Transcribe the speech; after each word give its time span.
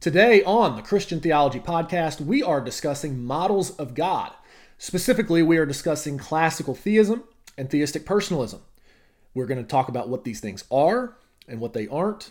Today 0.00 0.44
on 0.44 0.76
the 0.76 0.82
Christian 0.82 1.18
Theology 1.18 1.58
Podcast, 1.58 2.20
we 2.20 2.40
are 2.40 2.60
discussing 2.60 3.24
models 3.24 3.70
of 3.78 3.96
God. 3.96 4.30
Specifically, 4.78 5.42
we 5.42 5.58
are 5.58 5.66
discussing 5.66 6.18
classical 6.18 6.76
theism 6.76 7.24
and 7.56 7.68
theistic 7.68 8.06
personalism. 8.06 8.60
We're 9.34 9.46
going 9.46 9.60
to 9.60 9.68
talk 9.68 9.88
about 9.88 10.08
what 10.08 10.22
these 10.22 10.38
things 10.38 10.62
are 10.70 11.16
and 11.48 11.58
what 11.58 11.72
they 11.72 11.88
aren't, 11.88 12.30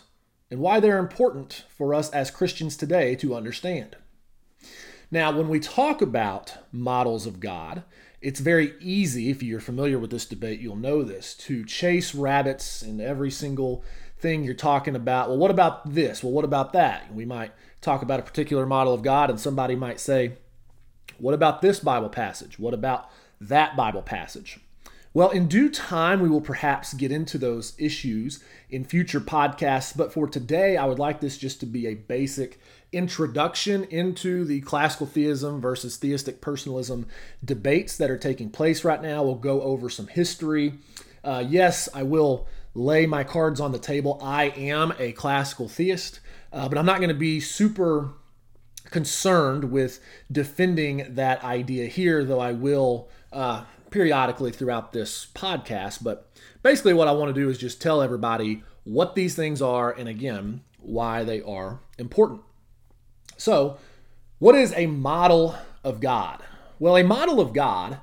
and 0.50 0.60
why 0.60 0.80
they're 0.80 0.98
important 0.98 1.66
for 1.68 1.92
us 1.92 2.08
as 2.08 2.30
Christians 2.30 2.74
today 2.74 3.14
to 3.16 3.34
understand. 3.34 3.96
Now, 5.10 5.30
when 5.30 5.50
we 5.50 5.60
talk 5.60 6.00
about 6.00 6.56
models 6.72 7.26
of 7.26 7.38
God, 7.38 7.82
it's 8.22 8.40
very 8.40 8.76
easy, 8.80 9.28
if 9.28 9.42
you're 9.42 9.60
familiar 9.60 9.98
with 9.98 10.10
this 10.10 10.24
debate, 10.24 10.60
you'll 10.60 10.74
know 10.74 11.02
this, 11.02 11.34
to 11.34 11.66
chase 11.66 12.14
rabbits 12.14 12.82
in 12.82 12.98
every 12.98 13.30
single 13.30 13.84
thing 14.20 14.44
you're 14.44 14.54
talking 14.54 14.96
about. 14.96 15.28
Well, 15.28 15.38
what 15.38 15.50
about 15.50 15.94
this? 15.94 16.22
Well, 16.22 16.32
what 16.32 16.44
about 16.44 16.72
that? 16.72 17.12
We 17.14 17.24
might 17.24 17.52
talk 17.80 18.02
about 18.02 18.20
a 18.20 18.24
particular 18.24 18.66
model 18.66 18.94
of 18.94 19.02
God, 19.02 19.30
and 19.30 19.40
somebody 19.40 19.74
might 19.74 20.00
say, 20.00 20.32
What 21.18 21.34
about 21.34 21.62
this 21.62 21.80
Bible 21.80 22.08
passage? 22.08 22.58
What 22.58 22.74
about 22.74 23.10
that 23.40 23.76
Bible 23.76 24.02
passage? 24.02 24.60
Well, 25.14 25.30
in 25.30 25.48
due 25.48 25.70
time, 25.70 26.20
we 26.20 26.28
will 26.28 26.40
perhaps 26.40 26.92
get 26.92 27.10
into 27.10 27.38
those 27.38 27.74
issues 27.78 28.44
in 28.68 28.84
future 28.84 29.20
podcasts, 29.20 29.96
but 29.96 30.12
for 30.12 30.28
today, 30.28 30.76
I 30.76 30.84
would 30.84 30.98
like 30.98 31.20
this 31.20 31.38
just 31.38 31.60
to 31.60 31.66
be 31.66 31.86
a 31.86 31.94
basic 31.94 32.60
introduction 32.92 33.84
into 33.84 34.44
the 34.44 34.60
classical 34.60 35.06
theism 35.06 35.60
versus 35.60 35.96
theistic 35.96 36.40
personalism 36.40 37.06
debates 37.44 37.96
that 37.96 38.10
are 38.10 38.18
taking 38.18 38.50
place 38.50 38.84
right 38.84 39.00
now. 39.00 39.22
We'll 39.22 39.34
go 39.34 39.62
over 39.62 39.88
some 39.88 40.06
history. 40.08 40.74
Uh, 41.24 41.44
yes, 41.46 41.88
I 41.94 42.02
will 42.02 42.46
lay 42.74 43.06
my 43.06 43.24
cards 43.24 43.60
on 43.60 43.72
the 43.72 43.78
table. 43.78 44.18
I 44.22 44.44
am 44.50 44.92
a 44.98 45.12
classical 45.12 45.68
theist, 45.68 46.20
uh, 46.52 46.68
but 46.68 46.78
I'm 46.78 46.86
not 46.86 46.98
going 46.98 47.08
to 47.08 47.14
be 47.14 47.40
super 47.40 48.10
concerned 48.90 49.70
with 49.70 50.00
defending 50.30 51.14
that 51.14 51.42
idea 51.44 51.86
here, 51.86 52.24
though 52.24 52.40
I 52.40 52.52
will 52.52 53.08
uh, 53.32 53.64
periodically 53.90 54.50
throughout 54.50 54.92
this 54.92 55.26
podcast. 55.34 56.02
But 56.02 56.30
basically, 56.62 56.94
what 56.94 57.08
I 57.08 57.12
want 57.12 57.34
to 57.34 57.40
do 57.40 57.48
is 57.48 57.58
just 57.58 57.82
tell 57.82 58.02
everybody 58.02 58.62
what 58.84 59.14
these 59.14 59.34
things 59.34 59.60
are 59.60 59.92
and 59.92 60.08
again, 60.08 60.62
why 60.80 61.24
they 61.24 61.42
are 61.42 61.80
important. 61.98 62.40
So, 63.36 63.78
what 64.38 64.54
is 64.54 64.72
a 64.74 64.86
model 64.86 65.56
of 65.84 66.00
God? 66.00 66.42
Well, 66.78 66.96
a 66.96 67.02
model 67.02 67.40
of 67.40 67.52
God 67.52 67.98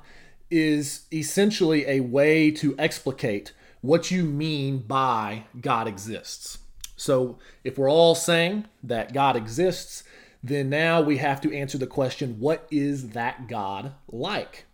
is 0.50 1.06
essentially 1.12 1.86
a 1.86 2.00
way 2.00 2.50
to 2.52 2.74
explicate 2.78 3.52
what 3.86 4.10
you 4.10 4.24
mean 4.24 4.78
by 4.78 5.44
God 5.60 5.86
exists. 5.86 6.58
So, 6.96 7.38
if 7.62 7.78
we're 7.78 7.90
all 7.90 8.14
saying 8.14 8.66
that 8.82 9.12
God 9.12 9.36
exists, 9.36 10.02
then 10.42 10.70
now 10.70 11.00
we 11.00 11.18
have 11.18 11.40
to 11.42 11.54
answer 11.54 11.78
the 11.78 11.86
question 11.86 12.40
what 12.40 12.66
is 12.70 13.10
that 13.10 13.46
God 13.48 13.92
like? 14.08 14.64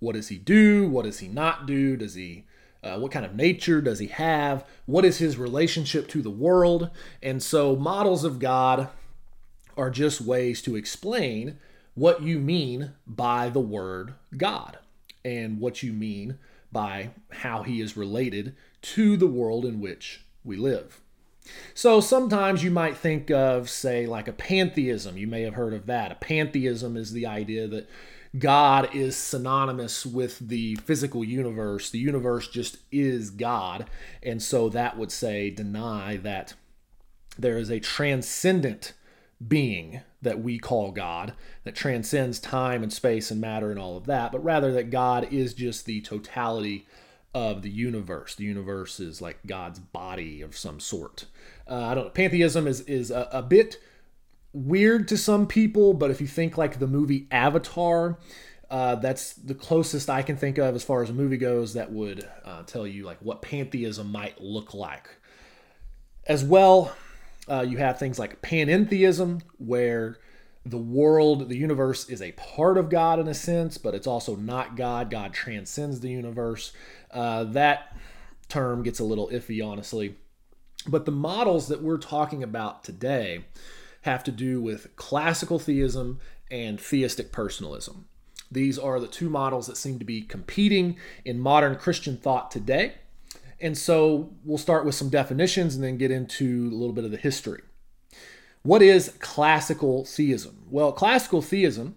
What 0.00 0.14
does 0.14 0.28
he 0.28 0.36
do? 0.36 0.88
What 0.88 1.04
does 1.04 1.20
he 1.20 1.28
not 1.28 1.66
do? 1.66 1.96
Does 1.96 2.14
he 2.14 2.44
uh, 2.82 2.98
what 2.98 3.10
kind 3.10 3.24
of 3.24 3.34
nature 3.34 3.80
does 3.80 3.98
he 3.98 4.06
have? 4.08 4.64
What 4.86 5.04
is 5.04 5.18
his 5.18 5.36
relationship 5.36 6.06
to 6.08 6.22
the 6.22 6.30
world? 6.30 6.90
And 7.22 7.42
so, 7.42 7.74
models 7.74 8.22
of 8.22 8.38
God 8.38 8.88
are 9.76 9.90
just 9.90 10.20
ways 10.20 10.60
to 10.62 10.76
explain 10.76 11.58
what 11.94 12.22
you 12.22 12.38
mean 12.38 12.92
by 13.06 13.48
the 13.48 13.60
word 13.60 14.14
God 14.36 14.78
and 15.24 15.58
what 15.58 15.82
you 15.82 15.92
mean 15.92 16.38
by 16.72 17.10
how 17.30 17.62
he 17.62 17.80
is 17.80 17.96
related 17.96 18.54
to 18.80 19.16
the 19.16 19.26
world 19.26 19.64
in 19.64 19.80
which 19.80 20.24
we 20.44 20.56
live. 20.56 21.00
So 21.74 22.00
sometimes 22.00 22.62
you 22.62 22.70
might 22.70 22.96
think 22.96 23.30
of, 23.30 23.70
say, 23.70 24.06
like 24.06 24.28
a 24.28 24.32
pantheism. 24.32 25.16
You 25.16 25.26
may 25.26 25.42
have 25.42 25.54
heard 25.54 25.72
of 25.72 25.86
that. 25.86 26.12
A 26.12 26.16
pantheism 26.16 26.96
is 26.96 27.12
the 27.12 27.26
idea 27.26 27.66
that 27.68 27.88
God 28.38 28.94
is 28.94 29.16
synonymous 29.16 30.04
with 30.04 30.38
the 30.38 30.76
physical 30.76 31.24
universe. 31.24 31.88
The 31.90 31.98
universe 31.98 32.48
just 32.48 32.78
is 32.92 33.30
God. 33.30 33.88
And 34.22 34.42
so 34.42 34.68
that 34.68 34.98
would 34.98 35.10
say 35.10 35.50
deny 35.50 36.18
that 36.18 36.54
there 37.38 37.56
is 37.56 37.70
a 37.70 37.80
transcendent 37.80 38.92
being 39.46 40.00
that 40.20 40.40
we 40.40 40.58
call 40.58 40.90
God 40.90 41.32
that 41.64 41.76
transcends 41.76 42.40
time 42.40 42.82
and 42.82 42.92
space 42.92 43.30
and 43.30 43.40
matter 43.40 43.70
and 43.70 43.78
all 43.78 43.96
of 43.96 44.06
that, 44.06 44.32
but 44.32 44.42
rather 44.42 44.72
that 44.72 44.90
God 44.90 45.32
is 45.32 45.54
just 45.54 45.86
the 45.86 46.00
totality 46.00 46.86
of 47.34 47.62
the 47.62 47.70
universe. 47.70 48.34
The 48.34 48.44
universe 48.44 48.98
is 48.98 49.22
like 49.22 49.38
God's 49.46 49.78
body 49.78 50.42
of 50.42 50.56
some 50.56 50.80
sort. 50.80 51.26
Uh, 51.68 51.84
I 51.84 51.94
don't 51.94 52.04
know. 52.04 52.10
Pantheism 52.10 52.66
is 52.66 52.80
is 52.82 53.10
a, 53.10 53.28
a 53.30 53.42
bit 53.42 53.78
weird 54.52 55.06
to 55.08 55.16
some 55.16 55.46
people, 55.46 55.94
but 55.94 56.10
if 56.10 56.20
you 56.20 56.26
think 56.26 56.58
like 56.58 56.78
the 56.78 56.86
movie 56.86 57.28
Avatar, 57.30 58.18
uh, 58.70 58.96
that's 58.96 59.34
the 59.34 59.54
closest 59.54 60.10
I 60.10 60.22
can 60.22 60.36
think 60.36 60.58
of 60.58 60.74
as 60.74 60.82
far 60.82 61.02
as 61.02 61.10
a 61.10 61.14
movie 61.14 61.36
goes 61.36 61.74
that 61.74 61.92
would 61.92 62.28
uh, 62.44 62.62
tell 62.64 62.86
you 62.86 63.04
like 63.04 63.18
what 63.20 63.42
pantheism 63.42 64.10
might 64.10 64.40
look 64.40 64.74
like. 64.74 65.08
As 66.26 66.44
well, 66.44 66.94
uh, 67.50 67.64
you 67.68 67.78
have 67.78 67.98
things 67.98 68.18
like 68.18 68.42
panentheism, 68.42 69.42
where 69.58 70.18
the 70.64 70.78
world, 70.78 71.48
the 71.48 71.56
universe 71.56 72.08
is 72.08 72.20
a 72.20 72.32
part 72.32 72.76
of 72.76 72.90
God 72.90 73.18
in 73.18 73.28
a 73.28 73.34
sense, 73.34 73.78
but 73.78 73.94
it's 73.94 74.06
also 74.06 74.36
not 74.36 74.76
God. 74.76 75.10
God 75.10 75.32
transcends 75.32 76.00
the 76.00 76.10
universe. 76.10 76.72
Uh, 77.10 77.44
that 77.44 77.96
term 78.48 78.82
gets 78.82 78.98
a 78.98 79.04
little 79.04 79.28
iffy, 79.28 79.64
honestly. 79.66 80.16
But 80.86 81.06
the 81.06 81.12
models 81.12 81.68
that 81.68 81.82
we're 81.82 81.98
talking 81.98 82.42
about 82.42 82.84
today 82.84 83.44
have 84.02 84.22
to 84.24 84.30
do 84.30 84.60
with 84.60 84.94
classical 84.96 85.58
theism 85.58 86.20
and 86.50 86.80
theistic 86.80 87.32
personalism. 87.32 88.06
These 88.50 88.78
are 88.78 88.98
the 88.98 89.06
two 89.06 89.28
models 89.28 89.66
that 89.66 89.76
seem 89.76 89.98
to 89.98 90.04
be 90.04 90.22
competing 90.22 90.96
in 91.24 91.38
modern 91.38 91.76
Christian 91.76 92.16
thought 92.16 92.50
today. 92.50 92.94
And 93.60 93.76
so 93.76 94.30
we'll 94.44 94.58
start 94.58 94.84
with 94.84 94.94
some 94.94 95.08
definitions 95.08 95.74
and 95.74 95.82
then 95.82 95.96
get 95.96 96.10
into 96.10 96.68
a 96.72 96.76
little 96.76 96.92
bit 96.92 97.04
of 97.04 97.10
the 97.10 97.16
history. 97.16 97.62
What 98.62 98.82
is 98.82 99.14
classical 99.20 100.04
theism? 100.04 100.64
Well, 100.70 100.92
classical 100.92 101.42
theism 101.42 101.96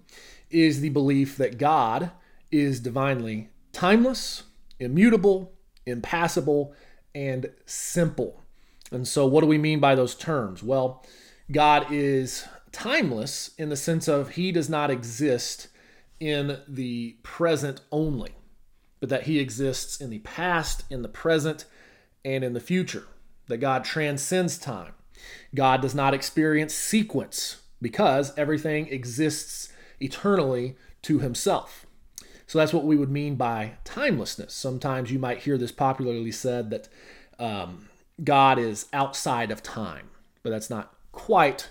is 0.50 0.82
the 0.82 0.90
belief 0.90 1.38
that 1.38 1.58
God 1.58 2.12
is 2.52 2.80
divinely 2.80 3.50
timeless, 3.74 4.44
immutable, 4.80 5.54
impassible, 5.86 6.74
and 7.16 7.52
simple. 7.66 8.44
And 8.92 9.08
so, 9.08 9.26
what 9.26 9.42
do 9.42 9.48
we 9.48 9.58
mean 9.58 9.80
by 9.80 9.96
those 9.96 10.16
terms? 10.16 10.62
Well, 10.62 11.06
God 11.52 11.88
is 11.92 12.46
timeless 12.72 13.52
in 13.58 13.70
the 13.70 13.76
sense 13.76 14.08
of 14.08 14.32
he 14.32 14.52
does 14.52 14.70
not 14.70 14.92
exist 14.92 15.68
in 16.20 16.60
the 16.68 17.18
present 17.24 17.82
only 17.92 18.36
but 19.02 19.10
that 19.10 19.24
he 19.24 19.40
exists 19.40 20.00
in 20.00 20.12
the 20.12 20.20
past, 20.20 20.86
in 20.90 21.02
the 21.02 21.10
present, 21.10 21.66
and 22.24 22.44
in 22.46 22.54
the 22.54 22.62
future. 22.62 23.08
That 23.48 23.58
God 23.58 23.84
transcends 23.84 24.58
time. 24.58 24.94
God 25.54 25.82
does 25.82 25.94
not 25.94 26.14
experience 26.14 26.74
sequence 26.74 27.58
because 27.82 28.32
everything 28.38 28.88
exists 28.88 29.74
eternally 30.00 30.78
to 31.02 31.20
himself. 31.20 31.86
So 32.48 32.60
that's 32.60 32.74
what 32.74 32.86
we 32.86 32.96
would 32.96 33.10
mean 33.10 33.36
by 33.36 33.74
timelessness. 33.84 34.54
Sometimes 34.54 35.12
you 35.12 35.20
might 35.20 35.40
hear 35.40 35.58
this 35.58 35.72
popularly 35.72 36.32
said 36.32 36.70
that 36.70 36.88
um, 37.40 37.90
God 38.24 38.60
is 38.60 38.86
outside 38.94 39.52
of 39.52 39.64
time, 39.64 40.10
but 40.44 40.52
that's 40.52 40.70
not 40.70 40.94
quite 41.12 41.70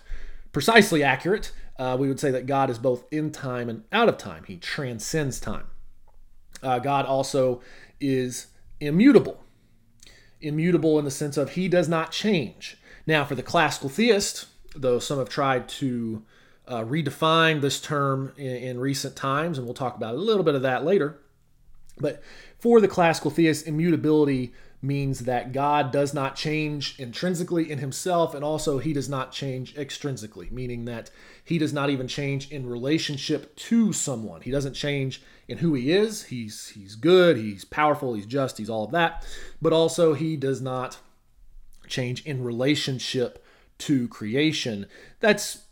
precisely 0.52 1.02
accurate. 1.02 1.52
Uh, 1.78 1.97
we 1.98 2.08
would 2.08 2.18
say 2.18 2.30
that 2.30 2.47
God 2.47 2.70
is 2.70 2.78
both 2.78 3.04
in 3.12 3.30
time 3.30 3.68
and 3.68 3.84
out 3.92 4.08
of 4.08 4.18
time, 4.18 4.44
He 4.47 4.56
transcends 4.56 5.38
time 5.38 5.66
uh, 6.62 6.78
God 6.78 7.06
also 7.06 7.60
is 8.00 8.48
immutable. 8.81 9.43
Immutable 10.41 10.98
in 10.98 11.04
the 11.04 11.10
sense 11.10 11.37
of 11.37 11.50
he 11.50 11.69
does 11.69 11.88
not 11.88 12.12
change. 12.12 12.78
Now, 13.06 13.25
for 13.25 13.34
the 13.34 13.43
classical 13.43 13.88
theist, 13.88 14.47
though 14.75 14.98
some 14.98 15.19
have 15.19 15.28
tried 15.28 15.68
to 15.68 16.22
uh, 16.66 16.84
redefine 16.84 17.60
this 17.60 17.80
term 17.80 18.33
in, 18.36 18.57
in 18.57 18.80
recent 18.80 19.16
times, 19.16 19.59
and 19.59 19.66
we'll 19.66 19.74
talk 19.74 19.97
about 19.97 20.15
a 20.15 20.18
little 20.18 20.45
bit 20.45 20.54
of 20.54 20.62
that 20.62 20.84
later. 20.84 21.18
But 21.98 22.22
for 22.59 22.80
the 22.80 22.89
classical 22.89 23.30
theist, 23.30 23.66
immutability 23.66 24.53
means 24.82 25.21
that 25.21 25.53
God 25.53 25.92
does 25.92 26.15
not 26.15 26.36
change 26.36 26.98
intrinsically 26.98 27.71
in 27.71 27.78
himself, 27.78 28.34
and 28.34 28.42
also 28.42 28.78
he 28.78 28.92
does 28.92 29.09
not 29.09 29.32
change 29.32 29.74
extrinsically, 29.74 30.50
meaning 30.50 30.86
that 30.86 31.10
he 31.44 31.59
does 31.59 31.72
not 31.72 31.91
even 31.91 32.09
change 32.09 32.50
in 32.50 32.66
relationship 32.66 33.54
to 33.56 33.92
someone. 33.92 34.41
He 34.41 34.50
doesn't 34.50 34.74
change 34.74 35.22
in 35.48 35.59
who 35.59 35.74
he 35.74 35.92
is. 35.92 36.24
He's 36.24 36.68
he's 36.71 36.94
good, 36.94 37.36
he's 37.36 37.65
powerful, 37.65 38.15
he's 38.15 38.27
just, 38.27 38.59
he's 38.59 38.71
all 38.71 38.84
of 38.84 38.92
that. 38.92 39.27
But 39.60 39.72
also 39.72 40.15
he 40.15 40.36
does 40.36 40.62
not 40.62 40.98
change 41.86 42.24
in 42.24 42.42
relationship 42.42 43.44
to 43.78 44.09
creation. 44.09 44.86
That's 45.21 45.65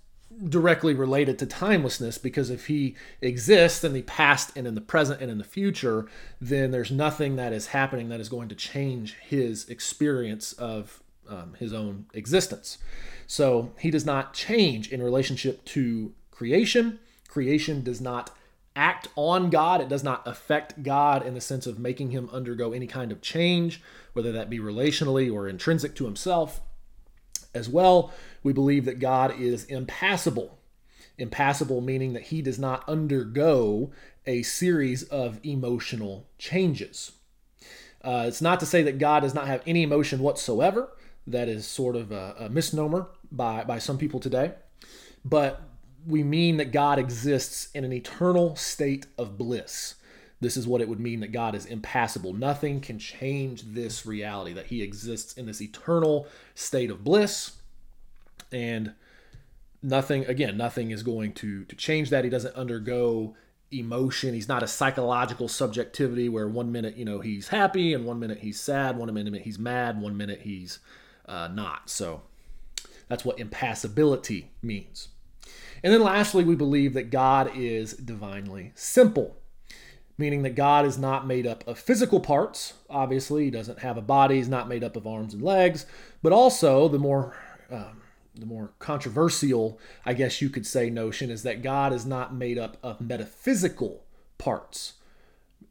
directly 0.48 0.94
related 0.94 1.38
to 1.38 1.46
timelessness 1.46 2.18
because 2.18 2.50
if 2.50 2.66
he 2.66 2.94
exists 3.20 3.82
in 3.82 3.92
the 3.92 4.02
past 4.02 4.56
and 4.56 4.66
in 4.66 4.74
the 4.74 4.80
present 4.80 5.20
and 5.20 5.30
in 5.30 5.38
the 5.38 5.44
future, 5.44 6.06
then 6.40 6.70
there's 6.70 6.90
nothing 6.90 7.36
that 7.36 7.52
is 7.52 7.68
happening 7.68 8.08
that 8.08 8.20
is 8.20 8.28
going 8.28 8.48
to 8.48 8.54
change 8.54 9.14
his 9.14 9.68
experience 9.68 10.52
of 10.52 11.02
um, 11.28 11.54
his 11.58 11.72
own 11.72 12.06
existence. 12.14 12.78
So 13.26 13.72
he 13.78 13.90
does 13.90 14.06
not 14.06 14.34
change 14.34 14.90
in 14.90 15.02
relationship 15.02 15.64
to 15.66 16.12
creation. 16.30 16.98
Creation 17.28 17.82
does 17.82 18.00
not 18.00 18.30
act 18.74 19.08
on 19.16 19.50
God. 19.50 19.80
It 19.80 19.88
does 19.88 20.04
not 20.04 20.26
affect 20.26 20.82
God 20.82 21.26
in 21.26 21.34
the 21.34 21.40
sense 21.40 21.66
of 21.66 21.78
making 21.78 22.12
him 22.12 22.30
undergo 22.32 22.72
any 22.72 22.86
kind 22.86 23.10
of 23.12 23.20
change, 23.20 23.82
whether 24.12 24.32
that 24.32 24.48
be 24.48 24.58
relationally 24.58 25.32
or 25.32 25.48
intrinsic 25.48 25.94
to 25.96 26.04
himself. 26.04 26.60
As 27.54 27.68
well, 27.68 28.12
we 28.48 28.54
believe 28.54 28.86
that 28.86 28.98
God 28.98 29.38
is 29.38 29.64
impassible. 29.64 30.58
Impassible 31.18 31.82
meaning 31.82 32.14
that 32.14 32.22
he 32.22 32.40
does 32.40 32.58
not 32.58 32.82
undergo 32.88 33.90
a 34.26 34.42
series 34.42 35.02
of 35.02 35.38
emotional 35.42 36.26
changes. 36.38 37.12
Uh, 38.02 38.24
it's 38.26 38.40
not 38.40 38.58
to 38.60 38.64
say 38.64 38.82
that 38.82 38.98
God 38.98 39.20
does 39.20 39.34
not 39.34 39.48
have 39.48 39.62
any 39.66 39.82
emotion 39.82 40.20
whatsoever. 40.20 40.88
That 41.26 41.46
is 41.46 41.66
sort 41.66 41.94
of 41.94 42.10
a, 42.10 42.36
a 42.38 42.48
misnomer 42.48 43.08
by, 43.30 43.64
by 43.64 43.78
some 43.78 43.98
people 43.98 44.18
today. 44.18 44.52
But 45.26 45.60
we 46.06 46.22
mean 46.22 46.56
that 46.56 46.72
God 46.72 46.98
exists 46.98 47.68
in 47.74 47.84
an 47.84 47.92
eternal 47.92 48.56
state 48.56 49.08
of 49.18 49.36
bliss. 49.36 49.96
This 50.40 50.56
is 50.56 50.66
what 50.66 50.80
it 50.80 50.88
would 50.88 51.00
mean 51.00 51.20
that 51.20 51.32
God 51.32 51.54
is 51.54 51.66
impassible. 51.66 52.32
Nothing 52.32 52.80
can 52.80 52.98
change 52.98 53.62
this 53.62 54.06
reality 54.06 54.54
that 54.54 54.68
he 54.68 54.82
exists 54.82 55.34
in 55.34 55.44
this 55.44 55.60
eternal 55.60 56.26
state 56.54 56.90
of 56.90 57.04
bliss. 57.04 57.57
And 58.52 58.94
nothing, 59.82 60.24
again, 60.26 60.56
nothing 60.56 60.90
is 60.90 61.02
going 61.02 61.32
to, 61.34 61.64
to 61.64 61.76
change 61.76 62.10
that. 62.10 62.24
He 62.24 62.30
doesn't 62.30 62.54
undergo 62.54 63.34
emotion. 63.70 64.34
He's 64.34 64.48
not 64.48 64.62
a 64.62 64.68
psychological 64.68 65.48
subjectivity 65.48 66.28
where 66.28 66.48
one 66.48 66.72
minute, 66.72 66.96
you 66.96 67.04
know, 67.04 67.20
he's 67.20 67.48
happy 67.48 67.92
and 67.92 68.04
one 68.04 68.18
minute 68.18 68.38
he's 68.38 68.60
sad, 68.60 68.96
one 68.96 69.12
minute 69.12 69.42
he's 69.42 69.58
mad, 69.58 70.00
one 70.00 70.16
minute 70.16 70.40
he's 70.42 70.78
uh, 71.26 71.48
not. 71.48 71.90
So 71.90 72.22
that's 73.08 73.24
what 73.24 73.38
impassibility 73.38 74.50
means. 74.62 75.08
And 75.82 75.92
then 75.92 76.02
lastly, 76.02 76.44
we 76.44 76.56
believe 76.56 76.94
that 76.94 77.10
God 77.10 77.50
is 77.54 77.92
divinely 77.92 78.72
simple, 78.74 79.36
meaning 80.16 80.42
that 80.42 80.56
God 80.56 80.84
is 80.84 80.98
not 80.98 81.26
made 81.26 81.46
up 81.46 81.66
of 81.68 81.78
physical 81.78 82.20
parts. 82.20 82.74
Obviously, 82.90 83.44
he 83.44 83.50
doesn't 83.50 83.80
have 83.80 83.96
a 83.96 84.02
body, 84.02 84.36
he's 84.36 84.48
not 84.48 84.68
made 84.68 84.82
up 84.82 84.96
of 84.96 85.06
arms 85.06 85.34
and 85.34 85.42
legs, 85.42 85.86
but 86.22 86.32
also 86.32 86.88
the 86.88 86.98
more 86.98 87.36
um, 87.70 88.02
the 88.38 88.46
more 88.46 88.72
controversial, 88.78 89.78
I 90.04 90.14
guess 90.14 90.40
you 90.40 90.50
could 90.50 90.66
say, 90.66 90.90
notion 90.90 91.30
is 91.30 91.42
that 91.42 91.62
God 91.62 91.92
is 91.92 92.06
not 92.06 92.34
made 92.34 92.58
up 92.58 92.76
of 92.82 93.00
metaphysical 93.00 94.04
parts. 94.38 94.94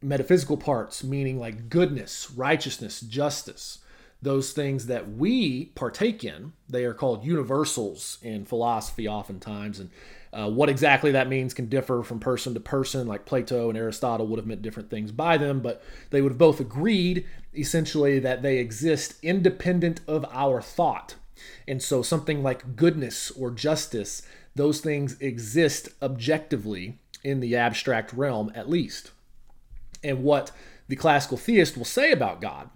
Metaphysical 0.02 0.56
parts, 0.56 1.02
meaning 1.02 1.40
like 1.40 1.68
goodness, 1.68 2.30
righteousness, 2.30 3.00
justice, 3.00 3.78
those 4.20 4.52
things 4.52 4.86
that 4.86 5.10
we 5.12 5.66
partake 5.74 6.24
in. 6.24 6.52
They 6.68 6.84
are 6.84 6.94
called 6.94 7.24
universals 7.24 8.18
in 8.22 8.44
philosophy, 8.44 9.08
oftentimes. 9.08 9.80
And 9.80 9.90
uh, 10.32 10.50
what 10.50 10.68
exactly 10.68 11.12
that 11.12 11.28
means 11.28 11.54
can 11.54 11.66
differ 11.66 12.02
from 12.02 12.20
person 12.20 12.54
to 12.54 12.60
person, 12.60 13.06
like 13.06 13.26
Plato 13.26 13.68
and 13.68 13.78
Aristotle 13.78 14.26
would 14.26 14.38
have 14.38 14.46
meant 14.46 14.62
different 14.62 14.90
things 14.90 15.12
by 15.12 15.38
them, 15.38 15.60
but 15.60 15.82
they 16.10 16.20
would 16.20 16.32
have 16.32 16.38
both 16.38 16.60
agreed 16.60 17.26
essentially 17.56 18.18
that 18.18 18.42
they 18.42 18.58
exist 18.58 19.14
independent 19.22 20.00
of 20.06 20.26
our 20.30 20.60
thought. 20.60 21.14
And 21.66 21.82
so 21.82 22.02
something 22.02 22.42
like 22.42 22.76
goodness 22.76 23.30
or 23.30 23.50
justice, 23.50 24.22
those 24.54 24.80
things 24.80 25.18
exist 25.20 25.88
objectively 26.02 26.98
in 27.24 27.40
the 27.40 27.56
abstract 27.56 28.12
realm 28.12 28.52
at 28.54 28.68
least. 28.68 29.12
And 30.02 30.22
what 30.22 30.50
the 30.88 30.96
classical 30.96 31.36
theist 31.36 31.76
will 31.76 31.84
say 31.84 32.12
about 32.12 32.40
God 32.40 32.70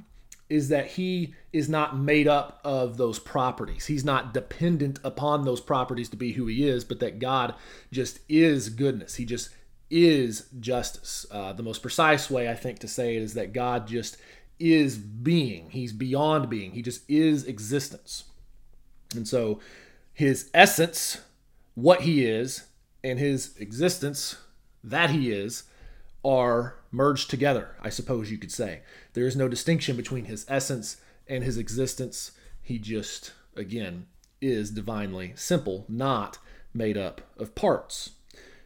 is 0.48 0.68
that 0.68 0.86
he 0.92 1.34
is 1.52 1.68
not 1.68 1.96
made 1.96 2.28
up 2.28 2.60
of 2.62 2.98
those 2.98 3.18
properties. 3.18 3.86
He's 3.86 4.04
not 4.04 4.34
dependent 4.34 4.98
upon 5.02 5.44
those 5.44 5.62
properties 5.62 6.10
to 6.10 6.16
be 6.16 6.32
who 6.32 6.46
he 6.46 6.68
is, 6.68 6.84
but 6.84 7.00
that 7.00 7.18
God 7.18 7.54
just 7.90 8.20
is 8.28 8.68
goodness. 8.68 9.14
He 9.14 9.24
just 9.24 9.48
is 9.90 10.48
justice. 10.60 11.24
Uh, 11.30 11.54
the 11.54 11.62
most 11.62 11.80
precise 11.80 12.30
way, 12.30 12.50
I 12.50 12.54
think, 12.54 12.80
to 12.80 12.88
say 12.88 13.16
it 13.16 13.22
is 13.22 13.34
that 13.34 13.54
God 13.54 13.86
just 13.86 14.18
is 14.58 14.98
being. 14.98 15.70
He's 15.70 15.92
beyond 15.92 16.50
being. 16.50 16.72
He 16.72 16.82
just 16.82 17.02
is 17.08 17.44
existence. 17.44 18.24
And 19.16 19.26
so 19.26 19.60
his 20.12 20.50
essence, 20.54 21.20
what 21.74 22.02
he 22.02 22.24
is, 22.24 22.66
and 23.04 23.18
his 23.18 23.56
existence, 23.58 24.36
that 24.84 25.10
he 25.10 25.32
is, 25.32 25.64
are 26.24 26.76
merged 26.90 27.30
together, 27.30 27.76
I 27.80 27.88
suppose 27.88 28.30
you 28.30 28.38
could 28.38 28.52
say. 28.52 28.82
There 29.14 29.26
is 29.26 29.36
no 29.36 29.48
distinction 29.48 29.96
between 29.96 30.26
his 30.26 30.46
essence 30.48 30.98
and 31.26 31.42
his 31.42 31.58
existence. 31.58 32.32
He 32.60 32.78
just, 32.78 33.32
again, 33.56 34.06
is 34.40 34.70
divinely 34.70 35.32
simple, 35.36 35.84
not 35.88 36.38
made 36.74 36.96
up 36.96 37.20
of 37.38 37.54
parts. 37.54 38.10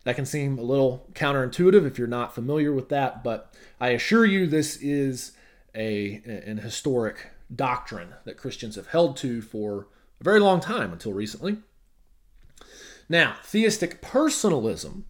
That 0.05 0.17
can 0.17 0.27
seem 0.27 0.59
a 0.59 0.63
little 0.63 1.09
counterintuitive 1.15 1.87
if 1.87 1.99
you're 1.99 2.07
not 2.07 2.35
familiar 2.35 2.73
with 2.73 2.89
that, 2.91 3.25
but 3.25 3.53
I 3.81 3.89
assure 3.89 4.25
you 4.25 4.47
this 4.47 4.77
is 4.77 5.33
a 5.75 6.23
an 6.25 6.59
historic 6.59 7.31
doctrine 7.55 8.15
that 8.25 8.37
Christians 8.37 8.77
have 8.77 8.87
held 8.89 9.17
to 9.19 9.43
for 9.43 9.89
a 10.21 10.25
very 10.25 10.41
long 10.41 10.61
time 10.61 10.93
until 10.93 11.13
recently. 11.13 11.59
Now, 13.09 13.37
theistic 13.45 14.03
personalism 14.03 15.05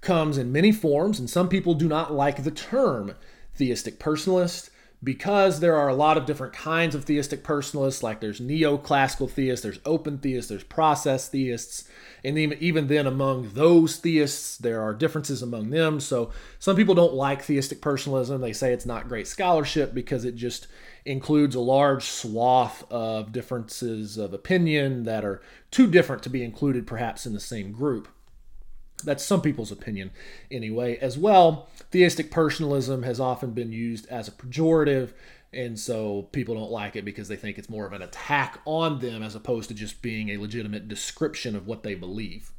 comes 0.00 0.38
in 0.38 0.52
many 0.52 0.72
forms, 0.72 1.18
and 1.18 1.30
some 1.30 1.48
people 1.48 1.74
do 1.74 1.88
not 1.88 2.12
like 2.12 2.42
the 2.42 2.50
term 2.50 3.14
theistic 3.54 3.98
personalist 3.98 4.70
because 5.02 5.60
there 5.60 5.76
are 5.76 5.88
a 5.88 5.94
lot 5.94 6.16
of 6.16 6.26
different 6.26 6.52
kinds 6.52 6.94
of 6.94 7.04
theistic 7.04 7.44
personalists 7.44 8.02
like 8.02 8.20
there's 8.20 8.40
neoclassical 8.40 9.30
theists 9.30 9.62
there's 9.62 9.78
open 9.84 10.18
theists 10.18 10.48
there's 10.48 10.64
process 10.64 11.28
theists 11.28 11.84
and 12.24 12.38
even, 12.38 12.88
then 12.88 13.06
among 13.06 13.50
those 13.50 13.96
theists 13.96 14.56
there 14.58 14.80
are 14.80 14.94
differences 14.94 15.42
among 15.42 15.70
them 15.70 16.00
so 16.00 16.30
some 16.58 16.76
people 16.76 16.94
don't 16.94 17.14
like 17.14 17.42
theistic 17.42 17.80
personalism 17.80 18.40
they 18.40 18.52
say 18.52 18.72
it's 18.72 18.86
not 18.86 19.08
great 19.08 19.26
scholarship 19.26 19.92
because 19.92 20.24
it 20.24 20.34
just 20.34 20.66
includes 21.06 21.54
a 21.54 21.60
large 21.60 22.04
swath 22.04 22.84
of 22.90 23.32
differences 23.32 24.18
of 24.18 24.34
opinion 24.34 25.04
that 25.04 25.24
are 25.24 25.40
too 25.70 25.86
different 25.86 26.22
to 26.24 26.30
be 26.30 26.42
included 26.42 26.86
perhaps 26.86 27.26
in 27.26 27.32
the 27.32 27.40
same 27.40 27.72
group 27.72 28.08
that's 29.04 29.24
some 29.24 29.42
people's 29.42 29.72
opinion, 29.72 30.10
anyway. 30.50 30.96
As 30.98 31.18
well, 31.18 31.68
theistic 31.90 32.30
personalism 32.30 33.02
has 33.02 33.20
often 33.20 33.52
been 33.52 33.72
used 33.72 34.06
as 34.08 34.28
a 34.28 34.32
pejorative, 34.32 35.12
and 35.52 35.78
so 35.78 36.22
people 36.32 36.54
don't 36.54 36.70
like 36.70 36.96
it 36.96 37.04
because 37.04 37.28
they 37.28 37.36
think 37.36 37.58
it's 37.58 37.70
more 37.70 37.86
of 37.86 37.92
an 37.92 38.02
attack 38.02 38.60
on 38.64 39.00
them 39.00 39.22
as 39.22 39.34
opposed 39.34 39.68
to 39.68 39.74
just 39.74 40.02
being 40.02 40.30
a 40.30 40.38
legitimate 40.38 40.88
description 40.88 41.54
of 41.54 41.66
what 41.66 41.82
they 41.82 41.94
believe. 41.94 42.52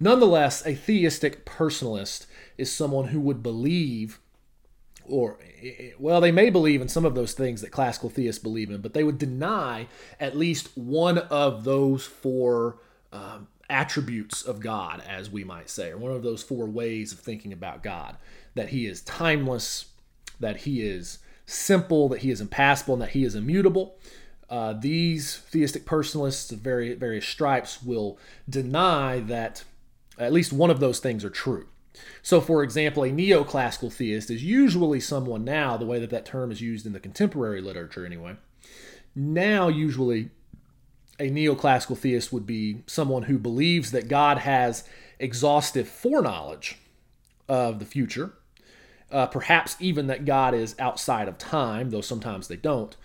Nonetheless, 0.00 0.66
a 0.66 0.74
theistic 0.74 1.46
personalist 1.46 2.26
is 2.58 2.72
someone 2.72 3.08
who 3.08 3.20
would 3.20 3.42
believe, 3.42 4.18
or, 5.08 5.38
well, 5.98 6.20
they 6.20 6.32
may 6.32 6.50
believe 6.50 6.80
in 6.80 6.88
some 6.88 7.04
of 7.04 7.14
those 7.14 7.32
things 7.32 7.60
that 7.60 7.70
classical 7.70 8.10
theists 8.10 8.42
believe 8.42 8.70
in, 8.70 8.80
but 8.80 8.94
they 8.94 9.04
would 9.04 9.18
deny 9.18 9.88
at 10.20 10.36
least 10.36 10.76
one 10.76 11.18
of 11.18 11.64
those 11.64 12.04
four 12.06 12.78
um, 13.12 13.48
attributes 13.68 14.42
of 14.42 14.60
God, 14.60 15.02
as 15.08 15.30
we 15.30 15.44
might 15.44 15.70
say, 15.70 15.90
or 15.90 15.96
one 15.96 16.12
of 16.12 16.22
those 16.22 16.42
four 16.42 16.66
ways 16.66 17.12
of 17.12 17.18
thinking 17.18 17.52
about 17.52 17.82
God 17.82 18.16
that 18.54 18.68
he 18.68 18.86
is 18.86 19.00
timeless, 19.00 19.86
that 20.40 20.58
he 20.58 20.82
is 20.82 21.18
simple, 21.46 22.08
that 22.10 22.20
he 22.20 22.30
is 22.30 22.40
impassible, 22.40 22.94
and 22.94 23.02
that 23.02 23.10
he 23.10 23.24
is 23.24 23.34
immutable. 23.34 23.96
Uh, 24.50 24.74
these 24.74 25.38
theistic 25.38 25.86
personalists 25.86 26.52
of 26.52 26.58
various, 26.58 26.98
various 26.98 27.26
stripes 27.26 27.82
will 27.82 28.18
deny 28.48 29.20
that 29.20 29.64
at 30.18 30.32
least 30.32 30.52
one 30.52 30.70
of 30.70 30.80
those 30.80 30.98
things 30.98 31.24
are 31.24 31.30
true. 31.30 31.66
So, 32.22 32.40
for 32.40 32.62
example, 32.62 33.04
a 33.04 33.10
neoclassical 33.10 33.92
theist 33.92 34.30
is 34.30 34.42
usually 34.42 35.00
someone 35.00 35.44
now, 35.44 35.76
the 35.76 35.86
way 35.86 35.98
that 35.98 36.10
that 36.10 36.24
term 36.24 36.50
is 36.50 36.60
used 36.60 36.86
in 36.86 36.92
the 36.92 37.00
contemporary 37.00 37.60
literature 37.60 38.06
anyway, 38.06 38.36
now 39.14 39.68
usually 39.68 40.30
a 41.18 41.30
neoclassical 41.30 41.96
theist 41.96 42.32
would 42.32 42.46
be 42.46 42.82
someone 42.86 43.24
who 43.24 43.38
believes 43.38 43.90
that 43.90 44.08
God 44.08 44.38
has 44.38 44.84
exhaustive 45.18 45.88
foreknowledge 45.88 46.78
of 47.48 47.78
the 47.78 47.84
future, 47.84 48.32
uh, 49.10 49.26
perhaps 49.26 49.76
even 49.78 50.06
that 50.06 50.24
God 50.24 50.54
is 50.54 50.74
outside 50.78 51.28
of 51.28 51.38
time, 51.38 51.90
though 51.90 52.00
sometimes 52.00 52.48
they 52.48 52.56
don't. 52.56 52.96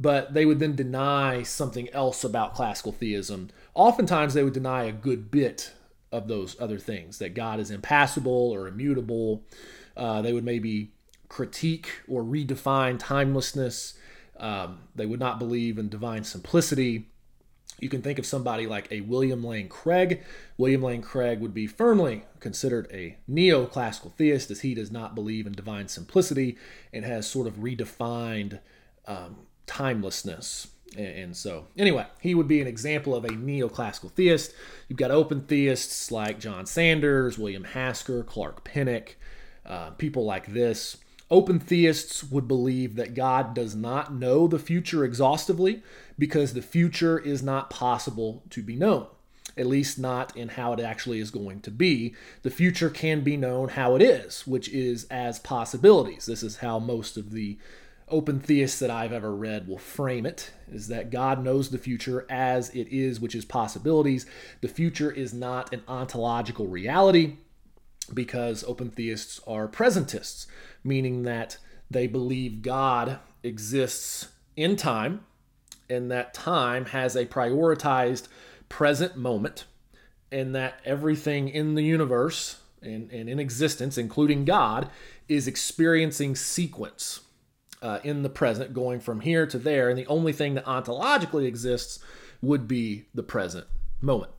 But 0.00 0.34
they 0.34 0.44
would 0.44 0.58
then 0.58 0.74
deny 0.74 1.44
something 1.44 1.88
else 1.90 2.24
about 2.24 2.54
classical 2.54 2.90
theism. 2.90 3.50
Oftentimes, 3.74 4.34
they 4.34 4.42
would 4.42 4.52
deny 4.52 4.84
a 4.84 4.92
good 4.92 5.30
bit 5.30 5.72
of 6.12 6.28
those 6.28 6.60
other 6.60 6.78
things 6.78 7.18
that 7.18 7.34
God 7.34 7.58
is 7.58 7.70
impassible 7.70 8.50
or 8.50 8.68
immutable. 8.68 9.42
Uh, 9.96 10.22
they 10.22 10.32
would 10.32 10.44
maybe 10.44 10.92
critique 11.28 11.88
or 12.06 12.22
redefine 12.22 12.98
timelessness. 12.98 13.94
Um, 14.38 14.80
they 14.94 15.06
would 15.06 15.20
not 15.20 15.38
believe 15.38 15.78
in 15.78 15.88
divine 15.88 16.24
simplicity. 16.24 17.08
You 17.80 17.88
can 17.88 18.02
think 18.02 18.18
of 18.18 18.26
somebody 18.26 18.66
like 18.66 18.86
a 18.92 19.00
William 19.00 19.42
Lane 19.42 19.68
Craig. 19.68 20.22
William 20.56 20.82
Lane 20.82 21.02
Craig 21.02 21.40
would 21.40 21.54
be 21.54 21.66
firmly 21.66 22.24
considered 22.38 22.86
a 22.92 23.16
neoclassical 23.28 24.12
theist 24.12 24.50
as 24.50 24.60
he 24.60 24.74
does 24.74 24.92
not 24.92 25.14
believe 25.14 25.46
in 25.46 25.52
divine 25.52 25.88
simplicity 25.88 26.56
and 26.92 27.04
has 27.04 27.28
sort 27.28 27.46
of 27.46 27.54
redefined 27.54 28.60
um, 29.06 29.46
timelessness 29.66 30.68
And 30.96 31.34
so, 31.34 31.66
anyway, 31.76 32.06
he 32.20 32.34
would 32.34 32.48
be 32.48 32.60
an 32.60 32.66
example 32.66 33.14
of 33.14 33.24
a 33.24 33.28
neoclassical 33.28 34.10
theist. 34.12 34.52
You've 34.88 34.98
got 34.98 35.10
open 35.10 35.42
theists 35.42 36.10
like 36.12 36.38
John 36.38 36.66
Sanders, 36.66 37.38
William 37.38 37.64
Hasker, 37.64 38.22
Clark 38.24 38.62
Pinnock, 38.64 39.16
uh, 39.64 39.90
people 39.90 40.24
like 40.24 40.52
this. 40.52 40.98
Open 41.30 41.58
theists 41.58 42.22
would 42.22 42.46
believe 42.46 42.96
that 42.96 43.14
God 43.14 43.54
does 43.54 43.74
not 43.74 44.12
know 44.12 44.46
the 44.46 44.58
future 44.58 45.02
exhaustively 45.02 45.82
because 46.18 46.52
the 46.52 46.60
future 46.60 47.18
is 47.18 47.42
not 47.42 47.70
possible 47.70 48.42
to 48.50 48.62
be 48.62 48.76
known, 48.76 49.06
at 49.56 49.66
least 49.66 49.98
not 49.98 50.36
in 50.36 50.50
how 50.50 50.74
it 50.74 50.80
actually 50.80 51.20
is 51.20 51.30
going 51.30 51.60
to 51.60 51.70
be. 51.70 52.14
The 52.42 52.50
future 52.50 52.90
can 52.90 53.22
be 53.22 53.38
known 53.38 53.70
how 53.70 53.96
it 53.96 54.02
is, 54.02 54.46
which 54.46 54.68
is 54.68 55.04
as 55.04 55.38
possibilities. 55.38 56.26
This 56.26 56.42
is 56.42 56.56
how 56.56 56.78
most 56.78 57.16
of 57.16 57.30
the 57.30 57.56
open 58.12 58.38
theists 58.38 58.78
that 58.78 58.90
I've 58.90 59.12
ever 59.12 59.34
read 59.34 59.66
will 59.66 59.78
frame 59.78 60.26
it 60.26 60.52
is 60.70 60.88
that 60.88 61.10
God 61.10 61.42
knows 61.42 61.70
the 61.70 61.78
future 61.78 62.26
as 62.28 62.68
it 62.70 62.88
is, 62.88 63.18
which 63.18 63.34
is 63.34 63.44
possibilities. 63.44 64.26
The 64.60 64.68
future 64.68 65.10
is 65.10 65.34
not 65.34 65.72
an 65.72 65.82
ontological 65.88 66.68
reality 66.68 67.38
because 68.12 68.62
open 68.64 68.90
theists 68.90 69.40
are 69.46 69.66
presentists, 69.66 70.46
meaning 70.84 71.22
that 71.22 71.56
they 71.90 72.06
believe 72.06 72.62
God 72.62 73.18
exists 73.42 74.28
in 74.56 74.76
time 74.76 75.24
and 75.88 76.10
that 76.10 76.34
time 76.34 76.86
has 76.86 77.16
a 77.16 77.26
prioritized 77.26 78.28
present 78.68 79.16
moment 79.16 79.64
and 80.30 80.54
that 80.54 80.80
everything 80.84 81.48
in 81.48 81.74
the 81.74 81.84
universe 81.84 82.60
and, 82.82 83.10
and 83.10 83.28
in 83.28 83.38
existence, 83.38 83.96
including 83.96 84.44
God, 84.44 84.90
is 85.28 85.46
experiencing 85.46 86.36
sequence 86.36 87.20
uh, 87.82 87.98
in 88.04 88.22
the 88.22 88.30
present, 88.30 88.72
going 88.72 89.00
from 89.00 89.20
here 89.20 89.46
to 89.46 89.58
there. 89.58 89.90
And 89.90 89.98
the 89.98 90.06
only 90.06 90.32
thing 90.32 90.54
that 90.54 90.64
ontologically 90.64 91.46
exists 91.46 91.98
would 92.40 92.66
be 92.66 93.04
the 93.12 93.22
present 93.22 93.66
moment. 94.00 94.32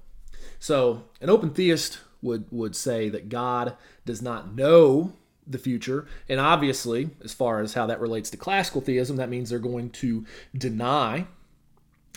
So, 0.59 1.03
an 1.21 1.29
open 1.29 1.51
theist 1.51 1.99
would, 2.21 2.45
would 2.51 2.75
say 2.75 3.09
that 3.09 3.29
God 3.29 3.75
does 4.05 4.21
not 4.21 4.55
know 4.55 5.13
the 5.45 5.57
future. 5.57 6.07
And 6.29 6.39
obviously, 6.39 7.09
as 7.21 7.33
far 7.33 7.59
as 7.59 7.73
how 7.73 7.85
that 7.87 7.99
relates 7.99 8.29
to 8.29 8.37
classical 8.37 8.79
theism, 8.79 9.17
that 9.17 9.29
means 9.29 9.49
they're 9.49 9.59
going 9.59 9.89
to 9.91 10.25
deny 10.57 11.27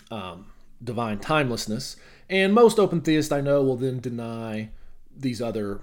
um, 0.09 0.47
divine 0.81 1.19
timelessness. 1.19 1.97
And 2.29 2.53
most 2.53 2.79
open 2.79 3.01
theists 3.01 3.33
I 3.33 3.41
know 3.41 3.61
will 3.61 3.75
then 3.75 3.99
deny 3.99 4.69
these 5.15 5.41
other 5.41 5.81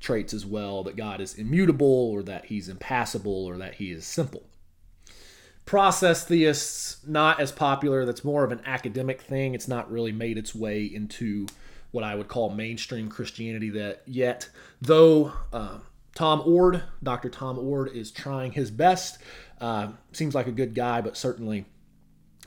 traits 0.00 0.32
as 0.32 0.46
well 0.46 0.82
that 0.84 0.96
God 0.96 1.20
is 1.20 1.34
immutable 1.34 2.10
or 2.10 2.22
that 2.22 2.46
he's 2.46 2.68
impassible 2.68 3.44
or 3.44 3.56
that 3.58 3.74
he 3.74 3.90
is 3.90 4.06
simple 4.06 4.42
process 5.66 6.24
theists 6.24 6.98
not 7.06 7.40
as 7.40 7.52
popular. 7.52 8.06
That's 8.06 8.24
more 8.24 8.44
of 8.44 8.52
an 8.52 8.62
academic 8.64 9.20
thing. 9.20 9.54
It's 9.54 9.68
not 9.68 9.90
really 9.90 10.12
made 10.12 10.38
its 10.38 10.54
way 10.54 10.84
into 10.84 11.46
what 11.92 12.04
i 12.04 12.14
would 12.14 12.28
call 12.28 12.50
mainstream 12.50 13.08
christianity 13.08 13.70
that 13.70 14.02
yet. 14.06 14.48
Though 14.82 15.32
uh, 15.52 15.78
Tom 16.14 16.42
Oord 16.42 16.82
dr 17.02 17.28
Tom 17.30 17.58
Oord 17.58 17.94
is 17.94 18.10
trying 18.10 18.52
his 18.52 18.70
best. 18.70 19.18
Uh, 19.60 19.88
seems 20.12 20.34
like 20.34 20.46
a 20.46 20.52
good 20.52 20.74
guy 20.74 21.00
but 21.00 21.16
certainly 21.16 21.64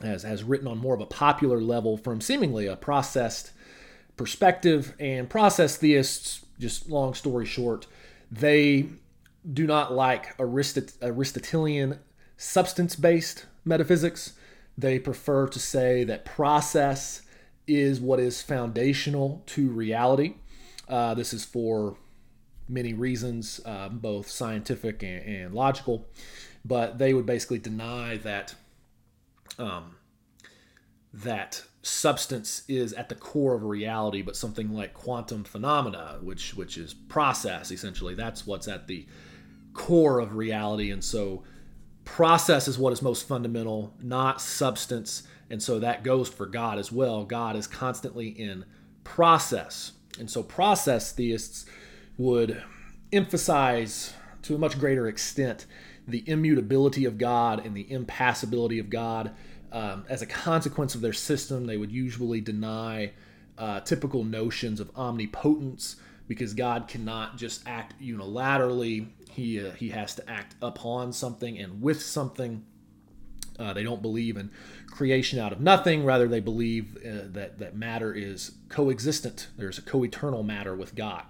has, 0.02 0.22
has 0.22 0.44
written 0.44 0.68
on 0.68 0.78
more 0.78 0.94
of 0.94 1.00
a 1.00 1.06
popular 1.06 1.60
level 1.60 1.96
from 1.96 2.20
seemingly 2.20 2.66
a 2.66 2.76
processed 2.76 3.52
perspective. 4.16 4.94
And 5.00 5.28
process 5.28 5.76
theists 5.76 6.44
just 6.58 6.88
long 6.88 7.14
story 7.14 7.46
short 7.46 7.86
they 8.30 8.86
do 9.50 9.66
not 9.66 9.92
like 9.92 10.36
Aristot- 10.38 10.94
aristotelian 11.02 11.98
substance 12.40 12.96
based 12.96 13.44
metaphysics. 13.66 14.32
They 14.78 14.98
prefer 14.98 15.46
to 15.48 15.58
say 15.58 16.04
that 16.04 16.24
process 16.24 17.20
is 17.66 18.00
what 18.00 18.18
is 18.18 18.40
foundational 18.40 19.42
to 19.46 19.68
reality. 19.68 20.36
Uh, 20.88 21.12
this 21.12 21.34
is 21.34 21.44
for 21.44 21.98
many 22.66 22.94
reasons, 22.94 23.60
uh, 23.66 23.90
both 23.90 24.30
scientific 24.30 25.02
and, 25.02 25.22
and, 25.22 25.54
logical, 25.54 26.08
but 26.64 26.98
they 26.98 27.12
would 27.12 27.26
basically 27.26 27.58
deny 27.58 28.16
that 28.16 28.54
um, 29.58 29.96
that 31.12 31.62
substance 31.82 32.62
is 32.68 32.94
at 32.94 33.10
the 33.10 33.14
core 33.14 33.54
of 33.54 33.64
reality, 33.64 34.22
but 34.22 34.34
something 34.34 34.72
like 34.72 34.94
quantum 34.94 35.44
phenomena, 35.44 36.18
which 36.22 36.54
which 36.54 36.78
is 36.78 36.94
process 36.94 37.70
essentially. 37.70 38.14
That's 38.14 38.46
what's 38.46 38.66
at 38.66 38.86
the 38.86 39.06
core 39.74 40.20
of 40.20 40.36
reality, 40.36 40.90
and 40.90 41.04
so 41.04 41.44
process 42.10 42.66
is 42.66 42.76
what 42.76 42.92
is 42.92 43.00
most 43.00 43.28
fundamental, 43.28 43.94
not 44.02 44.40
substance. 44.40 45.22
And 45.48 45.62
so 45.62 45.78
that 45.78 46.02
goes 46.02 46.28
for 46.28 46.44
God 46.44 46.76
as 46.76 46.90
well. 46.90 47.24
God 47.24 47.54
is 47.54 47.68
constantly 47.68 48.28
in 48.28 48.64
process. 49.04 49.92
And 50.18 50.28
so 50.28 50.42
process 50.42 51.12
theists 51.12 51.66
would 52.18 52.64
emphasize 53.12 54.12
to 54.42 54.56
a 54.56 54.58
much 54.58 54.76
greater 54.78 55.06
extent 55.06 55.66
the 56.08 56.28
immutability 56.28 57.04
of 57.04 57.16
God 57.16 57.64
and 57.64 57.76
the 57.76 57.90
impassibility 57.92 58.80
of 58.80 58.90
God. 58.90 59.30
Um, 59.70 60.04
as 60.08 60.20
a 60.20 60.26
consequence 60.26 60.96
of 60.96 61.02
their 61.02 61.12
system, 61.12 61.66
they 61.66 61.76
would 61.76 61.92
usually 61.92 62.40
deny 62.40 63.12
uh, 63.56 63.80
typical 63.80 64.24
notions 64.24 64.80
of 64.80 64.90
omnipotence 64.96 65.94
because 66.26 66.54
God 66.54 66.88
cannot 66.88 67.36
just 67.36 67.62
act 67.66 67.94
unilaterally. 68.02 69.10
He 69.40 69.58
uh, 69.58 69.70
he 69.70 69.88
has 69.88 70.14
to 70.16 70.30
act 70.30 70.54
upon 70.60 71.14
something 71.14 71.58
and 71.58 71.80
with 71.80 72.02
something. 72.02 72.62
Uh, 73.58 73.72
they 73.72 73.82
don't 73.82 74.02
believe 74.02 74.36
in 74.36 74.50
creation 74.86 75.38
out 75.38 75.50
of 75.50 75.60
nothing. 75.60 76.04
Rather, 76.04 76.28
they 76.28 76.40
believe 76.40 76.98
uh, 76.98 77.24
that 77.32 77.58
that 77.58 77.74
matter 77.74 78.12
is 78.12 78.52
coexistent. 78.68 79.48
There's 79.56 79.78
a 79.78 79.82
co-eternal 79.82 80.42
matter 80.42 80.74
with 80.74 80.94
God. 80.94 81.24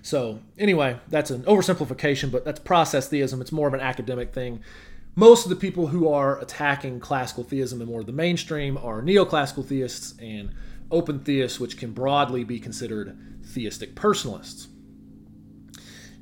So 0.00 0.40
anyway, 0.56 1.00
that's 1.08 1.30
an 1.30 1.42
oversimplification, 1.42 2.30
but 2.30 2.44
that's 2.44 2.60
process 2.60 3.08
theism. 3.08 3.40
It's 3.40 3.50
more 3.50 3.66
of 3.66 3.74
an 3.74 3.80
academic 3.80 4.32
thing. 4.32 4.62
Most 5.16 5.44
of 5.44 5.50
the 5.50 5.56
people 5.56 5.88
who 5.88 6.08
are 6.08 6.38
attacking 6.38 7.00
classical 7.00 7.42
theism 7.42 7.80
and 7.80 7.90
more 7.90 8.00
of 8.00 8.06
the 8.06 8.12
mainstream 8.12 8.78
are 8.78 9.02
neoclassical 9.02 9.66
theists 9.66 10.14
and 10.20 10.54
open 10.92 11.18
theists, 11.18 11.58
which 11.58 11.76
can 11.76 11.90
broadly 11.90 12.44
be 12.44 12.60
considered 12.60 13.18
theistic 13.44 13.96
personalists. 13.96 14.68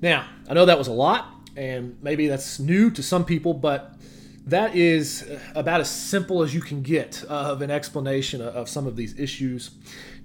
Now, 0.01 0.27
I 0.49 0.55
know 0.55 0.67
that 0.67 0.79
was 0.79 0.89
a 0.89 0.93
lot, 0.93 1.27
and 1.57 1.97
maybe 2.03 2.29
that's 2.29 2.59
new 2.59 2.91
to 2.91 3.03
some 3.03 3.25
people, 3.25 3.55
but 3.55 3.97
that 4.47 4.77
is 4.77 5.25
uh, 5.25 5.41
about 5.55 5.81
as 5.81 5.91
simple 5.91 6.43
as 6.43 6.55
you 6.55 6.61
can 6.61 6.83
get 6.83 7.25
of 7.25 7.63
an 7.63 7.71
explanation 7.71 8.41
of 8.41 8.69
some 8.69 8.87
of 8.87 8.95
these 8.95 9.19
issues. 9.19 9.73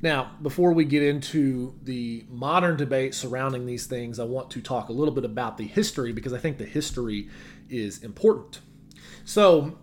Now, 0.02 0.32
before 0.42 0.74
we 0.74 0.86
get 0.86 1.02
into 1.04 1.76
the 1.84 2.26
modern 2.30 2.78
debate 2.78 3.16
surrounding 3.16 3.66
these 3.66 3.88
things, 3.88 4.20
I 4.20 4.24
want 4.26 4.52
to 4.52 4.62
talk 4.62 4.90
a 4.90 4.94
little 4.94 5.14
bit 5.14 5.26
about 5.26 5.58
the 5.58 5.66
history 5.66 6.12
because 6.12 6.34
I 6.34 6.38
think 6.38 6.58
the 6.58 6.66
history 6.66 7.30
is 7.70 8.04
important. 8.04 8.60
So, 9.26 9.78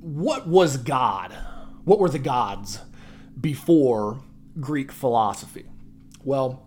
what 0.00 0.46
was 0.46 0.76
God? 0.76 1.36
What 1.84 1.98
were 1.98 2.08
the 2.08 2.18
gods 2.18 2.80
before 3.40 4.20
Greek 4.60 4.92
philosophy? 4.92 5.66
Well, 6.24 6.65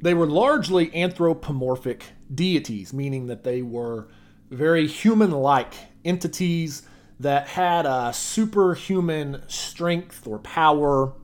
they 0.00 0.14
were 0.14 0.26
largely 0.26 0.94
anthropomorphic 0.94 2.04
deities, 2.32 2.92
meaning 2.92 3.26
that 3.26 3.44
they 3.44 3.62
were 3.62 4.08
very 4.50 4.86
human 4.86 5.30
like 5.30 5.74
entities 6.04 6.82
that 7.18 7.48
had 7.48 7.86
a 7.86 8.12
superhuman 8.12 9.42
strength 9.48 10.26
or 10.26 10.38
power. 10.38 11.14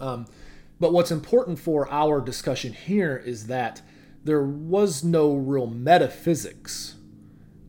Um, 0.00 0.26
but 0.80 0.92
what's 0.92 1.10
important 1.10 1.58
for 1.58 1.88
our 1.90 2.20
discussion 2.20 2.72
here 2.72 3.16
is 3.16 3.46
that 3.46 3.80
there 4.24 4.42
was 4.42 5.04
no 5.04 5.34
real 5.34 5.66
metaphysics 5.66 6.96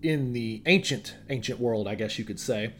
in 0.01 0.33
the 0.33 0.61
ancient 0.65 1.15
ancient 1.29 1.59
world, 1.59 1.87
I 1.87 1.95
guess 1.95 2.17
you 2.17 2.25
could 2.25 2.39
say. 2.39 2.73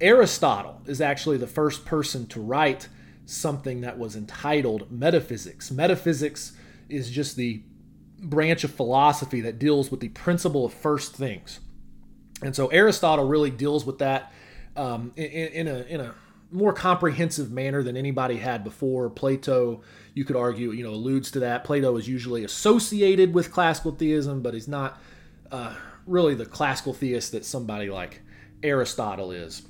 Aristotle 0.00 0.82
is 0.86 1.00
actually 1.00 1.36
the 1.36 1.46
first 1.46 1.84
person 1.84 2.26
to 2.28 2.40
write 2.40 2.88
something 3.26 3.80
that 3.82 3.98
was 3.98 4.16
entitled 4.16 4.90
metaphysics. 4.90 5.70
Metaphysics 5.70 6.52
is 6.90 7.10
just 7.10 7.36
the 7.36 7.62
branch 8.18 8.64
of 8.64 8.70
philosophy 8.72 9.40
that 9.40 9.58
deals 9.58 9.90
with 9.90 10.00
the 10.00 10.08
principle 10.10 10.64
of 10.64 10.72
first 10.72 11.14
things. 11.14 11.60
And 12.42 12.54
so 12.54 12.68
Aristotle 12.68 13.26
really 13.26 13.50
deals 13.50 13.84
with 13.84 13.98
that 13.98 14.32
um, 14.76 15.12
in, 15.16 15.24
in, 15.24 15.68
a, 15.68 15.78
in 15.82 16.00
a 16.00 16.14
more 16.50 16.72
comprehensive 16.72 17.50
manner 17.50 17.82
than 17.82 17.96
anybody 17.96 18.36
had 18.36 18.64
before. 18.64 19.10
Plato, 19.10 19.82
you 20.14 20.24
could 20.24 20.36
argue, 20.36 20.72
you 20.72 20.82
know, 20.82 20.90
alludes 20.90 21.30
to 21.32 21.40
that. 21.40 21.64
Plato 21.64 21.96
is 21.96 22.08
usually 22.08 22.44
associated 22.44 23.34
with 23.34 23.52
classical 23.52 23.92
theism, 23.92 24.42
but 24.42 24.54
he's 24.54 24.68
not 24.68 25.00
uh, 25.50 25.74
really 26.06 26.34
the 26.34 26.46
classical 26.46 26.92
theist 26.92 27.32
that 27.32 27.44
somebody 27.44 27.90
like 27.90 28.22
Aristotle 28.62 29.30
is. 29.32 29.62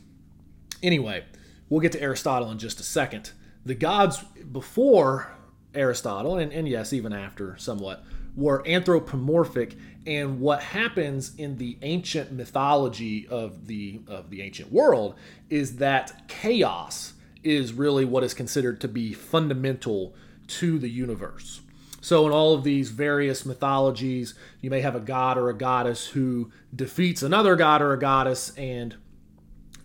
Anyway, 0.83 1.25
we'll 1.69 1.81
get 1.81 1.93
to 1.93 2.03
Aristotle 2.03 2.51
in 2.51 2.59
just 2.59 2.81
a 2.81 2.85
second 2.85 3.33
the 3.65 3.75
gods 3.75 4.23
before 4.53 5.31
Aristotle, 5.75 6.37
and, 6.37 6.53
and 6.53 6.69
yes, 6.69 6.93
even 6.93 7.13
after 7.13 7.57
somewhat, 7.59 8.05
were 8.37 8.67
anthropomorphic 8.67 9.77
and 10.07 10.41
what 10.41 10.63
happens 10.63 11.35
in 11.37 11.59
the 11.59 11.77
ancient 11.83 12.33
mythology 12.33 13.27
of 13.29 13.67
the 13.67 14.01
of 14.09 14.31
the 14.31 14.41
ancient 14.43 14.73
world 14.73 15.15
is 15.51 15.77
that 15.77 16.27
chaos 16.29 17.15
is 17.43 17.73
really 17.73 18.05
what 18.05 18.25
is 18.25 18.35
considered 18.35 18.81
to 18.81 18.89
be 18.89 19.13
fundamental 19.13 20.15
to 20.47 20.79
the 20.79 20.89
universe. 20.89 21.61
So, 22.01 22.27
in 22.27 22.33
all 22.33 22.55
of 22.55 22.65
these 22.65 22.91
various 22.91 23.45
mythologies, 23.45 24.35
you 24.63 24.71
may 24.71 24.81
have 24.81 24.97
a 24.97 25.01
god 25.01 25.37
or 25.37 25.51
a 25.51 25.55
goddess 25.55 26.09
who 26.09 26.51
defeats 26.75 27.23
another 27.23 27.57
god 27.57 27.83
or 27.83 27.93
a 27.93 27.99
goddess, 27.99 28.51
and 28.57 28.97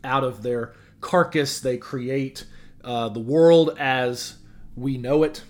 out 0.04 0.24
of 0.24 0.42
their 0.42 0.74
carcass, 1.02 1.60
they 1.60 1.78
create 1.78 2.46
uh, 2.86 3.10
the 3.10 3.20
world 3.20 3.76
as 3.78 4.38
we 4.76 4.98
know 4.98 5.24
it. 5.24 5.44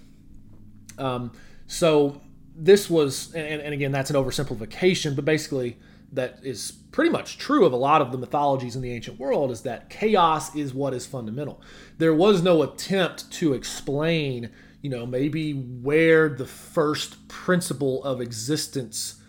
Um, 0.98 1.32
so, 1.68 2.22
this 2.56 2.90
was, 2.90 3.34
and, 3.34 3.62
and 3.62 3.74
again, 3.74 3.92
that's 3.92 4.10
an 4.10 4.16
oversimplification, 4.16 5.16
but 5.16 5.26
basically, 5.26 5.78
that 6.14 6.40
is 6.44 6.72
pretty 6.92 7.10
much 7.10 7.38
true 7.38 7.66
of 7.66 7.74
a 7.74 7.78
lot 7.78 8.02
of 8.02 8.12
the 8.12 8.18
mythologies 8.18 8.76
in 8.76 8.82
the 8.82 8.92
ancient 8.92 9.20
world 9.20 9.52
is 9.52 9.64
that 9.64 9.90
chaos 9.90 10.56
is 10.56 10.74
what 10.74 10.94
is 10.94 11.06
fundamental. 11.06 11.62
There 11.98 12.14
was 12.14 12.42
no 12.42 12.62
attempt 12.64 13.30
to 13.34 13.54
explain 13.54 14.52
you 14.86 14.92
know, 14.92 15.08
maybe 15.08 15.54
where 15.54 16.30
the 16.30 16.46
first 16.46 17.28
principle 17.28 18.04
of 18.04 18.22
existence 18.22 19.20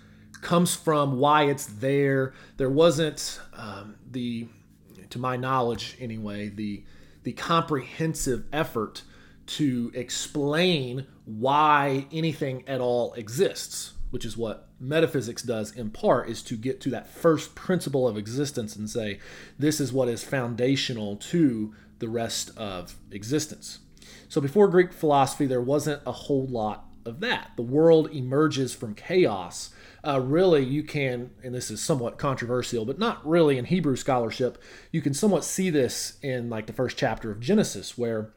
comes 0.43 0.77
from, 0.77 1.17
why 1.17 1.45
it's 1.45 1.65
there. 1.65 2.35
There 2.59 2.69
wasn't 2.69 3.41
um, 3.55 3.97
the, 4.11 4.49
to 5.09 5.19
my 5.19 5.39
knowledge 5.39 5.97
anyway, 5.99 6.51
the 6.51 6.85
the 7.23 7.33
comprehensive 7.33 8.45
effort 8.53 9.01
to 9.47 9.91
explain 9.95 11.07
why 11.25 12.07
anything 12.13 12.65
at 12.67 12.81
all 12.81 13.13
exists, 13.15 13.95
which 14.11 14.25
is 14.25 14.37
what 14.37 14.69
metaphysics 14.79 15.43
does 15.43 15.73
in 15.73 15.91
part, 15.91 16.29
is 16.29 16.43
to 16.43 16.57
get 16.57 16.81
to 16.81 16.91
that 16.91 17.09
first 17.09 17.55
principle 17.55 18.07
of 18.07 18.17
existence 18.17 18.77
and 18.77 18.89
say, 18.89 19.19
this 19.59 19.81
is 19.81 19.93
what 19.93 20.09
is 20.09 20.23
foundational 20.23 21.17
to 21.17 21.75
the 21.99 22.09
rest 22.09 22.51
of 22.57 22.97
existence. 23.11 23.81
So 24.29 24.41
before 24.41 24.69
Greek 24.69 24.93
philosophy, 24.93 25.47
there 25.47 25.61
wasn't 25.61 26.03
a 26.07 26.13
whole 26.13 26.47
lot 26.47 26.87
of 27.05 27.21
that. 27.21 27.53
The 27.57 27.63
world 27.63 28.11
emerges 28.13 28.75
from 28.75 28.95
chaos. 28.95 29.71
Uh, 30.05 30.21
really, 30.21 30.65
you 30.65 30.83
can, 30.83 31.31
and 31.43 31.55
this 31.55 31.71
is 31.71 31.81
somewhat 31.81 32.19
controversial, 32.19 32.85
but 32.85 32.99
not 32.99 33.27
really 33.27 33.59
in 33.59 33.65
Hebrew 33.65 33.97
scholarship, 33.97 34.63
you 34.93 35.01
can 35.01 35.15
somewhat 35.15 35.45
see 35.45 35.71
this 35.71 36.19
in 36.23 36.51
like 36.51 36.67
the 36.67 36.73
first 36.73 36.97
chapter 36.97 37.31
of 37.31 37.41
Genesis, 37.41 37.97
where 37.97 38.33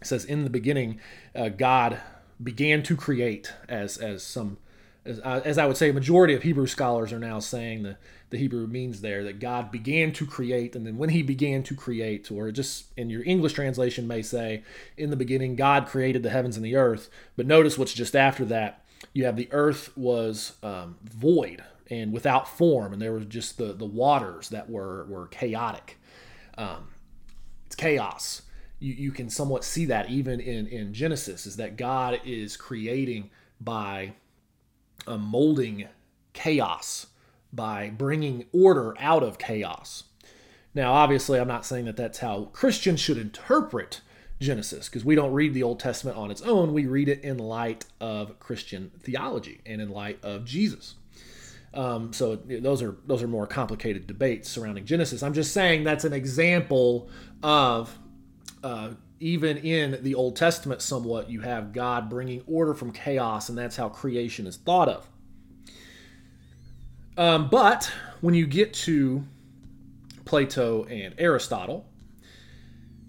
it 0.00 0.06
says, 0.06 0.24
"In 0.24 0.44
the 0.44 0.50
beginning, 0.50 1.00
uh, 1.34 1.48
God 1.48 2.00
began 2.42 2.82
to 2.84 2.96
create," 2.96 3.52
as 3.68 3.98
as 3.98 4.22
some 4.22 4.58
as, 5.08 5.20
uh, 5.20 5.40
as 5.44 5.56
I 5.56 5.66
would 5.66 5.76
say, 5.76 5.88
a 5.88 5.94
majority 5.94 6.34
of 6.34 6.42
Hebrew 6.42 6.66
scholars 6.66 7.12
are 7.12 7.18
now 7.18 7.38
saying 7.38 7.82
the, 7.82 7.96
the 8.30 8.36
Hebrew 8.36 8.66
means 8.66 9.00
there 9.00 9.24
that 9.24 9.40
God 9.40 9.70
began 9.70 10.12
to 10.12 10.26
create, 10.26 10.76
and 10.76 10.86
then 10.86 10.98
when 10.98 11.08
He 11.08 11.22
began 11.22 11.62
to 11.64 11.74
create, 11.74 12.30
or 12.30 12.52
just 12.52 12.86
in 12.96 13.08
your 13.08 13.24
English 13.24 13.54
translation 13.54 14.06
may 14.06 14.20
say, 14.20 14.62
in 14.96 15.10
the 15.10 15.16
beginning, 15.16 15.56
God 15.56 15.86
created 15.86 16.22
the 16.22 16.30
heavens 16.30 16.56
and 16.56 16.64
the 16.64 16.76
earth. 16.76 17.08
But 17.36 17.46
notice 17.46 17.78
what's 17.78 17.94
just 17.94 18.14
after 18.14 18.44
that. 18.46 18.84
You 19.14 19.24
have 19.24 19.36
the 19.36 19.48
earth 19.52 19.96
was 19.96 20.56
um, 20.62 20.96
void 21.02 21.62
and 21.90 22.12
without 22.12 22.46
form, 22.46 22.92
and 22.92 23.00
there 23.00 23.12
was 23.12 23.24
just 23.26 23.56
the, 23.56 23.72
the 23.72 23.86
waters 23.86 24.50
that 24.50 24.68
were, 24.68 25.06
were 25.06 25.28
chaotic. 25.28 25.98
Um, 26.58 26.88
it's 27.66 27.76
chaos. 27.76 28.42
You, 28.78 28.94
you 28.94 29.10
can 29.12 29.30
somewhat 29.30 29.64
see 29.64 29.84
that 29.86 30.10
even 30.10 30.40
in, 30.40 30.66
in 30.66 30.94
Genesis, 30.94 31.46
is 31.46 31.56
that 31.56 31.76
God 31.76 32.20
is 32.24 32.56
creating 32.56 33.30
by 33.60 34.12
uh, 35.06 35.16
molding 35.16 35.88
chaos 36.32 37.06
by 37.52 37.90
bringing 37.90 38.44
order 38.52 38.94
out 39.00 39.22
of 39.22 39.38
chaos. 39.38 40.04
Now, 40.74 40.92
obviously, 40.92 41.40
I'm 41.40 41.48
not 41.48 41.64
saying 41.64 41.86
that 41.86 41.96
that's 41.96 42.18
how 42.18 42.50
Christians 42.52 43.00
should 43.00 43.18
interpret 43.18 44.02
Genesis, 44.40 44.88
because 44.88 45.04
we 45.04 45.16
don't 45.16 45.32
read 45.32 45.54
the 45.54 45.64
Old 45.64 45.80
Testament 45.80 46.16
on 46.16 46.30
its 46.30 46.42
own. 46.42 46.72
We 46.72 46.86
read 46.86 47.08
it 47.08 47.24
in 47.24 47.38
light 47.38 47.86
of 48.00 48.38
Christian 48.38 48.92
theology 49.00 49.60
and 49.66 49.80
in 49.80 49.88
light 49.90 50.22
of 50.22 50.44
Jesus. 50.44 50.94
Um, 51.74 52.12
so 52.12 52.36
those 52.36 52.80
are 52.82 52.96
those 53.06 53.22
are 53.22 53.28
more 53.28 53.46
complicated 53.46 54.06
debates 54.06 54.48
surrounding 54.48 54.84
Genesis. 54.84 55.22
I'm 55.22 55.34
just 55.34 55.52
saying 55.52 55.84
that's 55.84 56.04
an 56.04 56.12
example 56.12 57.10
of 57.42 57.98
uh, 58.62 58.90
even 59.20 59.56
in 59.58 60.02
the 60.02 60.14
Old 60.14 60.36
Testament, 60.36 60.82
somewhat, 60.82 61.30
you 61.30 61.40
have 61.40 61.72
God 61.72 62.08
bringing 62.08 62.42
order 62.46 62.74
from 62.74 62.92
chaos, 62.92 63.48
and 63.48 63.58
that's 63.58 63.76
how 63.76 63.88
creation 63.88 64.46
is 64.46 64.56
thought 64.56 64.88
of. 64.88 65.08
Um, 67.16 67.48
but 67.48 67.90
when 68.20 68.34
you 68.34 68.46
get 68.46 68.72
to 68.74 69.24
Plato 70.24 70.84
and 70.84 71.14
Aristotle, 71.18 71.86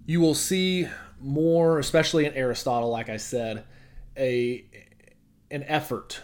you 0.06 0.20
will 0.20 0.34
see 0.34 0.88
more, 1.22 1.78
especially 1.78 2.26
in 2.26 2.34
Aristotle, 2.34 2.90
like 2.90 3.10
I 3.10 3.18
said, 3.18 3.66
a 4.18 4.66
an 5.52 5.64
effort 5.64 6.22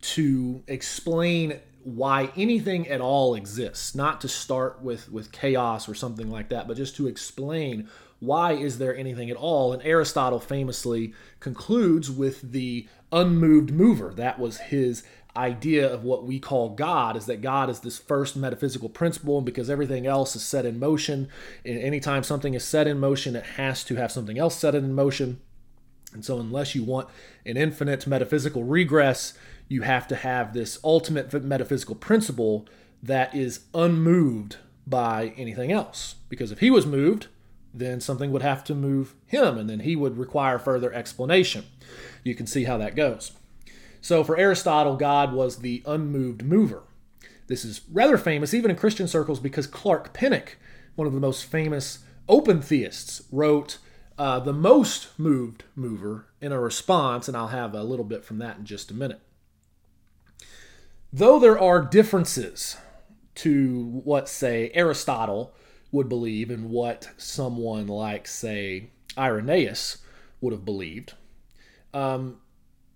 to 0.00 0.62
explain 0.66 1.58
why 1.82 2.30
anything 2.36 2.88
at 2.88 3.00
all 3.00 3.34
exists, 3.34 3.94
not 3.94 4.20
to 4.20 4.28
start 4.28 4.82
with 4.82 5.10
with 5.10 5.32
chaos 5.32 5.88
or 5.88 5.94
something 5.94 6.30
like 6.30 6.50
that, 6.50 6.68
but 6.68 6.76
just 6.76 6.96
to 6.96 7.08
explain 7.08 7.88
why 8.20 8.52
is 8.52 8.78
there 8.78 8.96
anything 8.96 9.30
at 9.30 9.36
all? 9.36 9.72
And 9.72 9.82
Aristotle 9.82 10.40
famously 10.40 11.14
concludes 11.40 12.10
with 12.10 12.52
the 12.52 12.86
unmoved 13.10 13.72
mover. 13.72 14.12
That 14.14 14.38
was 14.38 14.58
his 14.58 15.02
idea 15.36 15.90
of 15.92 16.04
what 16.04 16.24
we 16.24 16.38
call 16.38 16.70
God 16.70 17.16
is 17.16 17.26
that 17.26 17.40
God 17.40 17.70
is 17.70 17.80
this 17.80 17.98
first 17.98 18.36
metaphysical 18.36 18.88
principle, 18.88 19.38
and 19.38 19.46
because 19.46 19.70
everything 19.70 20.06
else 20.06 20.36
is 20.36 20.42
set 20.42 20.66
in 20.66 20.78
motion, 20.78 21.28
and 21.64 21.78
anytime 21.78 22.22
something 22.22 22.54
is 22.54 22.64
set 22.64 22.86
in 22.86 22.98
motion, 22.98 23.36
it 23.36 23.44
has 23.44 23.84
to 23.84 23.96
have 23.96 24.12
something 24.12 24.38
else 24.38 24.56
set 24.56 24.74
in 24.74 24.92
motion. 24.92 25.40
And 26.12 26.24
so, 26.24 26.40
unless 26.40 26.74
you 26.74 26.82
want 26.82 27.08
an 27.46 27.56
infinite 27.56 28.06
metaphysical 28.06 28.64
regress, 28.64 29.34
you 29.68 29.82
have 29.82 30.08
to 30.08 30.16
have 30.16 30.52
this 30.52 30.78
ultimate 30.82 31.32
metaphysical 31.44 31.94
principle 31.94 32.66
that 33.02 33.34
is 33.34 33.60
unmoved 33.72 34.56
by 34.86 35.32
anything 35.36 35.70
else. 35.70 36.16
Because 36.28 36.50
if 36.50 36.58
he 36.58 36.70
was 36.70 36.84
moved, 36.84 37.28
then 37.72 38.00
something 38.00 38.30
would 38.32 38.42
have 38.42 38.64
to 38.64 38.74
move 38.74 39.14
him, 39.26 39.56
and 39.58 39.68
then 39.68 39.80
he 39.80 39.96
would 39.96 40.18
require 40.18 40.58
further 40.58 40.92
explanation. 40.92 41.64
You 42.24 42.34
can 42.34 42.46
see 42.46 42.64
how 42.64 42.78
that 42.78 42.96
goes. 42.96 43.32
So, 44.00 44.24
for 44.24 44.38
Aristotle, 44.38 44.96
God 44.96 45.32
was 45.32 45.58
the 45.58 45.82
unmoved 45.86 46.42
mover. 46.44 46.82
This 47.46 47.64
is 47.64 47.82
rather 47.92 48.16
famous, 48.16 48.54
even 48.54 48.70
in 48.70 48.76
Christian 48.76 49.08
circles, 49.08 49.40
because 49.40 49.66
Clark 49.66 50.12
Pinnock, 50.12 50.56
one 50.94 51.06
of 51.06 51.12
the 51.12 51.20
most 51.20 51.44
famous 51.44 52.00
open 52.28 52.62
theists, 52.62 53.22
wrote 53.30 53.78
uh, 54.18 54.40
The 54.40 54.52
Most 54.52 55.18
Moved 55.18 55.64
Mover 55.74 56.26
in 56.40 56.52
a 56.52 56.60
response, 56.60 57.28
and 57.28 57.36
I'll 57.36 57.48
have 57.48 57.74
a 57.74 57.82
little 57.82 58.04
bit 58.04 58.24
from 58.24 58.38
that 58.38 58.58
in 58.58 58.64
just 58.64 58.90
a 58.90 58.94
minute. 58.94 59.20
Though 61.12 61.38
there 61.38 61.58
are 61.58 61.82
differences 61.82 62.76
to 63.36 64.00
what, 64.04 64.28
say, 64.28 64.70
Aristotle 64.74 65.52
would 65.92 66.08
believe 66.08 66.50
and 66.50 66.70
what 66.70 67.10
someone 67.16 67.86
like, 67.86 68.26
say, 68.26 68.90
Irenaeus 69.18 69.98
would 70.40 70.52
have 70.52 70.64
believed. 70.64 71.14
Um, 71.92 72.38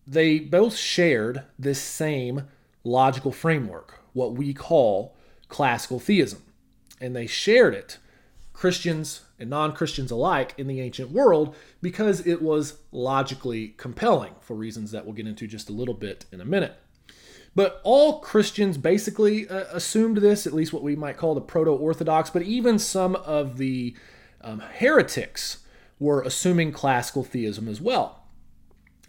they 0.07 0.39
both 0.39 0.77
shared 0.77 1.43
this 1.59 1.81
same 1.81 2.45
logical 2.85 3.33
framework, 3.33 4.01
what 4.13 4.35
we 4.35 4.55
call 4.55 5.17
classical 5.49 5.99
theism. 5.99 6.43
And 7.01 7.15
they 7.15 7.27
shared 7.27 7.75
it, 7.75 7.99
Christians 8.53 9.23
and 9.39 9.51
non 9.51 9.73
Christians 9.73 10.11
alike, 10.11 10.55
in 10.57 10.69
the 10.69 10.81
ancient 10.81 11.11
world 11.11 11.57
because 11.83 12.25
it 12.27 12.41
was 12.41 12.79
logically 12.93 13.69
compelling 13.77 14.35
for 14.41 14.55
reasons 14.55 14.93
that 14.93 15.05
we'll 15.05 15.15
get 15.15 15.27
into 15.27 15.47
just 15.47 15.69
a 15.69 15.73
little 15.73 15.95
bit 15.95 16.25
in 16.31 16.41
a 16.41 16.45
minute. 16.45 16.79
But 17.55 17.81
all 17.85 18.21
Christians 18.21 18.79
basically 18.79 19.49
uh, 19.49 19.65
assumed 19.73 20.19
this, 20.19 20.47
at 20.47 20.53
least 20.53 20.73
what 20.73 20.83
we 20.83 20.97
might 20.97 21.17
call 21.17 21.35
the 21.35 21.41
proto 21.41 21.71
Orthodox, 21.71 22.31
but 22.31 22.43
even 22.43 22.79
some 22.79 23.15
of 23.17 23.59
the 23.59 23.95
um, 24.41 24.61
heretics 24.61 25.59
were 25.99 26.23
assuming 26.23 26.73
classical 26.73 27.23
theism 27.23 27.69
as 27.69 27.81
well. 27.81 28.25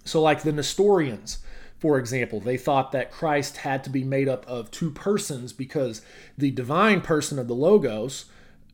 So, 0.04 0.22
like 0.22 0.44
the 0.44 0.52
Nestorians, 0.52 1.40
for 1.80 1.98
example, 1.98 2.40
they 2.40 2.58
thought 2.58 2.92
that 2.92 3.12
Christ 3.12 3.58
had 3.58 3.84
to 3.84 3.90
be 3.90 4.04
made 4.04 4.30
up 4.30 4.46
of 4.48 4.70
two 4.70 4.92
persons 4.92 5.52
because 5.52 6.04
the 6.38 6.52
divine 6.52 7.02
person 7.02 7.40
of 7.40 7.48
the 7.48 7.56
Logos, 7.56 8.26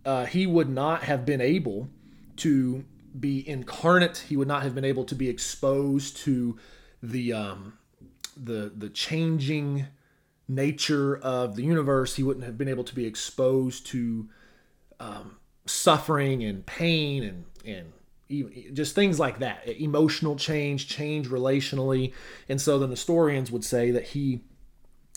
uh, 0.06 0.26
he 0.26 0.46
would 0.46 0.70
not 0.70 1.04
have 1.04 1.26
been 1.26 1.42
able 1.42 1.90
to 2.38 2.84
be 3.18 3.48
incarnate. 3.48 4.26
He 4.28 4.36
would 4.36 4.48
not 4.48 4.64
have 4.64 4.76
been 4.76 4.86
able 4.86 5.06
to 5.06 5.16
be 5.16 5.30
exposed 5.30 6.18
to 6.18 6.58
the 7.02 7.34
um, 7.34 7.78
the 8.36 8.72
the 8.76 8.90
changing 8.90 9.88
nature 10.48 11.18
of 11.18 11.56
the 11.56 11.64
universe. 11.64 12.16
He 12.16 12.24
wouldn't 12.24 12.46
have 12.46 12.58
been 12.58 12.68
able 12.68 12.84
to 12.84 12.96
be 12.96 13.06
exposed 13.06 13.86
to 13.88 14.30
um, 15.00 15.38
suffering 15.66 16.44
and 16.44 16.66
pain 16.66 17.24
and 17.24 17.46
and 17.66 17.94
just 18.74 18.96
things 18.96 19.20
like 19.20 19.40
that 19.40 19.68
emotional 19.68 20.36
change, 20.36 20.88
change 20.88 21.28
relationally. 21.28 22.14
And 22.48 22.62
so 22.62 22.80
the 22.80 22.88
Nestorians 22.88 23.52
would 23.52 23.66
say 23.66 23.92
that 23.92 24.10
he 24.10 24.42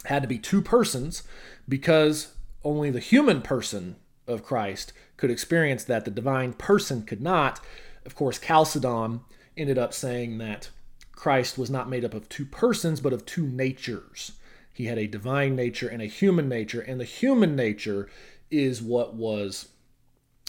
had 0.06 0.22
to 0.22 0.28
be 0.28 0.38
two 0.38 0.60
persons 0.60 1.22
because 1.68 2.34
only 2.64 2.90
the 2.90 3.00
human 3.00 3.40
person 3.40 3.96
of 4.26 4.42
Christ 4.42 4.92
could 5.16 5.30
experience 5.30 5.84
that, 5.84 6.04
the 6.04 6.10
divine 6.10 6.54
person 6.54 7.02
could 7.02 7.22
not. 7.22 7.60
Of 8.04 8.14
course, 8.14 8.38
Chalcedon 8.38 9.20
ended 9.56 9.78
up 9.78 9.94
saying 9.94 10.38
that 10.38 10.70
Christ 11.14 11.56
was 11.56 11.70
not 11.70 11.88
made 11.88 12.04
up 12.04 12.14
of 12.14 12.28
two 12.28 12.44
persons, 12.44 13.00
but 13.00 13.12
of 13.12 13.24
two 13.24 13.46
natures. 13.46 14.32
He 14.72 14.86
had 14.86 14.98
a 14.98 15.06
divine 15.06 15.54
nature 15.54 15.88
and 15.88 16.02
a 16.02 16.06
human 16.06 16.48
nature, 16.48 16.80
and 16.80 17.00
the 17.00 17.04
human 17.04 17.54
nature 17.54 18.08
is 18.50 18.82
what 18.82 19.14
was 19.14 19.68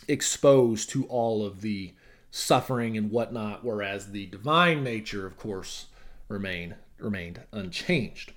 exposed 0.07 0.89
to 0.89 1.05
all 1.05 1.45
of 1.45 1.61
the 1.61 1.93
suffering 2.31 2.97
and 2.97 3.11
whatnot, 3.11 3.63
whereas 3.63 4.11
the 4.11 4.25
divine 4.25 4.83
nature, 4.83 5.25
of 5.25 5.37
course, 5.37 5.87
remained 6.27 6.75
remained 6.97 7.41
unchanged. 7.51 8.31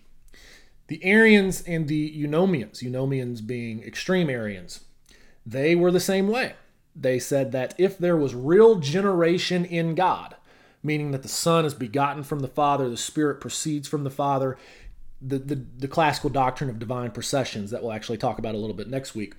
The 0.89 1.05
Arians 1.05 1.63
and 1.63 1.87
the 1.87 2.11
Eunomians, 2.11 2.83
Eunomians 2.83 3.47
being 3.47 3.83
extreme 3.83 4.29
Arians, 4.29 4.85
they 5.45 5.75
were 5.75 5.91
the 5.91 6.01
same 6.01 6.29
way. 6.29 6.55
They 6.95 7.19
said 7.19 7.53
that 7.53 7.75
if 7.79 7.97
there 7.97 8.17
was 8.17 8.35
real 8.35 8.77
generation 8.77 9.65
in 9.65 9.95
God, 9.95 10.35
meaning 10.83 11.11
that 11.11 11.23
the 11.23 11.29
Son 11.29 11.65
is 11.65 11.75
begotten 11.75 12.23
from 12.23 12.41
the 12.41 12.49
Father, 12.49 12.89
the 12.89 12.97
Spirit 12.97 13.41
proceeds 13.41 13.89
from 13.89 14.05
the 14.05 14.11
Father, 14.11 14.57
the, 15.21 15.39
the, 15.39 15.65
the 15.79 15.89
classical 15.89 16.31
doctrine 16.31 16.71
of 16.71 16.79
divine 16.79 17.11
processions 17.11 17.71
that 17.71 17.83
we'll 17.83 17.93
actually 17.93 18.19
talk 18.19 18.39
about 18.39 18.55
a 18.55 18.59
little 18.59 18.77
bit 18.77 18.89
next 18.89 19.15
week. 19.15 19.35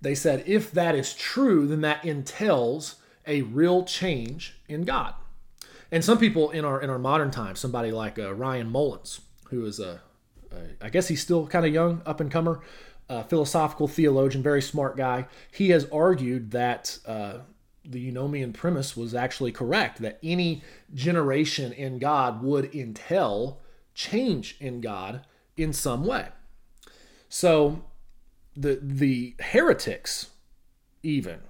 They 0.00 0.14
said 0.14 0.42
if 0.46 0.70
that 0.72 0.94
is 0.94 1.14
true, 1.14 1.66
then 1.66 1.80
that 1.82 2.04
entails 2.04 2.96
a 3.26 3.42
real 3.42 3.84
change 3.84 4.56
in 4.68 4.84
God. 4.84 5.14
And 5.90 6.04
some 6.04 6.18
people 6.18 6.50
in 6.50 6.64
our 6.64 6.80
in 6.80 6.90
our 6.90 6.98
modern 6.98 7.30
times, 7.30 7.60
somebody 7.60 7.92
like 7.92 8.18
uh, 8.18 8.34
Ryan 8.34 8.68
Mullins, 8.68 9.20
who 9.50 9.64
is 9.64 9.78
a, 9.78 10.00
a 10.50 10.84
I 10.84 10.88
guess 10.90 11.08
he's 11.08 11.22
still 11.22 11.46
kind 11.46 11.64
of 11.64 11.72
young, 11.72 12.02
up 12.04 12.20
and 12.20 12.30
comer, 12.30 12.60
philosophical 13.28 13.86
theologian, 13.86 14.42
very 14.42 14.62
smart 14.62 14.96
guy. 14.96 15.26
He 15.52 15.70
has 15.70 15.86
argued 15.90 16.50
that 16.50 16.98
uh, 17.06 17.38
the 17.84 18.10
Eunomian 18.10 18.52
premise 18.52 18.96
was 18.96 19.14
actually 19.14 19.52
correct, 19.52 20.00
that 20.00 20.18
any 20.22 20.62
generation 20.94 21.72
in 21.72 21.98
God 21.98 22.42
would 22.42 22.74
entail 22.74 23.60
change 23.94 24.56
in 24.60 24.80
God 24.80 25.24
in 25.56 25.72
some 25.72 26.04
way. 26.04 26.28
So 27.28 27.84
the 28.56 28.78
the 28.82 29.34
heretics 29.40 30.30
even 31.02 31.40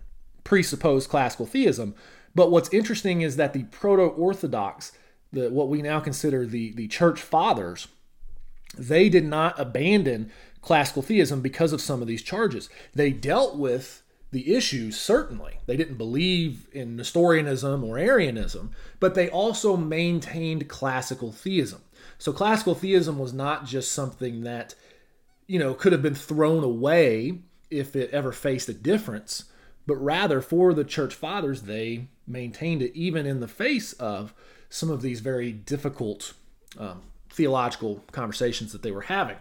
presuppose 0.43 1.07
classical 1.07 1.47
theism. 1.47 1.95
But 2.35 2.51
what's 2.51 2.73
interesting 2.73 3.21
is 3.21 3.37
that 3.37 3.53
the 3.53 3.65
proto-orthodox, 3.65 4.93
the 5.33 5.51
what 5.51 5.69
we 5.69 5.83
now 5.83 6.01
consider 6.01 6.47
the 6.47 6.73
the 6.73 6.89
church 6.89 7.21
fathers, 7.21 7.89
they 8.77 9.09
did 9.09 9.25
not 9.25 9.59
abandon 9.59 10.31
classical 10.61 11.03
theism 11.03 11.41
because 11.41 11.73
of 11.73 11.81
some 11.81 12.01
of 12.01 12.09
these 12.09 12.23
charges. 12.23 12.71
They 12.95 13.11
dealt 13.11 13.57
with 13.57 14.03
the 14.35 14.55
issue, 14.57 14.91
certainly. 14.91 15.61
They 15.67 15.77
didn't 15.77 15.97
believe 15.97 16.67
in 16.73 16.97
Nestorianism 16.97 17.85
or 17.85 17.99
Arianism, 17.99 18.73
but 18.99 19.15
they 19.15 19.31
also 19.31 19.77
maintained 19.77 20.69
classical 20.69 21.31
theism. 21.31 21.83
So 22.19 22.33
classical 22.33 22.75
theism 22.75 23.17
was 23.17 23.33
not 23.33 23.65
just 23.65 23.93
something 23.93 24.43
that, 24.43 24.75
you 25.47 25.61
know, 25.61 25.73
could 25.73 25.93
have 25.93 26.03
been 26.03 26.17
thrown 26.17 26.65
away 26.65 27.43
if 27.71 27.95
it 27.95 28.11
ever 28.11 28.33
faced 28.33 28.69
a 28.69 28.75
difference, 28.75 29.45
but 29.87 29.97
rather 29.97 30.41
for 30.41 30.75
the 30.75 30.85
church 30.85 31.15
fathers, 31.15 31.63
they 31.63 32.09
maintained 32.27 32.83
it 32.83 32.93
even 32.97 33.27
in 33.27 33.39
the 33.39 33.47
face 33.47 33.93
of 33.95 34.35
some 34.69 34.91
of 34.91 35.01
these 35.01 35.21
very 35.21 35.53
difficult 35.53 36.35
um, 36.77 37.03
theological 37.31 38.03
conversations 38.11 38.73
that 38.73 38.83
they 38.83 38.91
were 38.91 39.03
having. 39.03 39.37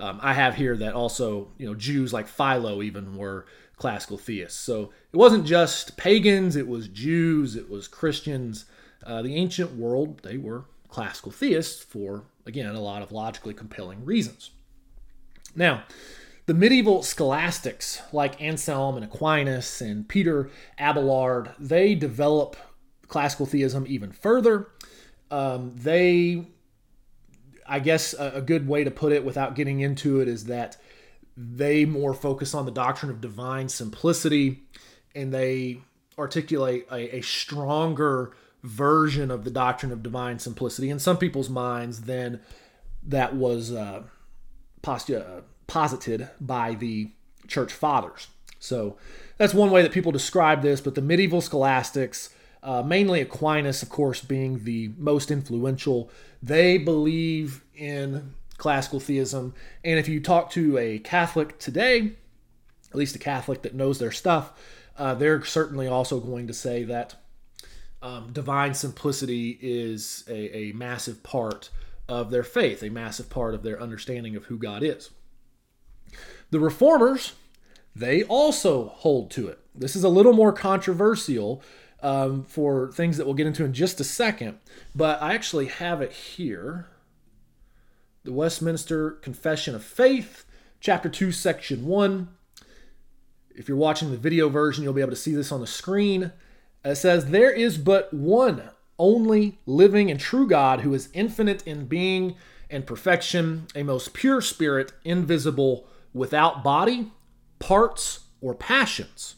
Um, 0.00 0.18
I 0.22 0.32
have 0.32 0.54
here 0.54 0.76
that 0.76 0.94
also, 0.94 1.48
you 1.58 1.66
know, 1.66 1.74
Jews 1.74 2.12
like 2.12 2.28
Philo 2.28 2.82
even 2.82 3.16
were 3.16 3.46
classical 3.78 4.18
theists. 4.18 4.58
So 4.58 4.92
it 5.12 5.16
wasn't 5.16 5.46
just 5.46 5.96
pagans, 5.96 6.56
it 6.56 6.68
was 6.68 6.88
Jews, 6.88 7.56
it 7.56 7.70
was 7.70 7.88
Christians. 7.88 8.66
Uh, 9.06 9.22
the 9.22 9.36
ancient 9.36 9.76
world, 9.76 10.20
they 10.22 10.36
were 10.36 10.64
classical 10.88 11.32
theists 11.32 11.82
for, 11.82 12.24
again, 12.44 12.74
a 12.74 12.80
lot 12.80 13.02
of 13.02 13.12
logically 13.12 13.54
compelling 13.54 14.04
reasons. 14.04 14.50
Now, 15.54 15.84
the 16.46 16.54
medieval 16.54 17.02
scholastics 17.02 18.02
like 18.12 18.40
Anselm 18.42 18.96
and 18.96 19.04
Aquinas 19.04 19.80
and 19.80 20.08
Peter 20.08 20.50
Abelard, 20.78 21.52
they 21.58 21.94
develop 21.94 22.56
classical 23.06 23.46
theism 23.46 23.84
even 23.88 24.12
further. 24.12 24.68
Um, 25.30 25.72
they 25.76 26.46
I 27.68 27.80
guess 27.80 28.14
a, 28.14 28.32
a 28.36 28.40
good 28.40 28.66
way 28.66 28.82
to 28.82 28.90
put 28.90 29.12
it 29.12 29.24
without 29.24 29.54
getting 29.54 29.80
into 29.80 30.20
it 30.20 30.28
is 30.28 30.46
that 30.46 30.78
they 31.40 31.84
more 31.84 32.14
focus 32.14 32.52
on 32.52 32.64
the 32.64 32.72
doctrine 32.72 33.12
of 33.12 33.20
divine 33.20 33.68
simplicity 33.68 34.64
and 35.14 35.32
they 35.32 35.80
articulate 36.18 36.84
a, 36.90 37.18
a 37.18 37.20
stronger 37.20 38.32
version 38.64 39.30
of 39.30 39.44
the 39.44 39.50
doctrine 39.50 39.92
of 39.92 40.02
divine 40.02 40.40
simplicity 40.40 40.90
in 40.90 40.98
some 40.98 41.16
people's 41.16 41.48
minds 41.48 42.02
than 42.02 42.40
that 43.04 43.36
was 43.36 43.70
uh, 43.70 44.02
uh, 44.84 45.40
posited 45.68 46.28
by 46.40 46.74
the 46.74 47.12
church 47.46 47.72
fathers. 47.72 48.26
So 48.58 48.96
that's 49.36 49.54
one 49.54 49.70
way 49.70 49.82
that 49.82 49.92
people 49.92 50.10
describe 50.10 50.62
this, 50.62 50.80
but 50.80 50.96
the 50.96 51.02
medieval 51.02 51.40
scholastics 51.40 52.30
uh, 52.62 52.82
mainly 52.82 53.20
Aquinas, 53.20 53.82
of 53.82 53.88
course, 53.88 54.20
being 54.20 54.64
the 54.64 54.90
most 54.96 55.30
influential. 55.30 56.10
They 56.42 56.76
believe 56.76 57.62
in 57.76 58.34
classical 58.58 59.00
theism. 59.00 59.54
And 59.82 59.98
if 59.98 60.08
you 60.08 60.20
talk 60.20 60.50
to 60.50 60.76
a 60.76 60.98
Catholic 60.98 61.58
today, 61.58 62.12
at 62.90 62.96
least 62.96 63.16
a 63.16 63.20
Catholic 63.20 63.62
that 63.62 63.74
knows 63.74 63.98
their 63.98 64.12
stuff, 64.12 64.52
uh, 64.98 65.14
they're 65.14 65.44
certainly 65.44 65.86
also 65.86 66.20
going 66.20 66.48
to 66.48 66.52
say 66.52 66.84
that 66.84 67.14
um, 68.02 68.32
divine 68.32 68.74
simplicity 68.74 69.58
is 69.62 70.24
a, 70.28 70.56
a 70.56 70.72
massive 70.72 71.22
part 71.22 71.70
of 72.08 72.30
their 72.30 72.42
faith, 72.42 72.82
a 72.82 72.90
massive 72.90 73.30
part 73.30 73.54
of 73.54 73.62
their 73.62 73.80
understanding 73.80 74.36
of 74.36 74.46
who 74.46 74.58
God 74.58 74.82
is. 74.82 75.10
The 76.50 76.60
reformers, 76.60 77.34
they 77.94 78.22
also 78.24 78.88
hold 78.88 79.30
to 79.32 79.48
it. 79.48 79.58
This 79.74 79.94
is 79.94 80.04
a 80.04 80.08
little 80.08 80.32
more 80.32 80.52
controversial 80.52 81.62
um, 82.02 82.44
for 82.44 82.90
things 82.92 83.16
that 83.16 83.26
we'll 83.26 83.34
get 83.34 83.46
into 83.46 83.64
in 83.64 83.72
just 83.72 84.00
a 84.00 84.04
second. 84.04 84.58
But 84.94 85.20
I 85.20 85.34
actually 85.34 85.66
have 85.66 86.00
it 86.00 86.12
here 86.12 86.86
the 88.28 88.34
Westminster 88.34 89.12
Confession 89.12 89.74
of 89.74 89.82
Faith, 89.82 90.44
chapter 90.80 91.08
2, 91.08 91.32
section 91.32 91.86
1. 91.86 92.28
If 93.56 93.68
you're 93.68 93.76
watching 93.78 94.10
the 94.10 94.18
video 94.18 94.50
version, 94.50 94.84
you'll 94.84 94.92
be 94.92 95.00
able 95.00 95.12
to 95.12 95.16
see 95.16 95.34
this 95.34 95.50
on 95.50 95.62
the 95.62 95.66
screen. 95.66 96.32
It 96.84 96.96
says, 96.96 97.30
There 97.30 97.50
is 97.50 97.78
but 97.78 98.12
one 98.12 98.64
only 98.98 99.60
living 99.64 100.10
and 100.10 100.20
true 100.20 100.46
God 100.46 100.82
who 100.82 100.92
is 100.92 101.08
infinite 101.14 101.66
in 101.66 101.86
being 101.86 102.36
and 102.68 102.86
perfection, 102.86 103.66
a 103.74 103.82
most 103.82 104.12
pure 104.12 104.42
spirit, 104.42 104.92
invisible, 105.04 105.88
without 106.12 106.62
body, 106.62 107.10
parts, 107.58 108.26
or 108.42 108.54
passions, 108.54 109.36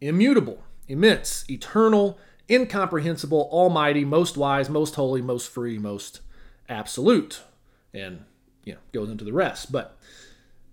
immutable 0.00 0.64
immense, 0.88 1.44
eternal, 1.48 2.18
incomprehensible, 2.50 3.48
almighty, 3.52 4.04
most 4.04 4.36
wise, 4.36 4.68
most 4.68 4.96
holy, 4.96 5.22
most 5.22 5.48
free, 5.48 5.78
most 5.78 6.22
absolute. 6.68 7.40
And, 7.94 8.24
you 8.64 8.74
know, 8.74 8.80
goes 8.92 9.08
into 9.08 9.24
the 9.24 9.32
rest. 9.32 9.72
But 9.72 9.96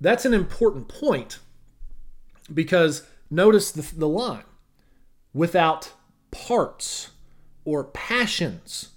that's 0.02 0.26
an 0.26 0.34
important 0.34 0.88
point 0.88 1.40
because 2.54 3.08
notice 3.30 3.72
the, 3.72 3.84
the 3.96 4.08
line 4.08 4.44
without 5.34 5.92
parts 6.32 7.12
or 7.64 7.84
passions, 7.84 8.90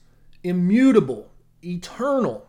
immutable, 0.43 1.31
eternal. 1.63 2.49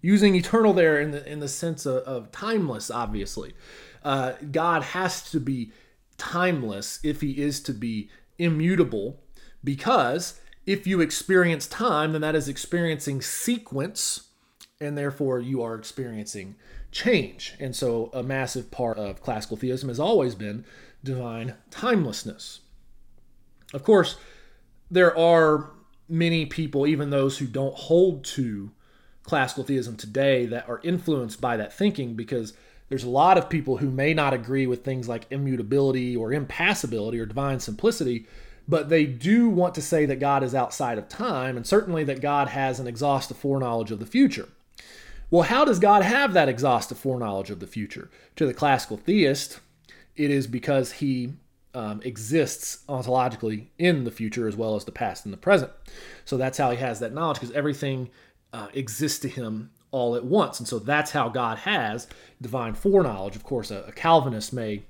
Using 0.00 0.34
eternal 0.34 0.72
there 0.72 1.00
in 1.00 1.12
the 1.12 1.24
in 1.30 1.38
the 1.38 1.46
sense 1.46 1.86
of, 1.86 1.98
of 1.98 2.32
timeless, 2.32 2.90
obviously. 2.90 3.54
Uh, 4.02 4.32
God 4.50 4.82
has 4.82 5.30
to 5.30 5.38
be 5.38 5.70
timeless 6.18 6.98
if 7.04 7.20
he 7.20 7.40
is 7.40 7.60
to 7.60 7.72
be 7.72 8.10
immutable, 8.36 9.22
because 9.62 10.40
if 10.66 10.88
you 10.88 11.00
experience 11.00 11.68
time, 11.68 12.12
then 12.12 12.20
that 12.22 12.34
is 12.34 12.48
experiencing 12.48 13.22
sequence, 13.22 14.30
and 14.82 14.98
therefore 14.98 15.38
you 15.38 15.62
are 15.62 15.74
experiencing 15.74 16.56
change. 16.90 17.54
And 17.58 17.74
so, 17.74 18.10
a 18.12 18.22
massive 18.22 18.70
part 18.70 18.98
of 18.98 19.22
classical 19.22 19.56
theism 19.56 19.88
has 19.88 20.00
always 20.00 20.34
been 20.34 20.64
divine 21.02 21.54
timelessness. 21.70 22.60
Of 23.72 23.82
course, 23.82 24.16
there 24.90 25.16
are 25.16 25.70
many 26.08 26.44
people, 26.44 26.86
even 26.86 27.10
those 27.10 27.38
who 27.38 27.46
don't 27.46 27.74
hold 27.74 28.24
to 28.24 28.70
classical 29.22 29.64
theism 29.64 29.96
today, 29.96 30.46
that 30.46 30.68
are 30.68 30.80
influenced 30.82 31.40
by 31.40 31.56
that 31.56 31.72
thinking 31.72 32.14
because 32.14 32.52
there's 32.88 33.04
a 33.04 33.08
lot 33.08 33.38
of 33.38 33.48
people 33.48 33.78
who 33.78 33.88
may 33.88 34.12
not 34.12 34.34
agree 34.34 34.66
with 34.66 34.84
things 34.84 35.08
like 35.08 35.26
immutability 35.30 36.14
or 36.14 36.32
impassibility 36.32 37.18
or 37.18 37.24
divine 37.24 37.60
simplicity, 37.60 38.26
but 38.68 38.90
they 38.90 39.06
do 39.06 39.48
want 39.48 39.74
to 39.76 39.82
say 39.82 40.04
that 40.04 40.20
God 40.20 40.42
is 40.42 40.54
outside 40.54 40.98
of 40.98 41.08
time 41.08 41.56
and 41.56 41.66
certainly 41.66 42.04
that 42.04 42.20
God 42.20 42.48
has 42.48 42.78
an 42.78 42.86
exhaustive 42.86 43.38
foreknowledge 43.38 43.90
of 43.90 43.98
the 43.98 44.06
future. 44.06 44.48
Well, 45.32 45.44
how 45.44 45.64
does 45.64 45.78
God 45.78 46.02
have 46.02 46.34
that 46.34 46.50
exhaustive 46.50 46.98
foreknowledge 46.98 47.48
of 47.48 47.58
the 47.58 47.66
future? 47.66 48.10
To 48.36 48.44
the 48.44 48.52
classical 48.52 48.98
theist, 48.98 49.60
it 50.14 50.30
is 50.30 50.46
because 50.46 50.92
he 50.92 51.32
um, 51.72 52.02
exists 52.04 52.84
ontologically 52.86 53.68
in 53.78 54.04
the 54.04 54.10
future 54.10 54.46
as 54.46 54.56
well 54.56 54.76
as 54.76 54.84
the 54.84 54.92
past 54.92 55.24
and 55.24 55.32
the 55.32 55.38
present. 55.38 55.72
So 56.26 56.36
that's 56.36 56.58
how 56.58 56.70
he 56.70 56.76
has 56.76 57.00
that 57.00 57.14
knowledge 57.14 57.40
because 57.40 57.52
everything 57.52 58.10
uh, 58.52 58.68
exists 58.74 59.20
to 59.20 59.28
him 59.28 59.70
all 59.90 60.16
at 60.16 60.24
once. 60.26 60.58
And 60.58 60.68
so 60.68 60.78
that's 60.78 61.12
how 61.12 61.30
God 61.30 61.60
has 61.60 62.08
divine 62.42 62.74
foreknowledge. 62.74 63.34
Of 63.34 63.42
course, 63.42 63.70
a, 63.70 63.84
a 63.84 63.92
Calvinist 63.92 64.52
may 64.52 64.82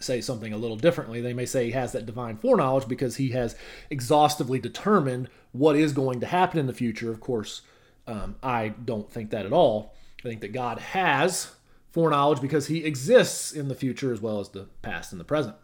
say 0.00 0.20
something 0.20 0.52
a 0.52 0.58
little 0.58 0.76
differently. 0.76 1.20
They 1.20 1.34
may 1.34 1.46
say 1.46 1.66
he 1.66 1.70
has 1.70 1.92
that 1.92 2.04
divine 2.04 2.36
foreknowledge 2.36 2.88
because 2.88 3.14
he 3.14 3.28
has 3.28 3.54
exhaustively 3.90 4.58
determined 4.58 5.28
what 5.52 5.76
is 5.76 5.92
going 5.92 6.18
to 6.18 6.26
happen 6.26 6.58
in 6.58 6.66
the 6.66 6.72
future. 6.72 7.12
Of 7.12 7.20
course, 7.20 7.62
um, 8.06 8.36
I 8.42 8.68
don't 8.68 9.10
think 9.10 9.30
that 9.30 9.46
at 9.46 9.52
all. 9.52 9.94
I 10.20 10.28
think 10.28 10.40
that 10.40 10.52
God 10.52 10.78
has 10.78 11.52
foreknowledge 11.90 12.40
because 12.40 12.66
he 12.66 12.84
exists 12.84 13.52
in 13.52 13.68
the 13.68 13.74
future 13.74 14.12
as 14.12 14.20
well 14.20 14.40
as 14.40 14.50
the 14.50 14.68
past 14.80 15.12
and 15.12 15.20
the 15.20 15.24
present. 15.24 15.56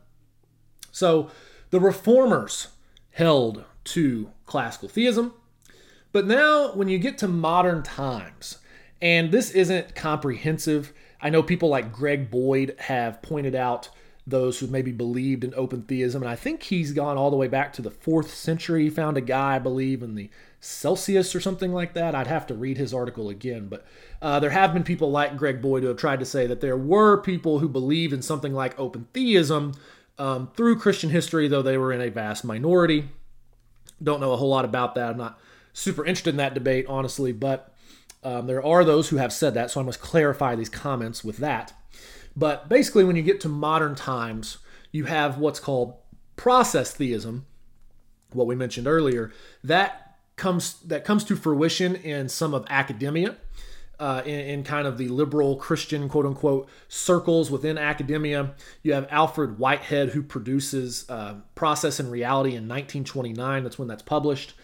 So 0.92 1.30
the 1.70 1.80
reformers 1.80 2.68
held 3.12 3.64
to 3.84 4.30
classical 4.46 4.88
theism. 4.88 5.34
But 6.12 6.26
now, 6.26 6.72
when 6.72 6.88
you 6.88 6.98
get 6.98 7.18
to 7.18 7.28
modern 7.28 7.82
times, 7.82 8.58
and 9.00 9.30
this 9.30 9.50
isn't 9.50 9.94
comprehensive, 9.94 10.92
I 11.20 11.30
know 11.30 11.42
people 11.42 11.68
like 11.68 11.92
Greg 11.92 12.30
Boyd 12.30 12.74
have 12.78 13.22
pointed 13.22 13.54
out 13.54 13.90
those 14.28 14.58
who 14.58 14.66
maybe 14.66 14.92
believed 14.92 15.44
in 15.44 15.54
open 15.54 15.82
theism. 15.82 16.22
And 16.22 16.30
I 16.30 16.36
think 16.36 16.64
he's 16.64 16.92
gone 16.92 17.16
all 17.16 17.30
the 17.30 17.36
way 17.36 17.48
back 17.48 17.72
to 17.74 17.82
the 17.82 17.90
fourth 17.90 18.34
century. 18.34 18.84
He 18.84 18.90
found 18.90 19.16
a 19.16 19.22
guy, 19.22 19.56
I 19.56 19.58
believe, 19.58 20.02
in 20.02 20.14
the 20.14 20.28
Calcidius 20.60 21.34
or 21.34 21.40
something 21.40 21.72
like 21.72 21.94
that. 21.94 22.14
I'd 22.14 22.26
have 22.26 22.46
to 22.48 22.54
read 22.54 22.76
his 22.76 22.92
article 22.92 23.30
again. 23.30 23.68
But 23.68 23.86
uh, 24.20 24.40
there 24.40 24.50
have 24.50 24.74
been 24.74 24.84
people 24.84 25.10
like 25.10 25.36
Greg 25.36 25.62
Boyd 25.62 25.82
who 25.82 25.88
have 25.88 25.96
tried 25.96 26.20
to 26.20 26.26
say 26.26 26.46
that 26.46 26.60
there 26.60 26.76
were 26.76 27.16
people 27.16 27.60
who 27.60 27.68
believed 27.68 28.12
in 28.12 28.22
something 28.22 28.52
like 28.52 28.78
open 28.78 29.08
theism 29.14 29.72
um, 30.18 30.50
through 30.54 30.78
Christian 30.78 31.10
history, 31.10 31.48
though 31.48 31.62
they 31.62 31.78
were 31.78 31.92
in 31.92 32.00
a 32.00 32.10
vast 32.10 32.44
minority. 32.44 33.08
Don't 34.02 34.20
know 34.20 34.32
a 34.32 34.36
whole 34.36 34.50
lot 34.50 34.64
about 34.64 34.94
that. 34.96 35.10
I'm 35.10 35.18
not 35.18 35.38
super 35.72 36.04
interested 36.04 36.30
in 36.30 36.36
that 36.36 36.54
debate, 36.54 36.86
honestly, 36.88 37.32
but 37.32 37.72
um, 38.22 38.46
there 38.46 38.64
are 38.64 38.84
those 38.84 39.08
who 39.08 39.16
have 39.16 39.32
said 39.32 39.54
that. 39.54 39.70
So 39.70 39.80
I 39.80 39.84
must 39.84 40.00
clarify 40.00 40.54
these 40.54 40.68
comments 40.68 41.24
with 41.24 41.38
that. 41.38 41.72
But 42.38 42.68
basically, 42.68 43.02
when 43.02 43.16
you 43.16 43.22
get 43.22 43.40
to 43.40 43.48
modern 43.48 43.96
times, 43.96 44.58
you 44.92 45.06
have 45.06 45.38
what's 45.38 45.58
called 45.58 45.94
process 46.36 46.94
theism, 46.94 47.46
what 48.32 48.46
we 48.46 48.54
mentioned 48.54 48.86
earlier. 48.86 49.32
That 49.64 50.18
comes 50.36 50.78
that 50.82 51.04
comes 51.04 51.24
to 51.24 51.34
fruition 51.34 51.96
in 51.96 52.28
some 52.28 52.54
of 52.54 52.64
academia. 52.70 53.36
Uh, 53.98 54.22
in, 54.24 54.38
in, 54.38 54.62
kind 54.62 54.86
of 54.86 54.96
the 54.96 55.08
liberal 55.08 55.56
Christian 55.56 56.08
quote 56.08 56.24
unquote 56.24 56.68
circles 56.86 57.50
within 57.50 57.76
academia. 57.76 58.54
You 58.84 58.92
have 58.92 59.08
Alfred 59.10 59.58
Whitehead, 59.58 60.10
who 60.10 60.22
produces 60.22 61.04
uh, 61.10 61.40
Process 61.56 61.98
and 61.98 62.08
Reality 62.08 62.50
in 62.50 62.68
1929. 62.68 63.64
That's 63.64 63.76
when 63.76 63.88
that's 63.88 64.04
published. 64.04 64.54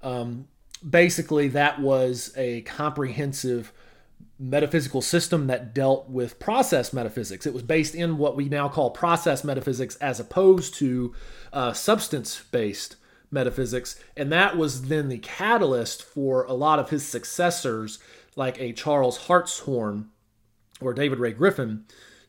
Um, 0.00 0.46
basically, 0.88 1.48
that 1.48 1.80
was 1.80 2.32
a 2.36 2.60
comprehensive 2.60 3.72
metaphysical 4.38 5.00
system 5.00 5.46
that 5.46 5.74
dealt 5.74 6.08
with 6.10 6.38
process 6.38 6.92
metaphysics. 6.92 7.46
It 7.46 7.54
was 7.54 7.62
based 7.62 7.94
in 7.94 8.18
what 8.18 8.36
we 8.36 8.48
now 8.48 8.68
call 8.68 8.90
process 8.90 9.44
metaphysics 9.44 9.96
as 9.96 10.18
opposed 10.18 10.74
to 10.74 11.14
uh, 11.52 11.72
substance 11.72 12.42
based 12.50 12.96
metaphysics. 13.30 13.98
And 14.16 14.32
that 14.32 14.56
was 14.56 14.82
then 14.88 15.08
the 15.08 15.18
catalyst 15.18 16.02
for 16.02 16.44
a 16.44 16.52
lot 16.52 16.78
of 16.78 16.90
his 16.90 17.06
successors, 17.06 17.98
like 18.36 18.60
a 18.60 18.72
Charles 18.72 19.26
Hartshorne 19.26 20.10
or 20.80 20.94
David 20.94 21.18
Ray 21.18 21.32
Griffin, 21.32 21.84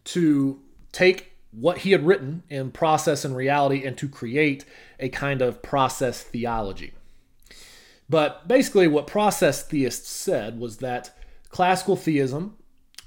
to 0.06 0.62
take 0.91 1.34
what 1.52 1.80
he 1.80 1.91
had 1.91 2.06
written 2.06 2.44
in 2.50 2.72
Process 2.72 3.26
and 3.26 3.36
Reality 3.36 3.86
and 3.86 3.98
to 3.98 4.10
create 4.10 4.65
a 5.00 5.10
kind 5.10 5.41
of 5.41 5.62
process 5.62 6.22
theology. 6.22 6.94
But 8.10 8.48
basically, 8.48 8.88
what 8.88 9.08
process 9.08 9.63
theists 9.63 10.10
said 10.10 10.60
was 10.60 10.78
that 10.78 11.18
classical 11.56 11.96
theism 11.96 12.54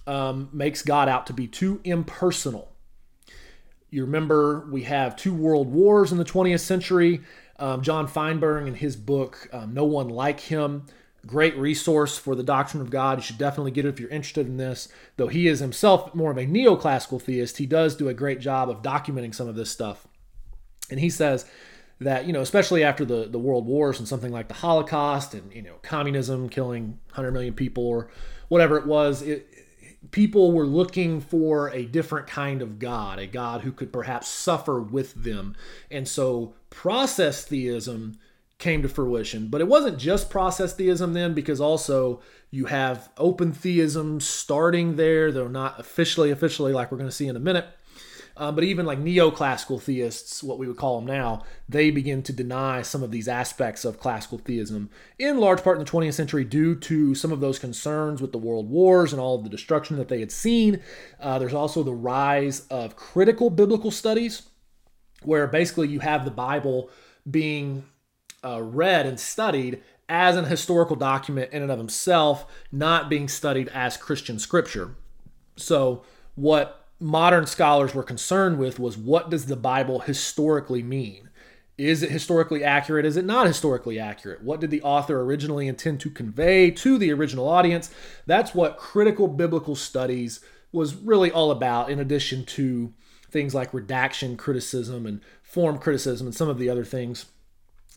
um, 0.06 0.48
makes 0.54 0.80
God 0.80 1.06
out 1.06 1.26
to 1.26 1.34
be 1.34 1.46
too 1.46 1.82
impersonal. 1.84 2.72
You 3.90 4.06
remember 4.06 4.66
we 4.72 4.84
have 4.84 5.16
two 5.16 5.34
world 5.34 5.70
wars 5.70 6.12
in 6.12 6.16
the 6.16 6.24
20th 6.24 6.60
century. 6.60 7.20
Um, 7.58 7.82
John 7.82 8.06
Feinberg, 8.06 8.66
in 8.66 8.72
his 8.72 8.96
book, 8.96 9.50
um, 9.52 9.74
No 9.74 9.84
One 9.84 10.08
Like 10.08 10.40
Him, 10.40 10.86
great 11.26 11.58
resource 11.58 12.16
for 12.16 12.34
the 12.34 12.42
doctrine 12.42 12.80
of 12.80 12.88
God. 12.88 13.18
You 13.18 13.22
should 13.22 13.36
definitely 13.36 13.70
get 13.70 13.84
it 13.84 13.90
if 13.90 14.00
you're 14.00 14.08
interested 14.08 14.46
in 14.46 14.56
this. 14.56 14.88
Though 15.18 15.28
he 15.28 15.46
is 15.46 15.60
himself 15.60 16.14
more 16.14 16.30
of 16.30 16.38
a 16.38 16.46
neoclassical 16.46 17.20
theist, 17.20 17.58
he 17.58 17.66
does 17.66 17.96
do 17.96 18.08
a 18.08 18.14
great 18.14 18.40
job 18.40 18.70
of 18.70 18.80
documenting 18.80 19.34
some 19.34 19.48
of 19.48 19.56
this 19.56 19.70
stuff. 19.70 20.08
And 20.90 21.00
he 21.00 21.10
says 21.10 21.44
that, 22.00 22.24
you 22.24 22.32
know, 22.32 22.40
especially 22.40 22.82
after 22.82 23.04
the, 23.04 23.26
the 23.26 23.38
world 23.38 23.66
wars 23.66 23.98
and 23.98 24.08
something 24.08 24.32
like 24.32 24.48
the 24.48 24.54
Holocaust 24.54 25.34
and, 25.34 25.52
you 25.52 25.60
know, 25.60 25.74
communism 25.82 26.48
killing 26.48 26.98
100 27.10 27.32
million 27.32 27.52
people 27.52 27.86
or 27.86 28.08
whatever 28.48 28.76
it 28.76 28.86
was, 28.86 29.22
it, 29.22 29.46
people 30.10 30.52
were 30.52 30.66
looking 30.66 31.20
for 31.20 31.70
a 31.70 31.84
different 31.84 32.26
kind 32.26 32.62
of 32.62 32.78
God, 32.78 33.18
a 33.18 33.26
God 33.26 33.62
who 33.62 33.72
could 33.72 33.92
perhaps 33.92 34.28
suffer 34.28 34.80
with 34.80 35.14
them. 35.14 35.56
And 35.90 36.06
so 36.08 36.54
process 36.70 37.44
theism 37.44 38.18
came 38.58 38.82
to 38.82 38.88
fruition. 38.88 39.48
But 39.48 39.60
it 39.60 39.68
wasn't 39.68 39.98
just 39.98 40.30
process 40.30 40.74
theism 40.74 41.12
then, 41.12 41.34
because 41.34 41.60
also 41.60 42.20
you 42.50 42.66
have 42.66 43.08
open 43.16 43.52
theism 43.52 44.20
starting 44.20 44.96
there, 44.96 45.30
though 45.30 45.48
not 45.48 45.78
officially, 45.78 46.30
officially, 46.30 46.72
like 46.72 46.90
we're 46.90 46.98
going 46.98 47.10
to 47.10 47.14
see 47.14 47.28
in 47.28 47.36
a 47.36 47.40
minute. 47.40 47.66
Um, 48.38 48.54
but 48.54 48.62
even 48.62 48.86
like 48.86 49.00
neoclassical 49.00 49.82
theists, 49.82 50.44
what 50.44 50.58
we 50.58 50.68
would 50.68 50.76
call 50.76 51.00
them 51.00 51.06
now, 51.06 51.42
they 51.68 51.90
begin 51.90 52.22
to 52.22 52.32
deny 52.32 52.82
some 52.82 53.02
of 53.02 53.10
these 53.10 53.26
aspects 53.26 53.84
of 53.84 53.98
classical 53.98 54.38
theism, 54.38 54.90
in 55.18 55.38
large 55.38 55.64
part 55.64 55.76
in 55.76 55.84
the 55.84 55.90
20th 55.90 56.14
century, 56.14 56.44
due 56.44 56.76
to 56.76 57.16
some 57.16 57.32
of 57.32 57.40
those 57.40 57.58
concerns 57.58 58.22
with 58.22 58.30
the 58.30 58.38
world 58.38 58.70
wars 58.70 59.12
and 59.12 59.20
all 59.20 59.34
of 59.34 59.42
the 59.42 59.50
destruction 59.50 59.96
that 59.96 60.06
they 60.06 60.20
had 60.20 60.30
seen. 60.30 60.80
Uh, 61.18 61.40
there's 61.40 61.52
also 61.52 61.82
the 61.82 61.92
rise 61.92 62.60
of 62.68 62.94
critical 62.94 63.50
biblical 63.50 63.90
studies, 63.90 64.42
where 65.24 65.48
basically 65.48 65.88
you 65.88 65.98
have 65.98 66.24
the 66.24 66.30
Bible 66.30 66.90
being 67.28 67.84
uh, 68.44 68.62
read 68.62 69.04
and 69.04 69.18
studied 69.18 69.82
as 70.08 70.36
an 70.36 70.44
historical 70.44 70.94
document 70.94 71.52
in 71.52 71.62
and 71.62 71.72
of 71.72 71.78
himself, 71.78 72.46
not 72.70 73.10
being 73.10 73.26
studied 73.26 73.66
as 73.70 73.96
Christian 73.96 74.38
scripture. 74.38 74.94
So, 75.56 76.04
what 76.36 76.77
modern 77.00 77.46
scholars 77.46 77.94
were 77.94 78.02
concerned 78.02 78.58
with 78.58 78.78
was 78.78 78.96
what 78.96 79.30
does 79.30 79.46
the 79.46 79.56
Bible 79.56 80.00
historically 80.00 80.82
mean? 80.82 81.30
Is 81.76 82.02
it 82.02 82.10
historically 82.10 82.64
accurate? 82.64 83.06
Is 83.06 83.16
it 83.16 83.24
not 83.24 83.46
historically 83.46 84.00
accurate? 84.00 84.42
What 84.42 84.60
did 84.60 84.70
the 84.70 84.82
author 84.82 85.20
originally 85.20 85.68
intend 85.68 86.00
to 86.00 86.10
convey 86.10 86.72
to 86.72 86.98
the 86.98 87.12
original 87.12 87.48
audience? 87.48 87.90
That's 88.26 88.52
what 88.52 88.78
critical 88.78 89.28
biblical 89.28 89.76
studies 89.76 90.40
was 90.72 90.96
really 90.96 91.30
all 91.30 91.52
about, 91.52 91.88
in 91.88 92.00
addition 92.00 92.44
to 92.44 92.92
things 93.30 93.54
like 93.54 93.72
redaction 93.72 94.36
criticism 94.36 95.06
and 95.06 95.20
form 95.42 95.78
criticism 95.78 96.26
and 96.26 96.34
some 96.34 96.48
of 96.48 96.58
the 96.58 96.68
other 96.68 96.84
things 96.84 97.26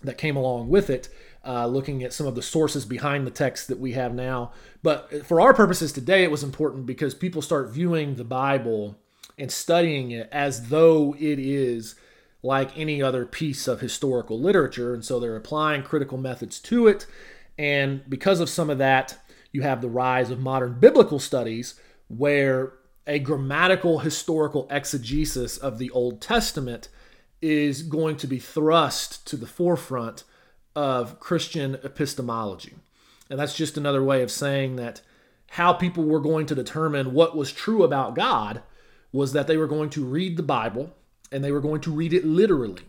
that 0.04 0.18
came 0.18 0.36
along 0.36 0.70
with 0.70 0.90
it 0.90 1.10
uh, 1.46 1.66
looking 1.68 2.04
at 2.04 2.14
some 2.14 2.28
of 2.28 2.36
the 2.36 2.42
sources 2.42 2.86
behind 2.86 3.26
the 3.26 3.32
text 3.32 3.68
that 3.68 3.80
we 3.80 3.94
have 3.94 4.14
now. 4.14 4.52
But 4.84 5.26
for 5.26 5.42
our 5.42 5.54
purposes 5.54 5.92
today, 5.92 6.24
it 6.24 6.32
was 6.32 6.44
important 6.44 6.86
because 6.86 7.14
people 7.14 7.42
start 7.42 7.72
viewing 7.72 8.16
the 8.16 8.24
Bible 8.24 8.98
and 9.38 9.52
studying 9.52 10.12
it 10.12 10.30
as 10.32 10.70
though 10.70 11.16
it 11.20 11.40
is 11.40 11.96
like 12.44 12.78
any 12.78 13.02
other 13.02 13.26
piece 13.26 13.68
of 13.68 13.82
historical 13.82 14.40
literature. 14.40 14.94
And 14.94 15.04
so 15.04 15.20
they're 15.20 15.36
applying 15.36 15.84
critical 15.84 16.18
methods 16.18 16.60
to 16.60 16.88
it. 16.88 17.06
And 17.58 18.08
because 18.10 18.40
of 18.40 18.50
some 18.50 18.70
of 18.70 18.78
that, 18.80 19.18
you 19.52 19.62
have 19.62 19.82
the 19.82 19.90
rise 19.90 20.30
of 20.30 20.40
modern 20.40 20.80
biblical 20.80 21.20
studies 21.20 21.80
where 22.08 22.74
a 23.08 23.20
grammatical 23.20 24.00
historical 24.00 24.68
exegesis 24.70 25.58
of 25.58 25.78
the 25.78 25.90
Old 25.92 26.22
Testament 26.22 26.88
is 27.42 27.82
going 27.82 28.16
to 28.18 28.28
be 28.28 28.40
thrust 28.40 29.26
to 29.28 29.36
the 29.36 29.48
forefront 29.48 30.24
of 30.76 31.20
Christian 31.20 31.76
epistemology. 31.84 32.76
And 33.30 33.40
that's 33.40 33.56
just 33.56 33.78
another 33.78 34.04
way 34.04 34.22
of 34.22 34.32
saying 34.32 34.76
that 34.78 35.02
how 35.52 35.74
people 35.74 36.04
were 36.04 36.20
going 36.20 36.46
to 36.48 36.56
determine 36.56 37.14
what 37.14 37.36
was 37.36 37.52
true 37.52 37.84
about 37.84 38.16
God 38.16 38.62
was 39.12 39.34
that 39.34 39.48
they 39.48 39.58
were 39.58 39.68
going 39.68 39.90
to 39.92 40.06
read 40.06 40.38
the 40.38 40.44
Bible 40.44 40.96
and 41.32 41.44
they 41.44 41.52
were 41.52 41.62
going 41.62 41.82
to 41.82 41.92
read 41.92 42.14
it 42.14 42.26
literally. 42.26 42.84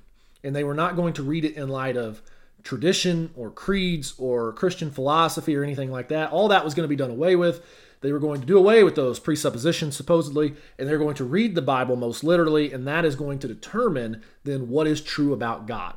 And 0.44 0.54
they 0.54 0.64
were 0.64 0.74
not 0.74 0.96
going 0.96 1.12
to 1.14 1.22
read 1.22 1.44
it 1.44 1.56
in 1.56 1.68
light 1.68 1.96
of 1.96 2.22
tradition 2.62 3.30
or 3.36 3.50
creeds 3.50 4.14
or 4.18 4.52
Christian 4.52 4.90
philosophy 4.90 5.56
or 5.56 5.64
anything 5.64 5.90
like 5.90 6.08
that. 6.08 6.30
All 6.30 6.48
that 6.48 6.64
was 6.64 6.74
going 6.74 6.84
to 6.84 6.88
be 6.88 6.96
done 6.96 7.10
away 7.10 7.36
with. 7.36 7.64
they 8.00 8.12
were 8.12 8.18
going 8.18 8.40
to 8.40 8.46
do 8.46 8.58
away 8.58 8.82
with 8.82 8.96
those 8.96 9.20
presuppositions, 9.20 9.96
supposedly, 9.96 10.54
and 10.76 10.88
they're 10.88 10.98
going 10.98 11.14
to 11.14 11.24
read 11.24 11.54
the 11.54 11.62
Bible 11.62 11.94
most 11.94 12.24
literally, 12.24 12.72
and 12.72 12.86
that 12.86 13.04
is 13.04 13.14
going 13.14 13.38
to 13.38 13.46
determine 13.46 14.22
then 14.42 14.68
what 14.68 14.88
is 14.88 15.00
true 15.00 15.32
about 15.32 15.66
God. 15.66 15.94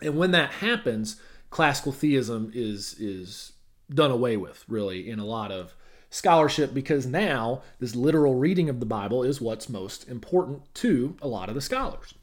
And 0.00 0.16
when 0.16 0.30
that 0.32 0.50
happens, 0.52 1.20
classical 1.50 1.92
theism 1.92 2.50
is 2.54 2.94
is 2.98 3.52
done 3.92 4.10
away 4.10 4.36
with, 4.36 4.64
really, 4.68 5.08
in 5.08 5.18
a 5.18 5.24
lot 5.24 5.52
of 5.52 5.74
scholarship 6.10 6.72
because 6.72 7.06
now 7.06 7.62
this 7.78 7.94
literal 7.94 8.34
reading 8.34 8.68
of 8.68 8.80
the 8.80 8.86
Bible 8.86 9.22
is 9.22 9.40
what's 9.40 9.68
most 9.68 10.08
important 10.08 10.62
to 10.74 11.16
a 11.20 11.28
lot 11.28 11.48
of 11.48 11.54
the 11.54 11.60
scholars. 11.60 12.14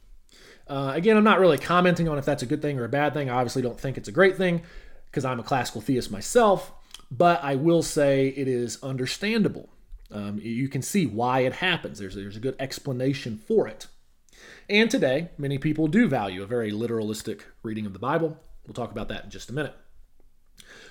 Uh, 0.66 0.92
again, 0.94 1.16
I'm 1.16 1.24
not 1.24 1.40
really 1.40 1.58
commenting 1.58 2.08
on 2.08 2.18
if 2.18 2.24
that's 2.24 2.42
a 2.42 2.46
good 2.46 2.62
thing 2.62 2.78
or 2.78 2.84
a 2.84 2.88
bad 2.88 3.12
thing. 3.12 3.28
I 3.28 3.34
obviously 3.34 3.62
don't 3.62 3.78
think 3.78 3.98
it's 3.98 4.08
a 4.08 4.12
great 4.12 4.36
thing 4.36 4.62
because 5.06 5.24
I'm 5.24 5.38
a 5.38 5.44
classical 5.44 5.80
theist 5.80 6.10
myself, 6.10 6.72
but 7.10 7.42
I 7.44 7.54
will 7.54 7.82
say 7.82 8.28
it 8.28 8.48
is 8.48 8.82
understandable. 8.82 9.68
Um, 10.10 10.38
you 10.42 10.68
can 10.68 10.82
see 10.82 11.06
why 11.06 11.40
it 11.40 11.54
happens. 11.54 11.98
There's, 11.98 12.14
there's 12.14 12.36
a 12.36 12.40
good 12.40 12.56
explanation 12.58 13.36
for 13.36 13.68
it. 13.68 13.86
And 14.68 14.90
today, 14.90 15.30
many 15.38 15.58
people 15.58 15.86
do 15.88 16.08
value 16.08 16.42
a 16.42 16.46
very 16.46 16.72
literalistic 16.72 17.42
reading 17.62 17.86
of 17.86 17.92
the 17.92 17.98
Bible. 17.98 18.38
We'll 18.66 18.74
talk 18.74 18.90
about 18.90 19.08
that 19.08 19.24
in 19.24 19.30
just 19.30 19.50
a 19.50 19.52
minute. 19.52 19.74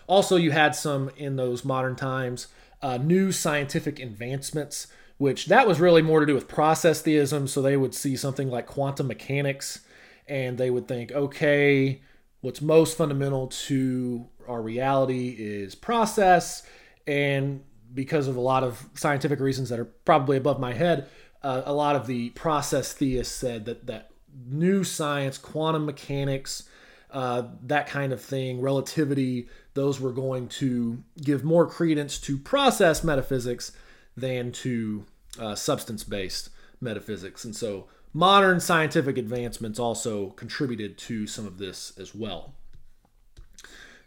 Also, 0.07 0.35
you 0.35 0.51
had 0.51 0.75
some 0.75 1.09
in 1.17 1.35
those 1.35 1.65
modern 1.65 1.95
times 1.95 2.47
uh, 2.81 2.97
new 2.97 3.31
scientific 3.31 3.99
advancements, 3.99 4.87
which 5.17 5.45
that 5.47 5.67
was 5.67 5.79
really 5.79 6.01
more 6.01 6.19
to 6.19 6.25
do 6.25 6.35
with 6.35 6.47
process 6.47 7.01
theism. 7.01 7.47
So 7.47 7.61
they 7.61 7.77
would 7.77 7.95
see 7.95 8.15
something 8.15 8.49
like 8.49 8.67
quantum 8.67 9.07
mechanics 9.07 9.79
and 10.27 10.57
they 10.57 10.69
would 10.69 10.87
think, 10.87 11.11
okay, 11.11 12.01
what's 12.41 12.61
most 12.61 12.97
fundamental 12.97 13.47
to 13.47 14.27
our 14.47 14.61
reality 14.61 15.35
is 15.37 15.75
process. 15.75 16.63
And 17.07 17.63
because 17.93 18.27
of 18.27 18.35
a 18.35 18.41
lot 18.41 18.63
of 18.63 18.85
scientific 18.95 19.39
reasons 19.39 19.69
that 19.69 19.79
are 19.79 19.85
probably 19.85 20.37
above 20.37 20.59
my 20.59 20.73
head, 20.73 21.07
uh, 21.43 21.63
a 21.65 21.73
lot 21.73 21.95
of 21.95 22.07
the 22.07 22.29
process 22.31 22.93
theists 22.93 23.33
said 23.33 23.65
that 23.65 23.87
that 23.87 24.11
new 24.47 24.83
science, 24.83 25.37
quantum 25.37 25.85
mechanics, 25.85 26.67
uh, 27.11 27.43
that 27.61 27.87
kind 27.87 28.11
of 28.11 28.21
thing, 28.21 28.61
relativity, 28.61 29.47
those 29.73 29.99
were 29.99 30.11
going 30.11 30.47
to 30.47 31.03
give 31.21 31.43
more 31.43 31.67
credence 31.67 32.17
to 32.19 32.37
process 32.37 33.03
metaphysics 33.03 33.71
than 34.17 34.51
to 34.51 35.05
uh, 35.39 35.55
substance 35.55 36.03
based 36.03 36.49
metaphysics. 36.81 37.45
And 37.45 37.55
so 37.55 37.87
modern 38.13 38.59
scientific 38.59 39.17
advancements 39.17 39.79
also 39.79 40.29
contributed 40.31 40.97
to 40.99 41.27
some 41.27 41.45
of 41.45 41.57
this 41.57 41.93
as 41.97 42.13
well. 42.15 42.53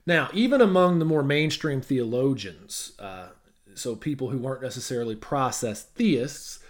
Now, 0.07 0.29
even 0.33 0.61
among 0.61 1.01
the 1.01 1.05
more 1.05 1.25
mainstream 1.25 1.81
theologians, 1.81 2.93
uh, 2.99 3.29
so 3.75 3.97
people 3.97 4.31
who 4.31 4.39
weren't 4.39 4.63
necessarily 4.63 5.17
process 5.17 5.83
theists, 5.83 6.61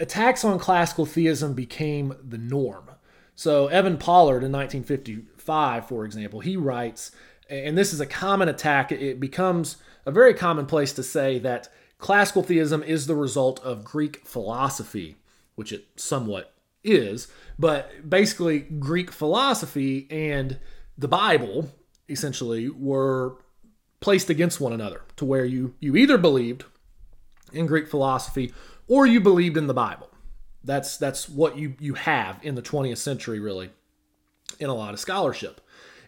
attacks 0.00 0.44
on 0.44 0.58
classical 0.58 1.06
theism 1.06 1.54
became 1.54 2.14
the 2.22 2.38
norm. 2.38 2.90
So 3.34 3.68
Evan 3.68 3.98
Pollard 3.98 4.42
in 4.42 4.52
1955, 4.52 5.86
for 5.86 6.04
example, 6.04 6.40
he 6.40 6.56
writes, 6.56 7.12
and 7.48 7.78
this 7.78 7.92
is 7.92 8.00
a 8.00 8.06
common 8.06 8.48
attack, 8.48 8.92
it 8.92 9.20
becomes 9.20 9.76
a 10.04 10.10
very 10.10 10.34
common 10.34 10.66
place 10.66 10.92
to 10.94 11.02
say 11.02 11.38
that 11.40 11.68
classical 11.98 12.42
theism 12.42 12.82
is 12.82 13.06
the 13.06 13.14
result 13.14 13.62
of 13.64 13.84
Greek 13.84 14.26
philosophy, 14.26 15.16
which 15.54 15.72
it 15.72 15.86
somewhat 15.96 16.52
is, 16.84 17.28
but 17.58 18.08
basically, 18.08 18.60
Greek 18.60 19.10
philosophy 19.10 20.06
and 20.10 20.58
the 20.96 21.08
Bible 21.08 21.70
essentially 22.08 22.68
were 22.68 23.36
placed 24.00 24.30
against 24.30 24.60
one 24.60 24.72
another 24.72 25.02
to 25.16 25.24
where 25.24 25.44
you, 25.44 25.74
you 25.80 25.96
either 25.96 26.18
believed 26.18 26.64
in 27.52 27.66
Greek 27.66 27.88
philosophy 27.88 28.52
or 28.88 29.06
you 29.06 29.20
believed 29.20 29.56
in 29.56 29.66
the 29.66 29.74
Bible. 29.74 30.10
That's 30.64 30.96
that's 30.96 31.28
what 31.28 31.56
you 31.56 31.74
you 31.78 31.94
have 31.94 32.38
in 32.42 32.54
the 32.54 32.62
20th 32.62 32.98
century 32.98 33.38
really 33.38 33.70
in 34.58 34.68
a 34.68 34.74
lot 34.74 34.94
of 34.94 35.00
scholarship. 35.00 35.60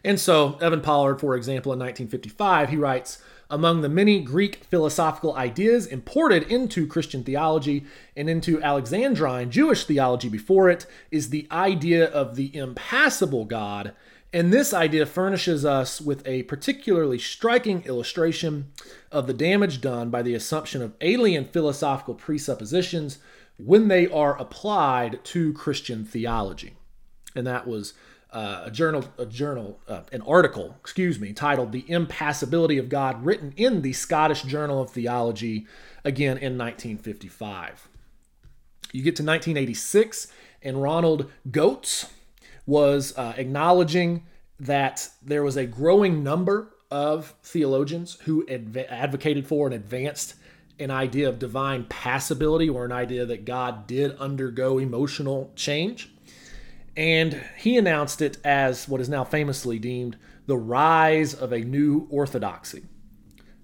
And 0.03 0.19
so, 0.19 0.57
Evan 0.61 0.81
Pollard, 0.81 1.19
for 1.19 1.35
example, 1.35 1.71
in 1.73 1.79
1955, 1.79 2.69
he 2.69 2.75
writes 2.75 3.21
Among 3.49 3.81
the 3.81 3.89
many 3.89 4.19
Greek 4.19 4.63
philosophical 4.63 5.35
ideas 5.35 5.85
imported 5.85 6.43
into 6.43 6.87
Christian 6.87 7.23
theology 7.23 7.85
and 8.15 8.29
into 8.29 8.59
Alexandrine 8.61 9.49
Jewish 9.49 9.85
theology 9.85 10.27
before 10.27 10.69
it 10.69 10.87
is 11.11 11.29
the 11.29 11.47
idea 11.51 12.05
of 12.05 12.35
the 12.35 12.55
impassible 12.55 13.45
God. 13.45 13.93
And 14.33 14.53
this 14.53 14.73
idea 14.73 15.05
furnishes 15.05 15.65
us 15.65 15.99
with 15.99 16.25
a 16.25 16.43
particularly 16.43 17.19
striking 17.19 17.83
illustration 17.83 18.71
of 19.11 19.27
the 19.27 19.33
damage 19.33 19.81
done 19.81 20.09
by 20.09 20.21
the 20.21 20.33
assumption 20.33 20.81
of 20.81 20.93
alien 21.01 21.45
philosophical 21.45 22.13
presuppositions 22.13 23.19
when 23.57 23.89
they 23.89 24.07
are 24.07 24.39
applied 24.39 25.23
to 25.25 25.51
Christian 25.53 26.05
theology. 26.05 26.75
And 27.35 27.45
that 27.45 27.67
was 27.67 27.93
uh, 28.31 28.63
a 28.65 28.71
journal, 28.71 29.03
a 29.17 29.25
journal, 29.25 29.79
uh, 29.89 30.03
an 30.13 30.21
article, 30.21 30.75
excuse 30.79 31.19
me, 31.19 31.33
titled 31.33 31.73
"The 31.73 31.85
Impassibility 31.89 32.77
of 32.77 32.87
God," 32.87 33.25
written 33.25 33.53
in 33.57 33.81
the 33.81 33.91
Scottish 33.91 34.43
Journal 34.43 34.81
of 34.81 34.89
Theology, 34.91 35.67
again 36.05 36.37
in 36.37 36.57
1955. 36.57 37.89
You 38.93 39.03
get 39.03 39.17
to 39.17 39.23
1986, 39.23 40.27
and 40.61 40.81
Ronald 40.81 41.29
Goetz 41.49 42.07
was 42.65 43.17
uh, 43.17 43.33
acknowledging 43.37 44.23
that 44.59 45.09
there 45.23 45.43
was 45.43 45.57
a 45.57 45.65
growing 45.65 46.23
number 46.23 46.73
of 46.89 47.33
theologians 47.41 48.17
who 48.25 48.45
adv- 48.47 48.77
advocated 48.77 49.47
for 49.47 49.65
and 49.65 49.75
advanced 49.75 50.35
an 50.79 50.91
idea 50.91 51.29
of 51.29 51.39
divine 51.39 51.85
passibility 51.85 52.67
or 52.67 52.85
an 52.85 52.91
idea 52.91 53.25
that 53.25 53.45
God 53.45 53.87
did 53.87 54.15
undergo 54.17 54.77
emotional 54.77 55.51
change. 55.55 56.11
And 56.97 57.41
he 57.57 57.77
announced 57.77 58.21
it 58.21 58.37
as 58.43 58.87
what 58.87 58.99
is 58.99 59.07
now 59.07 59.23
famously 59.23 59.79
deemed 59.79 60.17
the 60.47 60.57
rise 60.57 61.33
of 61.33 61.53
a 61.53 61.59
new 61.59 62.07
orthodoxy. 62.09 62.83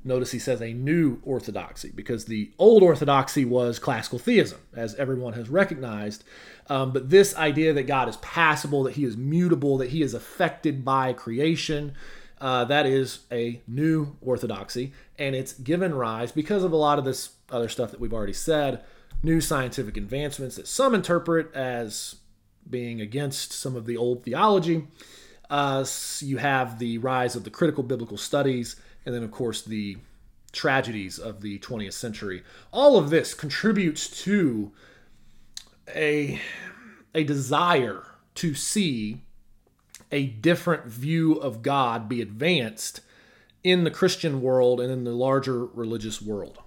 Notice 0.08 0.32
he 0.32 0.40
says 0.40 0.62
a 0.62 0.72
new 0.72 1.20
orthodoxy 1.24 1.92
because 1.94 2.26
the 2.26 2.52
old 2.58 2.82
orthodoxy 2.82 3.44
was 3.44 3.78
classical 3.78 4.20
theism, 4.20 4.60
as 4.74 4.96
everyone 4.96 5.34
has 5.34 5.50
recognized. 5.50 6.24
Um, 6.68 6.92
but 6.94 7.10
this 7.10 7.36
idea 7.36 7.74
that 7.74 7.84
God 7.84 8.08
is 8.08 8.16
passible, 8.18 8.84
that 8.84 8.94
he 8.94 9.04
is 9.04 9.18
mutable, 9.18 9.78
that 9.78 9.90
he 9.90 10.02
is 10.02 10.14
affected 10.14 10.86
by 10.86 11.12
creation, 11.12 11.94
uh, 12.40 12.64
that 12.66 12.86
is 12.86 13.20
a 13.32 13.62
new 13.68 14.16
orthodoxy. 14.22 14.94
And 15.20 15.36
it's 15.36 15.52
given 15.52 15.94
rise 15.94 16.32
because 16.32 16.64
of 16.64 16.72
a 16.72 16.78
lot 16.78 17.00
of 17.00 17.06
this 17.06 17.32
other 17.50 17.68
stuff 17.68 17.92
that 17.92 18.00
we've 18.00 18.14
already 18.14 18.34
said, 18.34 18.84
new 19.22 19.42
scientific 19.42 19.98
advancements 19.98 20.56
that 20.56 20.68
some 20.68 20.96
interpret 20.96 21.54
as 21.54 22.16
being 22.70 23.02
against 23.02 23.52
some 23.52 23.76
of 23.76 23.86
the 23.86 23.98
old 23.98 24.24
theology. 24.24 24.88
Uh, 25.50 25.86
you 26.20 26.38
have 26.38 26.80
the 26.80 26.98
rise 26.98 27.36
of 27.36 27.44
the 27.44 27.50
critical 27.50 27.84
biblical 27.84 28.18
studies, 28.18 28.76
and 29.08 29.16
then, 29.16 29.24
of 29.24 29.32
course, 29.32 29.62
the 29.62 29.96
tragedies 30.52 31.18
of 31.18 31.40
the 31.40 31.58
20th 31.60 31.94
century. 31.94 32.44
All 32.74 32.98
of 32.98 33.10
this 33.10 33.34
contributes 33.34 34.10
to 34.24 34.74
a, 35.96 36.42
a 37.16 37.24
desire 37.24 38.04
to 38.36 38.54
see 38.54 39.22
a 40.12 40.26
different 40.26 40.88
view 40.88 41.36
of 41.36 41.62
God 41.62 42.10
be 42.10 42.22
advanced 42.22 43.00
in 43.64 43.86
the 43.86 43.92
Christian 43.92 44.42
world 44.42 44.82
and 44.82 44.92
in 44.92 45.06
the 45.06 45.12
larger 45.12 45.66
religious 45.68 46.22
world. 46.22 46.60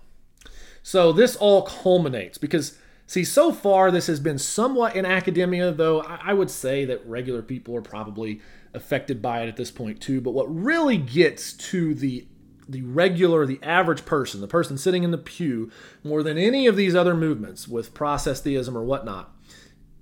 So 0.83 1.13
this 1.13 1.37
all 1.37 1.61
culminates 1.61 2.39
because 2.39 2.79
See, 3.11 3.25
so 3.25 3.51
far 3.51 3.91
this 3.91 4.07
has 4.07 4.21
been 4.21 4.39
somewhat 4.39 4.95
in 4.95 5.05
academia, 5.05 5.73
though 5.73 6.01
I 6.03 6.33
would 6.33 6.49
say 6.49 6.85
that 6.85 7.05
regular 7.05 7.43
people 7.43 7.75
are 7.75 7.83
probably 7.83 8.41
affected 8.73 9.21
by 9.21 9.43
it 9.43 9.49
at 9.49 9.57
this 9.57 9.73
point 9.73 10.01
too. 10.01 10.21
But 10.21 10.31
what 10.31 10.45
really 10.45 10.97
gets 10.97 11.53
to 11.55 11.93
the 11.93 12.29
the 12.71 12.83
regular, 12.83 13.47
the 13.47 13.61
average 13.63 14.05
person, 14.05 14.41
the 14.41 14.47
person 14.47 14.79
sitting 14.79 15.03
in 15.03 15.11
the 15.11 15.19
pew, 15.19 15.71
more 16.05 16.23
than 16.23 16.39
any 16.39 16.67
of 16.67 16.77
these 16.77 16.95
other 16.95 17.15
movements 17.15 17.67
with 17.67 17.95
process 17.95 18.41
theism 18.41 18.77
or 18.77 18.85
whatnot, 18.85 19.35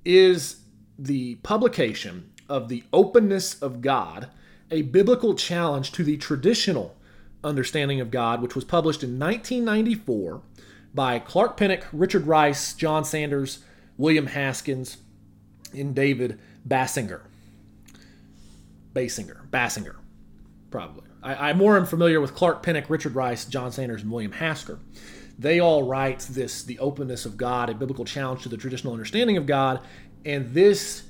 is 0.05 0.61
the 0.99 1.37
publication 1.37 2.31
of 2.49 2.69
the 2.69 2.85
openness 2.93 3.61
of 3.63 3.81
God, 3.81 4.29
a 4.71 4.83
biblical 4.83 5.35
challenge 5.35 5.93
to 5.93 6.05
the 6.05 6.17
traditional 6.17 6.97
understanding 7.43 8.01
of 8.01 8.11
God, 8.11 8.43
which 8.43 8.55
was 8.55 8.65
published 8.65 9.03
in 9.03 9.19
1994 9.19 10.43
by 10.95 11.19
Clark 11.19 11.57
Pinnock, 11.57 11.87
Richard 11.93 12.27
Rice, 12.27 12.75
John 12.75 13.05
Sanders, 13.05 13.61
William 13.97 14.27
Haskins, 14.27 14.99
and 15.73 15.95
David 15.95 16.39
Bassinger. 16.67 17.23
Basinger, 18.95 19.49
Bassinger, 19.51 19.97
probably. 20.71 21.08
I, 21.23 21.51
I 21.51 21.53
more 21.53 21.77
am 21.77 21.87
familiar 21.87 22.21
with 22.21 22.35
Clark 22.35 22.63
Pinnock, 22.63 22.89
Richard 22.89 23.15
Rice, 23.15 23.45
John 23.45 23.73
Sanders, 23.73 24.03
and 24.03 24.11
William 24.11 24.33
Hasker. 24.33 24.79
They 25.39 25.61
all 25.61 25.85
write 25.85 26.21
this, 26.31 26.63
the 26.65 26.79
openness 26.79 27.25
of 27.25 27.37
God, 27.37 27.71
a 27.71 27.75
biblical 27.75 28.05
challenge 28.05 28.43
to 28.43 28.49
the 28.49 28.57
traditional 28.57 28.93
understanding 28.93 29.37
of 29.37 29.47
God, 29.47 29.81
and 30.25 30.53
this 30.53 31.05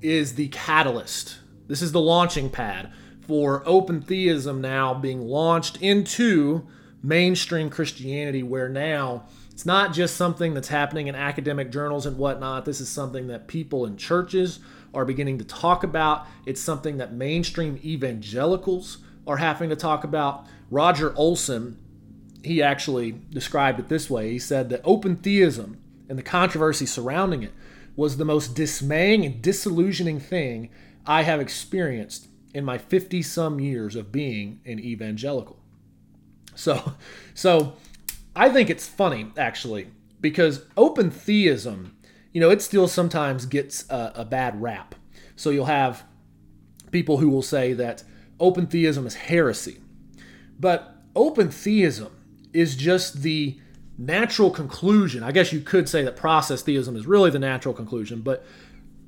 is 0.00 0.34
the 0.34 0.48
catalyst. 0.48 1.38
This 1.66 1.82
is 1.82 1.92
the 1.92 2.00
launching 2.00 2.48
pad 2.48 2.92
for 3.26 3.62
open 3.66 4.00
theism 4.00 4.60
now 4.60 4.94
being 4.94 5.20
launched 5.20 5.76
into 5.82 6.66
mainstream 7.02 7.68
Christianity 7.68 8.42
where 8.42 8.68
now 8.68 9.26
it's 9.52 9.66
not 9.66 9.92
just 9.92 10.16
something 10.16 10.54
that's 10.54 10.68
happening 10.68 11.08
in 11.08 11.14
academic 11.14 11.70
journals 11.70 12.06
and 12.06 12.16
whatnot. 12.16 12.64
This 12.64 12.80
is 12.80 12.88
something 12.88 13.26
that 13.26 13.48
people 13.48 13.84
in 13.84 13.96
churches 13.96 14.60
are 14.94 15.04
beginning 15.04 15.38
to 15.38 15.44
talk 15.44 15.84
about. 15.84 16.26
It's 16.46 16.60
something 16.60 16.96
that 16.98 17.12
mainstream 17.12 17.78
evangelicals 17.84 18.98
are 19.28 19.36
having 19.36 19.68
to 19.68 19.76
talk 19.76 20.02
about. 20.02 20.46
Roger 20.70 21.14
Olson, 21.16 21.78
he 22.42 22.62
actually 22.62 23.12
described 23.30 23.78
it 23.78 23.88
this 23.88 24.10
way. 24.10 24.32
He 24.32 24.38
said 24.38 24.70
that 24.70 24.80
open 24.82 25.16
theism 25.16 25.78
and 26.08 26.18
the 26.18 26.22
controversy 26.22 26.86
surrounding 26.86 27.42
it 27.42 27.52
was 27.94 28.16
the 28.16 28.24
most 28.24 28.54
dismaying 28.54 29.24
and 29.24 29.42
disillusioning 29.42 30.18
thing 30.18 30.70
I 31.06 31.22
have 31.22 31.40
experienced 31.40 32.28
in 32.54 32.64
my 32.64 32.78
50 32.78 33.22
some 33.22 33.60
years 33.60 33.94
of 33.94 34.10
being 34.10 34.60
an 34.64 34.78
evangelical. 34.78 35.58
So, 36.54 36.94
so 37.34 37.74
I 38.34 38.48
think 38.48 38.70
it's 38.70 38.86
funny 38.86 39.30
actually 39.36 39.88
because 40.20 40.64
open 40.76 41.10
theism, 41.10 41.96
you 42.32 42.40
know, 42.40 42.50
it 42.50 42.62
still 42.62 42.88
sometimes 42.88 43.46
gets 43.46 43.88
a, 43.90 44.12
a 44.16 44.24
bad 44.24 44.60
rap. 44.60 44.94
So 45.36 45.50
you'll 45.50 45.66
have 45.66 46.04
people 46.90 47.18
who 47.18 47.28
will 47.28 47.42
say 47.42 47.72
that 47.74 48.02
open 48.40 48.66
theism 48.66 49.06
is 49.06 49.14
heresy. 49.14 49.78
But 50.58 50.96
open 51.14 51.50
theism 51.50 52.14
is 52.52 52.76
just 52.76 53.22
the 53.22 53.58
natural 53.96 54.50
conclusion. 54.50 55.22
I 55.22 55.32
guess 55.32 55.52
you 55.52 55.60
could 55.60 55.88
say 55.88 56.02
that 56.02 56.16
process 56.16 56.62
theism 56.62 56.96
is 56.96 57.06
really 57.06 57.30
the 57.30 57.38
natural 57.38 57.74
conclusion, 57.74 58.20
but 58.22 58.44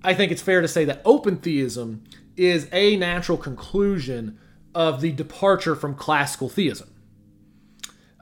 I 0.03 0.15
think 0.15 0.33
it's 0.33 0.43
fair 0.43 0.61
to 0.61 0.69
say 0.69 0.85
that 0.87 1.03
open 1.05 1.37
theism 1.37 2.05
is 2.37 2.69
a 2.73 2.97
natural 2.97 3.39
conclusion 3.39 4.39
of 4.75 5.01
the 5.01 5.13
departure 5.13 5.77
from 5.77 5.95
classical 5.95 6.49
theism. 6.49 6.89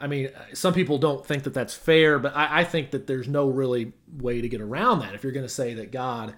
I 0.00 0.06
mean, 0.06 0.30
some 0.54 0.74
people 0.74 0.98
don't 0.98 1.26
think 1.26 1.42
that 1.42 1.54
that's 1.54 1.74
fair, 1.74 2.18
but 2.18 2.36
I, 2.36 2.61
I 2.61 2.64
think 2.64 2.92
that 2.92 3.06
there's 3.06 3.28
no 3.28 3.48
really 3.48 3.92
way 4.16 4.40
to 4.40 4.48
get 4.48 4.61
around 4.61 5.00
that. 5.00 5.14
If 5.14 5.22
you're 5.22 5.32
going 5.32 5.46
to 5.46 5.52
say 5.52 5.74
that 5.74 5.90
God 5.90 6.34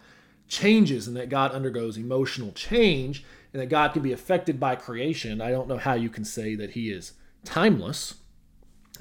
changes 0.48 1.06
and 1.06 1.16
that 1.16 1.28
God 1.28 1.52
undergoes 1.52 1.96
emotional 1.96 2.52
change 2.52 3.24
and 3.52 3.60
that 3.60 3.68
God 3.68 3.92
can 3.92 4.02
be 4.02 4.12
affected 4.12 4.60
by 4.60 4.76
creation, 4.76 5.40
I 5.40 5.50
don't 5.50 5.68
know 5.68 5.78
how 5.78 5.94
you 5.94 6.08
can 6.08 6.24
say 6.24 6.54
that 6.54 6.70
He 6.70 6.90
is 6.90 7.12
timeless. 7.44 8.14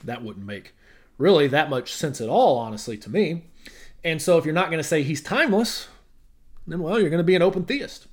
That 0.03 0.23
wouldn't 0.23 0.45
make 0.45 0.73
really 1.17 1.47
that 1.47 1.69
much 1.69 1.93
sense 1.93 2.21
at 2.21 2.29
all, 2.29 2.57
honestly, 2.57 2.97
to 2.97 3.09
me. 3.09 3.45
And 4.03 4.21
so 4.21 4.37
if 4.37 4.45
you're 4.45 4.53
not 4.53 4.69
going 4.69 4.81
to 4.81 4.87
say 4.87 5.03
He's 5.03 5.21
timeless, 5.21 5.87
then 6.65 6.79
well, 6.79 6.99
you're 6.99 7.09
going 7.09 7.19
to 7.19 7.23
be 7.23 7.35
an 7.35 7.41
open 7.41 7.65
theist. 7.65 8.07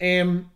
And 0.00 0.48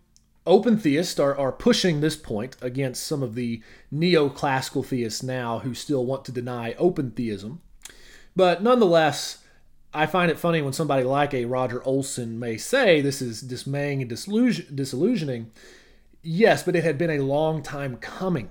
open 0.46 0.78
theists 0.78 1.18
are, 1.18 1.36
are 1.36 1.52
pushing 1.52 2.00
this 2.00 2.16
point 2.16 2.56
against 2.60 3.06
some 3.06 3.22
of 3.22 3.34
the 3.34 3.62
neoclassical 3.92 4.84
theists 4.84 5.22
now 5.22 5.60
who 5.60 5.74
still 5.74 6.04
want 6.04 6.24
to 6.24 6.32
deny 6.32 6.72
open 6.74 7.10
theism. 7.10 7.60
But 8.34 8.62
nonetheless, 8.62 9.43
I 9.94 10.06
find 10.06 10.30
it 10.30 10.38
funny 10.38 10.60
when 10.60 10.72
somebody 10.72 11.04
like 11.04 11.32
a 11.32 11.44
Roger 11.44 11.82
Olson 11.84 12.38
may 12.38 12.56
say 12.56 13.00
this 13.00 13.22
is 13.22 13.40
dismaying 13.40 14.00
and 14.00 14.08
disillusion, 14.08 14.74
disillusioning. 14.74 15.52
Yes, 16.22 16.62
but 16.62 16.74
it 16.74 16.82
had 16.82 16.98
been 16.98 17.10
a 17.10 17.20
long 17.20 17.62
time 17.62 17.96
coming. 17.96 18.50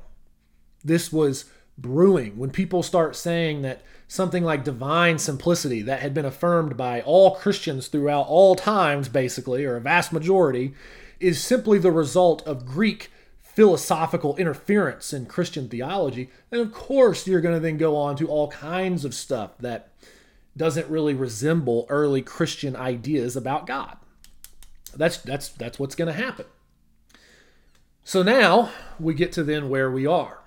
This 0.83 1.11
was 1.11 1.45
brewing. 1.77 2.37
When 2.37 2.51
people 2.51 2.83
start 2.83 3.15
saying 3.15 3.61
that 3.63 3.81
something 4.07 4.43
like 4.43 4.63
divine 4.63 5.17
simplicity 5.17 5.81
that 5.81 5.99
had 5.99 6.13
been 6.13 6.25
affirmed 6.25 6.77
by 6.77 7.01
all 7.01 7.35
Christians 7.35 7.87
throughout 7.87 8.27
all 8.27 8.55
times, 8.55 9.09
basically, 9.09 9.65
or 9.65 9.75
a 9.75 9.81
vast 9.81 10.13
majority, 10.13 10.73
is 11.19 11.43
simply 11.43 11.77
the 11.77 11.91
result 11.91 12.41
of 12.47 12.65
Greek 12.65 13.09
philosophical 13.41 14.35
interference 14.37 15.13
in 15.13 15.25
Christian 15.25 15.67
theology. 15.67 16.29
And 16.51 16.61
of 16.61 16.71
course, 16.73 17.27
you're 17.27 17.41
going 17.41 17.55
to 17.55 17.59
then 17.59 17.77
go 17.77 17.95
on 17.95 18.15
to 18.17 18.27
all 18.27 18.47
kinds 18.49 19.03
of 19.05 19.13
stuff 19.13 19.57
that 19.59 19.89
doesn't 20.55 20.89
really 20.89 21.13
resemble 21.13 21.85
early 21.89 22.21
Christian 22.21 22.75
ideas 22.75 23.35
about 23.35 23.65
God. 23.65 23.97
That's 24.95 25.17
that's 25.17 25.49
that's 25.49 25.79
what's 25.79 25.95
going 25.95 26.13
to 26.13 26.21
happen. 26.21 26.45
So 28.03 28.21
now 28.21 28.71
we 28.99 29.13
get 29.13 29.31
to 29.33 29.43
then 29.43 29.69
where 29.69 29.89
we 29.89 30.05
are, 30.05 30.41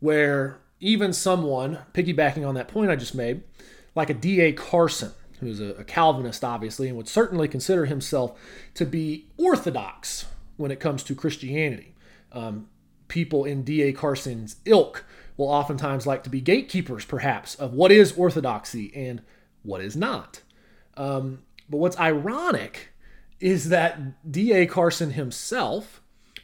where 0.00 0.58
even 0.80 1.12
someone 1.12 1.78
piggybacking 1.94 2.46
on 2.46 2.54
that 2.54 2.68
point 2.68 2.90
I 2.90 2.96
just 2.96 3.14
made, 3.14 3.42
like 3.94 4.10
a 4.10 4.14
D.A. 4.14 4.52
Carson, 4.52 5.12
who's 5.40 5.60
a, 5.60 5.68
a 5.76 5.84
Calvinist, 5.84 6.44
obviously, 6.44 6.88
and 6.88 6.96
would 6.96 7.08
certainly 7.08 7.48
consider 7.48 7.86
himself 7.86 8.38
to 8.74 8.84
be 8.84 9.30
orthodox 9.38 10.26
when 10.56 10.70
it 10.70 10.78
comes 10.78 11.02
to 11.04 11.14
Christianity. 11.14 11.94
Um, 12.32 12.68
people 13.08 13.44
in 13.44 13.62
D.A. 13.62 13.92
Carson's 13.92 14.56
ilk 14.66 15.04
will 15.36 15.48
oftentimes 15.48 16.06
like 16.06 16.22
to 16.24 16.30
be 16.30 16.40
gatekeepers, 16.40 17.04
perhaps, 17.04 17.54
of 17.54 17.72
what 17.72 17.90
is 17.90 18.16
orthodoxy 18.16 18.92
and 18.94 19.22
what 19.62 19.80
is 19.80 19.96
not. 19.96 20.42
Um, 20.96 21.42
but 21.68 21.78
what's 21.78 21.98
ironic 21.98 22.90
is 23.40 23.68
that 23.70 24.30
D.A. 24.30 24.66
Carson 24.66 25.10
himself, 25.10 26.00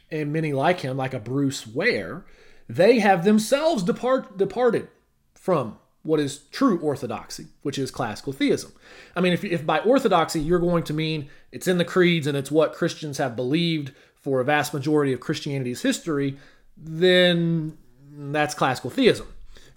and 0.09 0.33
many 0.33 0.51
like 0.53 0.81
him, 0.81 0.97
like 0.97 1.13
a 1.13 1.19
Bruce 1.19 1.65
Ware, 1.65 2.25
they 2.67 2.99
have 2.99 3.23
themselves 3.23 3.83
depart, 3.83 4.37
departed 4.37 4.87
from 5.33 5.77
what 6.03 6.19
is 6.19 6.39
true 6.51 6.79
orthodoxy, 6.79 7.47
which 7.61 7.77
is 7.77 7.91
classical 7.91 8.33
theism. 8.33 8.71
I 9.15 9.21
mean, 9.21 9.33
if, 9.33 9.43
if 9.43 9.65
by 9.65 9.79
orthodoxy 9.79 10.41
you're 10.41 10.59
going 10.59 10.83
to 10.85 10.93
mean 10.93 11.29
it's 11.51 11.67
in 11.67 11.77
the 11.77 11.85
creeds 11.85 12.27
and 12.27 12.35
it's 12.35 12.51
what 12.51 12.73
Christians 12.73 13.19
have 13.19 13.35
believed 13.35 13.93
for 14.15 14.39
a 14.39 14.45
vast 14.45 14.73
majority 14.73 15.13
of 15.13 15.19
Christianity's 15.19 15.81
history, 15.81 16.37
then 16.77 17.77
that's 18.11 18.53
classical 18.53 18.89
theism. 18.89 19.27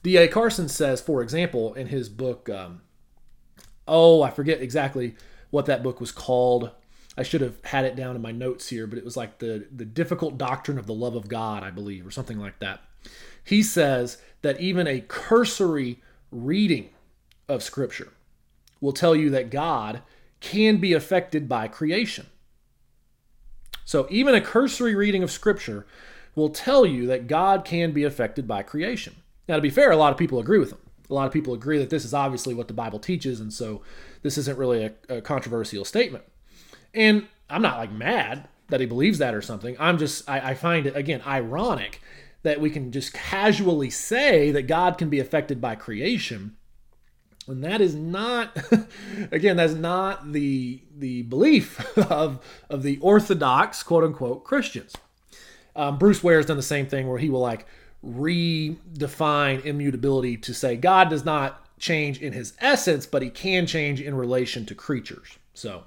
D.A. 0.02 0.28
Carson 0.28 0.68
says, 0.68 1.00
for 1.00 1.22
example, 1.22 1.72
in 1.74 1.86
his 1.86 2.08
book, 2.08 2.48
um, 2.50 2.82
oh, 3.88 4.22
I 4.22 4.30
forget 4.30 4.60
exactly 4.60 5.14
what 5.50 5.66
that 5.66 5.82
book 5.82 6.00
was 6.00 6.12
called. 6.12 6.70
I 7.16 7.22
should 7.22 7.40
have 7.40 7.56
had 7.64 7.84
it 7.84 7.96
down 7.96 8.16
in 8.16 8.22
my 8.22 8.32
notes 8.32 8.68
here, 8.68 8.86
but 8.86 8.98
it 8.98 9.04
was 9.04 9.16
like 9.16 9.38
the, 9.38 9.66
the 9.74 9.84
difficult 9.84 10.36
doctrine 10.36 10.78
of 10.78 10.86
the 10.86 10.94
love 10.94 11.14
of 11.14 11.28
God, 11.28 11.62
I 11.62 11.70
believe, 11.70 12.06
or 12.06 12.10
something 12.10 12.38
like 12.38 12.58
that. 12.58 12.82
He 13.44 13.62
says 13.62 14.18
that 14.42 14.60
even 14.60 14.86
a 14.86 15.00
cursory 15.00 16.02
reading 16.30 16.90
of 17.48 17.62
Scripture 17.62 18.12
will 18.80 18.92
tell 18.92 19.14
you 19.14 19.30
that 19.30 19.50
God 19.50 20.02
can 20.40 20.78
be 20.78 20.92
affected 20.92 21.48
by 21.48 21.68
creation. 21.68 22.26
So, 23.84 24.06
even 24.10 24.34
a 24.34 24.40
cursory 24.40 24.94
reading 24.94 25.22
of 25.22 25.30
Scripture 25.30 25.86
will 26.34 26.50
tell 26.50 26.84
you 26.84 27.06
that 27.06 27.26
God 27.26 27.64
can 27.64 27.92
be 27.92 28.04
affected 28.04 28.46
by 28.46 28.62
creation. 28.62 29.16
Now, 29.48 29.56
to 29.56 29.62
be 29.62 29.70
fair, 29.70 29.90
a 29.90 29.96
lot 29.96 30.12
of 30.12 30.18
people 30.18 30.38
agree 30.38 30.58
with 30.58 30.72
him. 30.72 30.78
A 31.10 31.14
lot 31.14 31.26
of 31.26 31.32
people 31.32 31.54
agree 31.54 31.78
that 31.78 31.90
this 31.90 32.04
is 32.04 32.14
obviously 32.14 32.54
what 32.54 32.68
the 32.68 32.74
Bible 32.74 32.98
teaches, 32.98 33.40
and 33.40 33.52
so 33.52 33.82
this 34.22 34.38
isn't 34.38 34.58
really 34.58 34.84
a, 34.84 35.16
a 35.16 35.20
controversial 35.20 35.84
statement. 35.84 36.24
And 36.94 37.26
I'm 37.50 37.62
not 37.62 37.78
like 37.78 37.92
mad 37.92 38.48
that 38.68 38.80
he 38.80 38.86
believes 38.86 39.18
that 39.18 39.34
or 39.34 39.42
something. 39.42 39.76
I'm 39.78 39.98
just, 39.98 40.28
I, 40.28 40.50
I 40.50 40.54
find 40.54 40.86
it, 40.86 40.96
again, 40.96 41.22
ironic 41.26 42.00
that 42.42 42.60
we 42.60 42.70
can 42.70 42.92
just 42.92 43.12
casually 43.12 43.90
say 43.90 44.50
that 44.52 44.62
God 44.62 44.96
can 44.96 45.10
be 45.10 45.18
affected 45.18 45.60
by 45.60 45.74
creation. 45.74 46.56
And 47.46 47.62
that 47.62 47.80
is 47.80 47.94
not, 47.94 48.56
again, 49.32 49.56
that's 49.56 49.74
not 49.74 50.32
the 50.32 50.80
the 50.96 51.22
belief 51.22 51.98
of 52.10 52.42
of 52.70 52.82
the 52.82 52.98
orthodox 52.98 53.82
quote 53.82 54.04
unquote 54.04 54.44
Christians. 54.44 54.94
Um, 55.76 55.98
Bruce 55.98 56.22
Ware 56.22 56.38
has 56.38 56.46
done 56.46 56.56
the 56.56 56.62
same 56.62 56.86
thing 56.86 57.08
where 57.08 57.18
he 57.18 57.30
will 57.30 57.40
like 57.40 57.66
redefine 58.04 59.64
immutability 59.64 60.36
to 60.36 60.54
say 60.54 60.76
God 60.76 61.08
does 61.08 61.24
not 61.24 61.64
change 61.78 62.20
in 62.20 62.32
his 62.32 62.54
essence, 62.60 63.06
but 63.06 63.22
he 63.22 63.30
can 63.30 63.66
change 63.66 64.00
in 64.00 64.14
relation 64.14 64.66
to 64.66 64.74
creatures. 64.74 65.38
So 65.54 65.84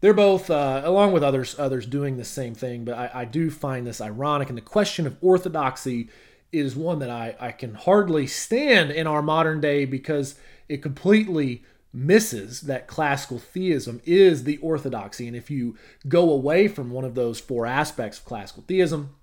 they're 0.00 0.14
both, 0.14 0.50
uh, 0.50 0.82
along 0.84 1.12
with 1.12 1.22
others, 1.22 1.58
others 1.58 1.86
doing 1.86 2.16
the 2.16 2.24
same 2.24 2.54
thing. 2.54 2.84
But 2.84 2.94
I, 2.94 3.10
I, 3.14 3.24
do 3.24 3.50
find 3.50 3.86
this 3.86 4.00
ironic, 4.00 4.48
and 4.48 4.56
the 4.56 4.62
question 4.62 5.06
of 5.06 5.16
orthodoxy 5.20 6.08
is 6.52 6.76
one 6.76 6.98
that 7.00 7.10
I, 7.10 7.36
I 7.40 7.52
can 7.52 7.74
hardly 7.74 8.26
stand 8.26 8.90
in 8.90 9.06
our 9.06 9.22
modern 9.22 9.60
day 9.60 9.84
because 9.84 10.36
it 10.68 10.82
completely 10.82 11.64
misses 11.96 12.60
that 12.62 12.86
classical 12.86 13.38
theism 13.38 14.02
is 14.04 14.44
the 14.44 14.58
orthodoxy. 14.58 15.26
And 15.26 15.36
if 15.36 15.50
you 15.50 15.76
go 16.06 16.30
away 16.30 16.68
from 16.68 16.90
one 16.90 17.04
of 17.04 17.14
those 17.14 17.40
four 17.40 17.64
aspects 17.64 18.18
of 18.18 18.26
classical 18.26 18.64
theism, 18.68 19.16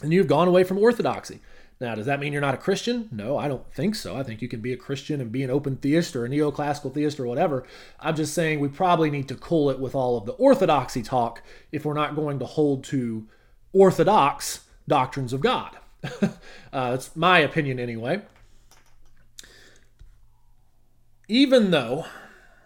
then 0.00 0.12
you've 0.12 0.28
gone 0.28 0.46
away 0.46 0.62
from 0.62 0.78
orthodoxy. 0.78 1.40
Now, 1.80 1.96
does 1.96 2.06
that 2.06 2.20
mean 2.20 2.32
you're 2.32 2.40
not 2.40 2.54
a 2.54 2.58
Christian? 2.58 3.08
No, 3.10 3.36
I 3.36 3.48
don't 3.48 3.68
think 3.74 3.96
so. 3.96 4.16
I 4.16 4.22
think 4.22 4.40
you 4.40 4.48
can 4.48 4.60
be 4.60 4.72
a 4.72 4.76
Christian 4.76 5.20
and 5.20 5.32
be 5.32 5.42
an 5.42 5.50
open 5.50 5.76
theist 5.76 6.14
or 6.14 6.24
a 6.24 6.28
neoclassical 6.28 6.94
theist 6.94 7.18
or 7.18 7.26
whatever. 7.26 7.66
I'm 7.98 8.14
just 8.14 8.32
saying 8.32 8.60
we 8.60 8.68
probably 8.68 9.10
need 9.10 9.28
to 9.28 9.34
cool 9.34 9.68
it 9.68 9.80
with 9.80 9.94
all 9.96 10.16
of 10.16 10.24
the 10.24 10.32
orthodoxy 10.34 11.02
talk 11.02 11.42
if 11.72 11.84
we're 11.84 11.94
not 11.94 12.14
going 12.14 12.38
to 12.38 12.46
hold 12.46 12.84
to 12.84 13.26
orthodox 13.72 14.60
doctrines 14.86 15.32
of 15.32 15.40
God. 15.40 15.76
uh, 16.22 16.30
that's 16.92 17.16
my 17.16 17.40
opinion 17.40 17.80
anyway. 17.80 18.22
Even 21.28 21.70
though, 21.70 22.06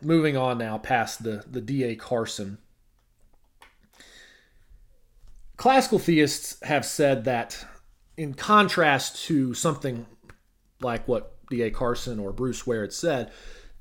moving 0.03 0.37
on 0.37 0.59
now 0.59 0.79
past 0.79 1.23
the, 1.23 1.45
the 1.49 1.61
D.A. 1.61 1.95
Carson, 1.95 2.59
classical 5.57 5.99
theists 5.99 6.57
have 6.63 6.85
said 6.85 7.25
that 7.25 7.65
in 8.17 8.35
contrast 8.35 9.25
to 9.27 9.55
something 9.55 10.07
like 10.81 11.07
what 11.07 11.35
D.A. 11.51 11.71
Carson 11.71 12.19
or 12.19 12.33
Bruce 12.33 12.67
Ware 12.67 12.83
had 12.83 12.93
said, 12.93 13.31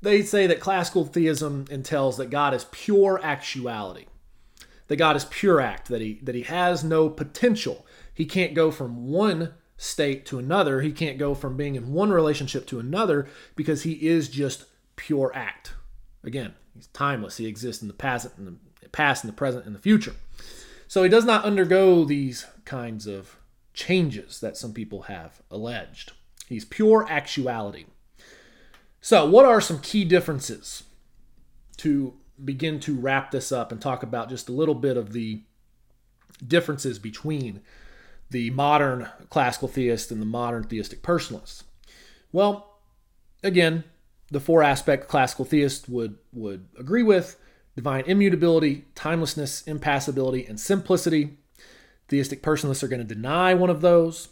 they 0.00 0.22
say 0.22 0.46
that 0.46 0.60
classical 0.60 1.04
theism 1.04 1.64
entails 1.70 2.16
that 2.18 2.30
God 2.30 2.54
is 2.54 2.66
pure 2.70 3.20
actuality, 3.22 4.06
that 4.86 4.96
God 4.96 5.16
is 5.16 5.24
pure 5.24 5.60
act, 5.60 5.88
that 5.88 6.00
he 6.00 6.20
that 6.22 6.36
he 6.36 6.42
has 6.42 6.84
no 6.84 7.08
potential. 7.08 7.84
He 8.14 8.24
can't 8.24 8.54
go 8.54 8.70
from 8.70 9.08
one 9.08 9.54
state 9.78 10.26
to 10.26 10.38
another. 10.38 10.82
He 10.82 10.92
can't 10.92 11.16
go 11.16 11.34
from 11.34 11.56
being 11.56 11.76
in 11.76 11.92
one 11.92 12.10
relationship 12.10 12.66
to 12.66 12.80
another 12.80 13.26
because 13.56 13.84
he 13.84 13.92
is 14.06 14.28
just 14.28 14.64
pure 14.96 15.32
act. 15.34 15.72
Again, 16.22 16.52
he's 16.74 16.88
timeless. 16.88 17.38
He 17.38 17.46
exists 17.46 17.80
in 17.80 17.88
the 17.88 17.94
past, 17.94 18.28
in 18.36 18.44
the 18.82 18.88
past, 18.90 19.24
in 19.24 19.28
the 19.28 19.36
present, 19.36 19.64
and 19.64 19.74
the 19.74 19.80
future. 19.80 20.14
So 20.88 21.02
he 21.02 21.08
does 21.08 21.24
not 21.24 21.44
undergo 21.44 22.04
these 22.04 22.44
kinds 22.64 23.06
of 23.06 23.36
changes 23.72 24.40
that 24.40 24.56
some 24.56 24.74
people 24.74 25.02
have 25.02 25.40
alleged. 25.50 26.12
He's 26.48 26.64
pure 26.64 27.06
actuality. 27.08 27.86
So, 29.00 29.28
what 29.28 29.46
are 29.46 29.60
some 29.60 29.80
key 29.80 30.04
differences 30.04 30.82
to 31.76 32.14
begin 32.44 32.80
to 32.80 32.98
wrap 32.98 33.30
this 33.30 33.52
up 33.52 33.70
and 33.70 33.80
talk 33.80 34.02
about 34.02 34.28
just 34.28 34.48
a 34.48 34.52
little 34.52 34.74
bit 34.74 34.96
of 34.96 35.12
the 35.12 35.42
differences 36.44 36.98
between 36.98 37.60
the 38.30 38.50
modern 38.50 39.08
classical 39.30 39.68
theist 39.68 40.10
and 40.10 40.20
the 40.20 40.26
modern 40.26 40.64
theistic 40.64 41.02
personalist? 41.02 41.62
Well, 42.32 42.78
again, 43.42 43.84
the 44.30 44.40
four 44.40 44.62
aspect 44.62 45.08
classical 45.08 45.44
theist 45.44 45.88
would 45.88 46.18
would 46.32 46.68
agree 46.78 47.02
with 47.02 47.36
divine 47.76 48.04
immutability, 48.06 48.84
timelessness, 48.94 49.62
impassibility, 49.66 50.44
and 50.46 50.58
simplicity. 50.58 51.38
Theistic 52.08 52.42
personalists 52.42 52.82
are 52.82 52.88
going 52.88 53.06
to 53.06 53.14
deny 53.14 53.54
one 53.54 53.70
of 53.70 53.80
those. 53.80 54.28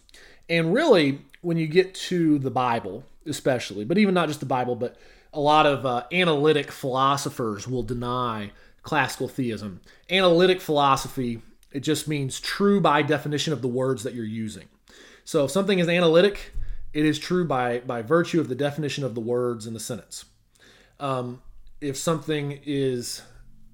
And 0.48 0.72
really, 0.72 1.20
when 1.42 1.56
you 1.56 1.66
get 1.66 1.94
to 1.94 2.38
the 2.38 2.50
Bible, 2.50 3.04
especially, 3.26 3.84
but 3.84 3.98
even 3.98 4.14
not 4.14 4.28
just 4.28 4.40
the 4.40 4.46
Bible, 4.46 4.74
but 4.74 4.96
a 5.32 5.40
lot 5.40 5.66
of 5.66 5.84
uh, 5.84 6.04
analytic 6.12 6.72
philosophers 6.72 7.68
will 7.68 7.82
deny 7.82 8.50
classical 8.82 9.28
theism. 9.28 9.80
Analytic 10.10 10.60
philosophy, 10.60 11.42
it 11.76 11.82
just 11.82 12.08
means 12.08 12.40
true 12.40 12.80
by 12.80 13.02
definition 13.02 13.52
of 13.52 13.60
the 13.60 13.68
words 13.68 14.02
that 14.04 14.14
you're 14.14 14.24
using. 14.24 14.66
So 15.26 15.44
if 15.44 15.50
something 15.50 15.78
is 15.78 15.90
analytic, 15.90 16.54
it 16.94 17.04
is 17.04 17.18
true 17.18 17.44
by, 17.44 17.80
by 17.80 18.00
virtue 18.00 18.40
of 18.40 18.48
the 18.48 18.54
definition 18.54 19.04
of 19.04 19.14
the 19.14 19.20
words 19.20 19.66
in 19.66 19.74
the 19.74 19.80
sentence. 19.80 20.24
Um, 20.98 21.42
if 21.82 21.98
something 21.98 22.60
is, 22.64 23.20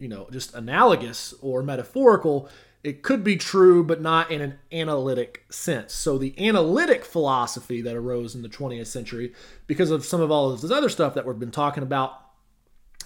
you 0.01 0.09
know, 0.09 0.27
just 0.33 0.53
analogous 0.53 1.33
or 1.41 1.63
metaphorical, 1.63 2.49
it 2.83 3.03
could 3.03 3.23
be 3.23 3.37
true, 3.37 3.85
but 3.85 4.01
not 4.01 4.33
in 4.33 4.41
an 4.41 4.59
analytic 4.73 5.45
sense. 5.49 5.93
So 5.93 6.19
the 6.19 6.35
analytic 6.45 7.05
philosophy 7.05 7.83
that 7.83 7.95
arose 7.95 8.35
in 8.35 8.43
the 8.43 8.49
20th 8.49 8.89
century, 8.89 9.33
because 9.69 9.93
of 9.93 10.05
some 10.05 10.21
of 10.21 10.33
all 10.33 10.51
of 10.51 10.61
this 10.61 10.73
other 10.73 10.89
stuff 10.89 11.15
that 11.15 11.25
we've 11.25 11.39
been 11.39 11.53
talking 11.53 11.85
about, 11.85 12.19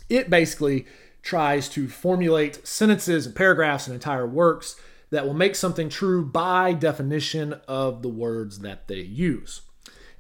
it 0.09 0.31
basically 0.31 0.87
tries 1.27 1.69
to 1.69 1.89
formulate 1.89 2.67
sentences 2.67 3.27
and 3.27 3.35
paragraphs 3.35 3.87
and 3.87 3.95
entire 3.95 4.27
works 4.27 4.77
that 5.11 5.27
will 5.27 5.35
make 5.35 5.57
something 5.57 5.89
true 5.89 6.25
by 6.25 6.73
definition 6.73 7.53
of 7.67 8.03
the 8.03 8.09
words 8.09 8.61
that 8.61 8.87
they 8.87 9.01
use. 9.01 9.63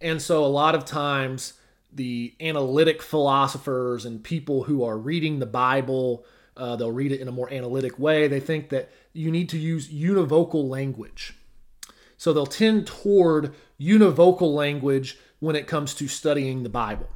And 0.00 0.20
so 0.20 0.44
a 0.44 0.46
lot 0.46 0.74
of 0.74 0.84
times 0.84 1.54
the 1.92 2.34
analytic 2.40 3.00
philosophers 3.02 4.04
and 4.04 4.22
people 4.22 4.64
who 4.64 4.82
are 4.82 4.98
reading 4.98 5.38
the 5.38 5.46
Bible 5.46 6.26
uh, 6.56 6.74
they'll 6.76 6.92
read 6.92 7.12
it 7.12 7.20
in 7.20 7.28
a 7.28 7.32
more 7.32 7.52
analytic 7.52 7.98
way. 7.98 8.28
They 8.28 8.40
think 8.40 8.70
that 8.70 8.90
you 9.12 9.30
need 9.30 9.48
to 9.50 9.58
use 9.58 9.88
univocal 9.88 10.68
language. 10.68 11.34
So 12.16 12.32
they'll 12.32 12.46
tend 12.46 12.86
toward 12.86 13.54
univocal 13.80 14.54
language 14.54 15.18
when 15.38 15.54
it 15.54 15.66
comes 15.66 15.94
to 15.94 16.08
studying 16.08 16.62
the 16.62 16.70
Bible. 16.70 17.08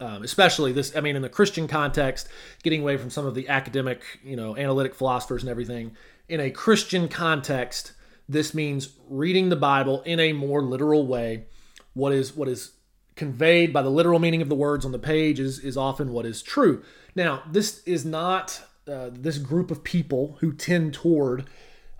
Um, 0.00 0.24
especially 0.24 0.72
this, 0.72 0.96
I 0.96 1.00
mean, 1.00 1.14
in 1.14 1.22
the 1.22 1.28
Christian 1.28 1.68
context, 1.68 2.28
getting 2.64 2.80
away 2.80 2.96
from 2.96 3.10
some 3.10 3.26
of 3.26 3.36
the 3.36 3.48
academic, 3.48 4.02
you 4.24 4.34
know, 4.34 4.56
analytic 4.56 4.92
philosophers 4.92 5.42
and 5.42 5.50
everything. 5.50 5.96
In 6.28 6.40
a 6.40 6.50
Christian 6.50 7.06
context, 7.08 7.92
this 8.28 8.54
means 8.54 8.88
reading 9.08 9.50
the 9.50 9.56
Bible 9.56 10.02
in 10.02 10.18
a 10.18 10.32
more 10.32 10.62
literal 10.62 11.06
way. 11.06 11.44
What 11.92 12.12
is 12.12 12.34
what 12.34 12.48
is 12.48 12.72
conveyed 13.16 13.72
by 13.72 13.82
the 13.82 13.90
literal 13.90 14.18
meaning 14.18 14.42
of 14.42 14.48
the 14.48 14.54
words 14.54 14.84
on 14.84 14.92
the 14.92 14.98
page 14.98 15.38
is, 15.38 15.60
is 15.60 15.76
often 15.76 16.12
what 16.12 16.26
is 16.26 16.42
true. 16.42 16.82
Now, 17.14 17.42
this 17.50 17.82
is 17.84 18.04
not 18.04 18.62
uh, 18.88 19.10
this 19.12 19.38
group 19.38 19.70
of 19.70 19.84
people 19.84 20.36
who 20.40 20.52
tend 20.52 20.94
toward 20.94 21.46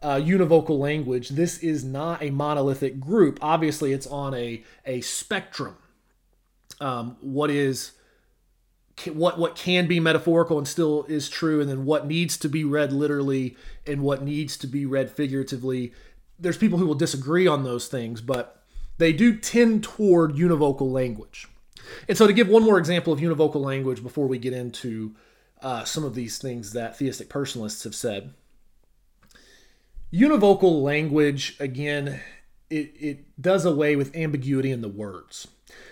uh, 0.02 0.16
univocal 0.16 0.78
language. 0.78 1.30
This 1.30 1.58
is 1.58 1.84
not 1.84 2.22
a 2.22 2.30
monolithic 2.30 3.00
group. 3.00 3.38
Obviously, 3.40 3.92
it's 3.92 4.06
on 4.06 4.34
a, 4.34 4.64
a 4.84 5.00
spectrum. 5.00 5.76
Um, 6.80 7.16
what 7.20 7.50
is 7.50 7.92
what 9.12 9.38
what 9.38 9.56
can 9.56 9.86
be 9.86 10.00
metaphorical 10.00 10.58
and 10.58 10.68
still 10.68 11.04
is 11.08 11.28
true, 11.28 11.60
and 11.60 11.68
then 11.68 11.84
what 11.84 12.06
needs 12.06 12.36
to 12.38 12.48
be 12.48 12.64
read 12.64 12.92
literally 12.92 13.56
and 13.86 14.02
what 14.02 14.22
needs 14.22 14.56
to 14.58 14.66
be 14.66 14.86
read 14.86 15.10
figuratively. 15.10 15.92
There's 16.38 16.58
people 16.58 16.78
who 16.78 16.86
will 16.86 16.94
disagree 16.94 17.46
on 17.46 17.64
those 17.64 17.88
things, 17.88 18.20
but 18.20 18.62
they 18.98 19.12
do 19.12 19.36
tend 19.36 19.84
toward 19.84 20.34
univocal 20.34 20.90
language. 20.90 21.48
And 22.08 22.16
so, 22.16 22.26
to 22.26 22.32
give 22.32 22.48
one 22.48 22.62
more 22.62 22.78
example 22.78 23.12
of 23.12 23.20
univocal 23.20 23.62
language 23.62 24.02
before 24.02 24.26
we 24.26 24.38
get 24.38 24.52
into 24.52 25.14
uh, 25.60 25.84
some 25.84 26.04
of 26.04 26.14
these 26.14 26.38
things 26.38 26.72
that 26.72 26.96
theistic 26.98 27.28
personalists 27.28 27.84
have 27.84 27.94
said, 27.94 28.34
univocal 30.12 30.82
language, 30.82 31.56
again, 31.58 32.20
it, 32.70 32.92
it 32.98 33.40
does 33.40 33.64
away 33.64 33.96
with 33.96 34.14
ambiguity 34.16 34.70
in 34.70 34.80
the 34.80 34.88
words. 34.88 35.48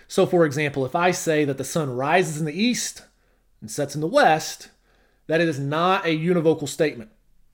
So, 0.07 0.25
for 0.25 0.45
example, 0.45 0.85
if 0.85 0.95
I 0.95 1.11
say 1.11 1.45
that 1.45 1.57
the 1.57 1.63
sun 1.63 1.95
rises 1.95 2.39
in 2.39 2.45
the 2.45 2.59
east 2.59 3.03
and 3.61 3.71
sets 3.71 3.95
in 3.95 4.01
the 4.01 4.07
west, 4.07 4.69
that 5.27 5.41
is 5.41 5.59
not 5.59 6.05
a 6.05 6.17
univocal 6.17 6.67
statement. 6.67 7.11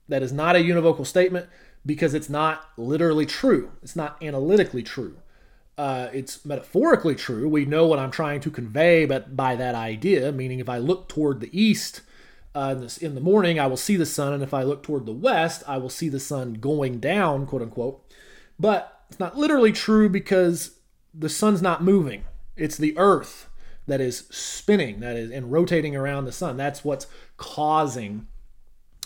That 0.08 0.22
is 0.22 0.32
not 0.32 0.56
a 0.56 0.60
univocal 0.60 1.06
statement 1.06 1.48
because 1.86 2.14
it's 2.14 2.28
not 2.28 2.68
literally 2.76 3.26
true. 3.26 3.72
It's 3.82 3.96
not 3.96 4.22
analytically 4.22 4.82
true 4.82 5.16
uh, 5.80 6.10
it's 6.12 6.44
metaphorically 6.44 7.14
true. 7.14 7.48
We 7.48 7.64
know 7.64 7.86
what 7.86 7.98
I'm 7.98 8.10
trying 8.10 8.42
to 8.42 8.50
convey 8.50 9.06
but 9.06 9.34
by 9.34 9.56
that 9.56 9.74
idea, 9.74 10.30
meaning 10.30 10.60
if 10.60 10.68
I 10.68 10.76
look 10.76 11.08
toward 11.08 11.40
the 11.40 11.48
east 11.58 12.02
uh, 12.54 12.74
in, 12.76 12.82
this, 12.82 12.98
in 12.98 13.14
the 13.14 13.20
morning, 13.22 13.58
I 13.58 13.66
will 13.66 13.78
see 13.78 13.96
the 13.96 14.04
sun, 14.04 14.34
and 14.34 14.42
if 14.42 14.52
I 14.52 14.62
look 14.62 14.82
toward 14.82 15.06
the 15.06 15.12
west, 15.14 15.62
I 15.66 15.78
will 15.78 15.88
see 15.88 16.10
the 16.10 16.20
sun 16.20 16.54
going 16.54 17.00
down, 17.00 17.46
quote 17.46 17.62
unquote. 17.62 18.04
But 18.58 19.04
it's 19.08 19.18
not 19.18 19.38
literally 19.38 19.72
true 19.72 20.10
because 20.10 20.72
the 21.14 21.28
sun's 21.28 21.62
not 21.62 21.82
moving. 21.82 22.24
It's 22.56 22.76
the 22.76 22.96
earth 22.96 23.48
that 23.86 24.00
is 24.00 24.26
spinning, 24.30 25.00
that 25.00 25.16
is 25.16 25.30
and 25.30 25.50
rotating 25.50 25.96
around 25.96 26.24
the 26.24 26.32
sun. 26.32 26.56
That's 26.56 26.84
what's 26.84 27.06
causing 27.36 28.26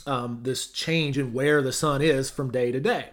um, 0.06 0.40
this 0.42 0.70
change 0.70 1.18
in 1.18 1.32
where 1.32 1.62
the 1.62 1.72
sun 1.72 2.02
is 2.02 2.30
from 2.30 2.50
day 2.50 2.72
to 2.72 2.80
day. 2.80 3.10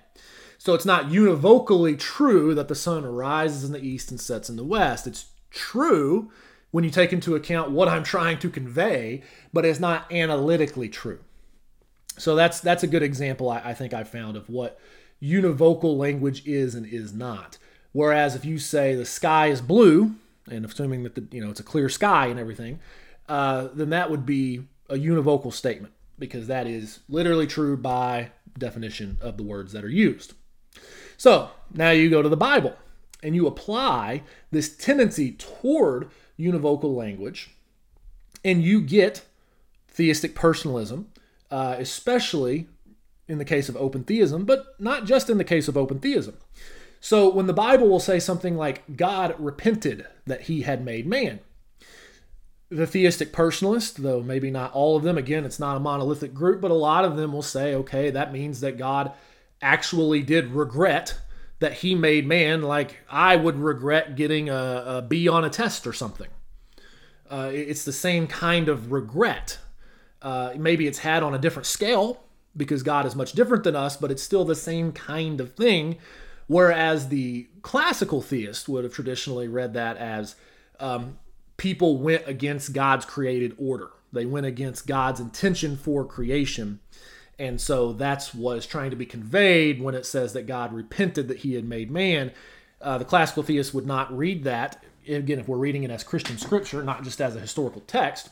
So 0.58 0.74
it's 0.74 0.86
not 0.86 1.10
univocally 1.10 1.98
true 1.98 2.54
that 2.54 2.68
the 2.68 2.76
sun 2.76 3.06
rises 3.06 3.64
in 3.64 3.72
the 3.72 3.82
east 3.82 4.12
and 4.12 4.20
sets 4.20 4.50
in 4.50 4.58
the 4.58 4.64
west. 4.64 5.08
It's 5.08 5.26
true 5.50 6.32
when 6.70 6.84
you 6.84 6.90
take 6.90 7.12
into 7.14 7.36
account 7.36 7.72
what 7.72 7.88
I'm 7.88 8.04
trying 8.04 8.40
to 8.40 8.50
convey, 8.50 9.24
but 9.52 9.66
it's 9.66 9.80
not 9.80 10.12
analytically 10.12 10.90
true. 10.90 11.20
So 12.18 12.36
that's 12.36 12.60
that's 12.60 12.84
a 12.84 12.88
good 12.88 13.04
example 13.04 13.50
I, 13.50 13.62
I 13.66 13.74
think 13.74 13.94
I 13.94 14.04
found 14.04 14.38
of 14.38 14.50
what 14.50 14.80
univocal 15.22 15.98
language 15.98 16.46
is 16.46 16.76
and 16.76 16.86
is 16.86 17.14
not. 17.14 17.58
Whereas 17.94 18.36
if 18.36 18.46
you 18.46 18.58
say 18.58 18.96
the 18.96 19.06
sky 19.06 19.48
is 19.48 19.62
blue, 19.62 20.16
and 20.50 20.66
assuming 20.66 21.04
that 21.04 21.16
the, 21.16 21.26
you 21.32 21.44
know 21.44 21.50
it's 21.50 21.60
a 21.60 21.64
clear 21.64 21.90
sky 21.90 22.28
and 22.28 22.40
everything, 22.40 22.80
uh, 23.28 23.70
then 23.74 23.90
that 23.90 24.10
would 24.10 24.26
be 24.26 24.64
a 24.90 24.96
univocal 24.96 25.54
statement 25.54 25.94
because 26.20 26.48
that 26.48 26.68
is 26.68 27.00
literally 27.10 27.48
true 27.48 27.76
by 27.76 28.32
definition 28.58 29.18
of 29.22 29.38
the 29.38 29.44
words 29.44 29.72
that 29.74 29.84
are 29.84 29.90
used. 29.90 30.34
So 31.18 31.50
now 31.74 31.92
you 31.92 32.10
go 32.10 32.22
to 32.22 32.30
the 32.30 32.38
Bible 32.38 32.76
and 33.24 33.36
you 33.36 33.48
apply 33.48 34.24
this 34.52 34.76
tendency 34.76 35.34
toward 35.34 36.10
univocal 36.40 36.96
language, 36.96 37.52
and 38.44 38.64
you 38.64 38.82
get 38.82 39.24
theistic 39.88 40.34
personalism, 40.34 41.08
uh, 41.52 41.76
especially 41.78 42.68
in 43.28 43.38
the 43.38 43.46
case 43.46 43.70
of 43.70 43.78
open 43.78 44.04
theism, 44.04 44.46
but 44.46 44.76
not 44.80 45.06
just 45.06 45.30
in 45.30 45.38
the 45.38 45.44
case 45.44 45.68
of 45.68 45.78
open 45.78 46.00
theism. 46.00 46.36
So 47.04 47.28
when 47.28 47.48
the 47.48 47.54
Bible 47.54 47.90
will 47.90 48.00
say 48.00 48.20
something 48.20 48.56
like, 48.56 48.96
God 48.96 49.36
repented 49.40 50.06
that 50.28 50.42
he 50.42 50.62
had 50.62 50.86
made 50.86 51.08
man, 51.08 51.40
the 52.70 52.86
theistic 52.86 53.34
personalist, 53.34 53.96
though 53.96 54.22
maybe 54.22 54.52
not 54.52 54.72
all 54.74 54.96
of 54.96 55.04
them, 55.04 55.18
again, 55.18 55.44
it's 55.44 55.60
not 55.60 55.76
a 55.76 55.82
monolithic 55.82 56.34
group, 56.34 56.62
but 56.62 56.70
a 56.70 56.76
lot 56.76 57.04
of 57.04 57.18
them 57.18 57.34
will 57.34 57.42
say, 57.42 57.74
okay, 57.74 58.12
that 58.12 58.32
means 58.32 58.62
that 58.62 58.78
God 58.78 59.12
actually 59.64 60.22
did 60.22 60.52
regret 60.52 61.20
that 61.60 61.74
he 61.74 61.96
made 61.96 62.28
man 62.28 62.62
like 62.62 63.00
I 63.10 63.36
would 63.36 63.58
regret 63.58 64.16
getting 64.16 64.50
a, 64.50 64.84
a 64.86 65.02
B 65.02 65.28
on 65.28 65.44
a 65.44 65.50
test 65.50 65.88
or 65.88 65.94
something. 65.94 66.30
Uh, 67.30 67.50
it's 67.52 67.84
the 67.84 67.92
same 67.92 68.28
kind 68.28 68.70
of 68.70 68.92
regret. 68.92 69.58
Uh, 70.22 70.54
maybe 70.56 70.86
it's 70.86 71.00
had 71.00 71.24
on 71.24 71.34
a 71.34 71.40
different 71.40 71.66
scale 71.66 72.24
because 72.56 72.84
God 72.84 73.08
is 73.08 73.16
much 73.16 73.34
different 73.34 73.64
than 73.64 73.76
us, 73.76 73.98
but 73.98 74.12
it's 74.12 74.24
still 74.24 74.46
the 74.46 74.56
same 74.56 74.92
kind 74.92 75.42
of 75.42 75.54
thing 75.54 75.98
Whereas 76.52 77.08
the 77.08 77.48
classical 77.62 78.22
theist 78.22 78.68
would 78.68 78.84
have 78.84 78.94
traditionally 78.94 79.48
read 79.48 79.74
that 79.76 79.96
as 79.96 80.36
um, 80.82 81.18
people 81.56 81.98
went 81.98 82.28
against 82.28 82.74
God's 82.74 83.06
created 83.06 83.56
order. 83.58 83.92
They 84.12 84.26
went 84.26 84.46
against 84.46 84.86
God's 84.86 85.22
intention 85.22 85.78
for 85.78 86.04
creation. 86.04 86.82
And 87.40 87.62
so 87.62 87.94
that's 87.94 88.34
what 88.36 88.58
is 88.58 88.66
trying 88.66 88.90
to 88.90 88.98
be 88.98 89.06
conveyed 89.06 89.82
when 89.82 89.96
it 89.96 90.06
says 90.06 90.34
that 90.34 90.46
God 90.46 90.74
repented 90.74 91.30
that 91.30 91.38
he 91.38 91.54
had 91.54 91.64
made 91.64 91.90
man. 91.90 92.34
Uh, 92.82 92.98
the 92.98 93.06
classical 93.06 93.44
theist 93.44 93.74
would 93.74 93.88
not 93.88 94.12
read 94.12 94.44
that, 94.44 94.84
again, 95.08 95.40
if 95.40 95.48
we're 95.48 95.56
reading 95.56 95.84
it 95.84 95.90
as 95.90 96.04
Christian 96.04 96.38
scripture, 96.38 96.84
not 96.84 97.06
just 97.06 97.22
as 97.22 97.34
a 97.34 97.40
historical 97.40 97.80
text, 97.88 98.30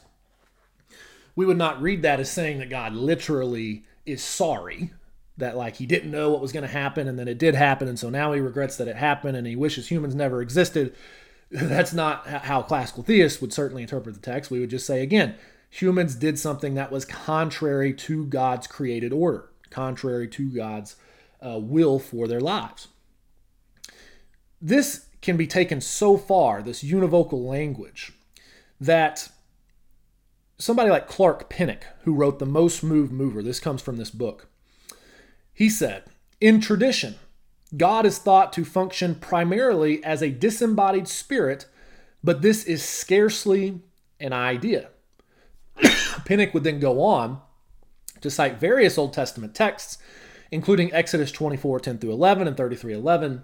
we 1.38 1.46
would 1.46 1.58
not 1.58 1.82
read 1.82 2.02
that 2.02 2.20
as 2.20 2.30
saying 2.30 2.58
that 2.60 2.70
God 2.70 2.92
literally 2.92 3.86
is 4.06 4.22
sorry, 4.22 4.92
that 5.40 5.58
like 5.58 5.78
he 5.78 5.86
didn't 5.86 6.12
know 6.12 6.30
what 6.30 6.42
was 6.42 6.52
going 6.52 6.64
to 6.64 6.70
happen 6.70 7.08
and 7.08 7.18
then 7.18 7.28
it 7.28 7.38
did 7.38 7.56
happen. 7.56 7.88
And 7.88 7.98
so 7.98 8.10
now 8.10 8.32
he 8.34 8.40
regrets 8.40 8.78
that 8.78 8.88
it 8.88 8.96
happened 8.96 9.36
and 9.36 9.48
he 9.48 9.56
wishes 9.56 9.88
humans 9.88 10.16
never 10.16 10.42
existed. 10.42 10.96
That's 11.52 11.94
not 11.94 12.28
how 12.28 12.62
classical 12.62 13.04
theists 13.04 13.42
would 13.42 13.54
certainly 13.54 13.82
interpret 13.82 14.16
the 14.16 14.22
text. 14.22 14.52
We 14.52 14.60
would 14.60 14.70
just 14.70 14.86
say, 14.86 15.02
again, 15.02 15.36
humans 15.70 16.16
did 16.16 16.38
something 16.38 16.76
that 16.76 16.92
was 16.92 17.06
contrary 17.06 17.94
to 17.94 18.26
God's 18.26 18.68
created 18.68 19.12
order, 19.12 19.50
contrary 19.70 20.28
to 20.30 20.50
God's 20.50 20.96
uh, 21.46 21.60
will 21.60 22.00
for 22.00 22.28
their 22.28 22.42
lives. 22.42 22.88
This 24.62 25.06
can 25.22 25.38
be 25.38 25.48
taken 25.48 25.82
so 25.82 26.18
far, 26.18 26.62
this 26.62 26.84
univocal 26.84 27.46
language, 27.46 28.14
that 28.80 29.30
somebody 30.58 30.90
like 30.90 31.08
Clark 31.08 31.50
Pinnock, 31.50 31.86
who 32.04 32.14
wrote 32.14 32.40
The 32.40 32.46
Most 32.46 32.84
Moved 32.84 33.12
Mover, 33.12 33.42
this 33.42 33.60
comes 33.60 33.82
from 33.82 33.98
this 33.98 34.10
book, 34.10 34.48
he 35.60 35.70
said, 35.70 36.04
In 36.40 36.62
tradition, 36.62 37.16
God 37.76 38.06
is 38.06 38.18
thought 38.18 38.54
to 38.54 38.64
function 38.64 39.14
primarily 39.14 40.02
as 40.06 40.22
a 40.22 40.30
disembodied 40.30 41.10
spirit, 41.10 41.66
but 42.24 42.42
this 42.42 42.64
is 42.64 42.82
scarcely 42.82 43.82
an 44.22 44.32
idea. 44.32 44.88
Pinnock 46.26 46.54
would 46.54 46.64
then 46.64 46.80
go 46.80 47.02
on 47.02 47.42
to 48.22 48.30
cite 48.30 48.58
various 48.58 48.98
Old 48.98 49.12
Testament 49.12 49.54
texts, 49.54 49.98
including 50.50 50.94
Exodus 50.94 51.30
24 51.30 51.82
10 51.82 51.98
through 51.98 52.14
11 52.14 52.48
and 52.48 52.56
33 52.56 52.94
11, 52.94 53.44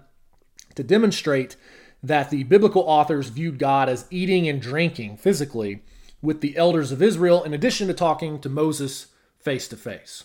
to 0.74 0.82
demonstrate 0.82 1.56
that 2.02 2.30
the 2.30 2.44
biblical 2.44 2.84
authors 2.86 3.28
viewed 3.28 3.58
God 3.58 3.90
as 3.90 4.06
eating 4.10 4.48
and 4.48 4.62
drinking 4.62 5.18
physically 5.18 5.82
with 6.22 6.40
the 6.40 6.56
elders 6.56 6.92
of 6.92 7.02
Israel, 7.02 7.44
in 7.44 7.52
addition 7.52 7.88
to 7.88 7.94
talking 7.94 8.40
to 8.40 8.48
Moses 8.48 9.08
face 9.38 9.68
to 9.68 9.76
face. 9.76 10.24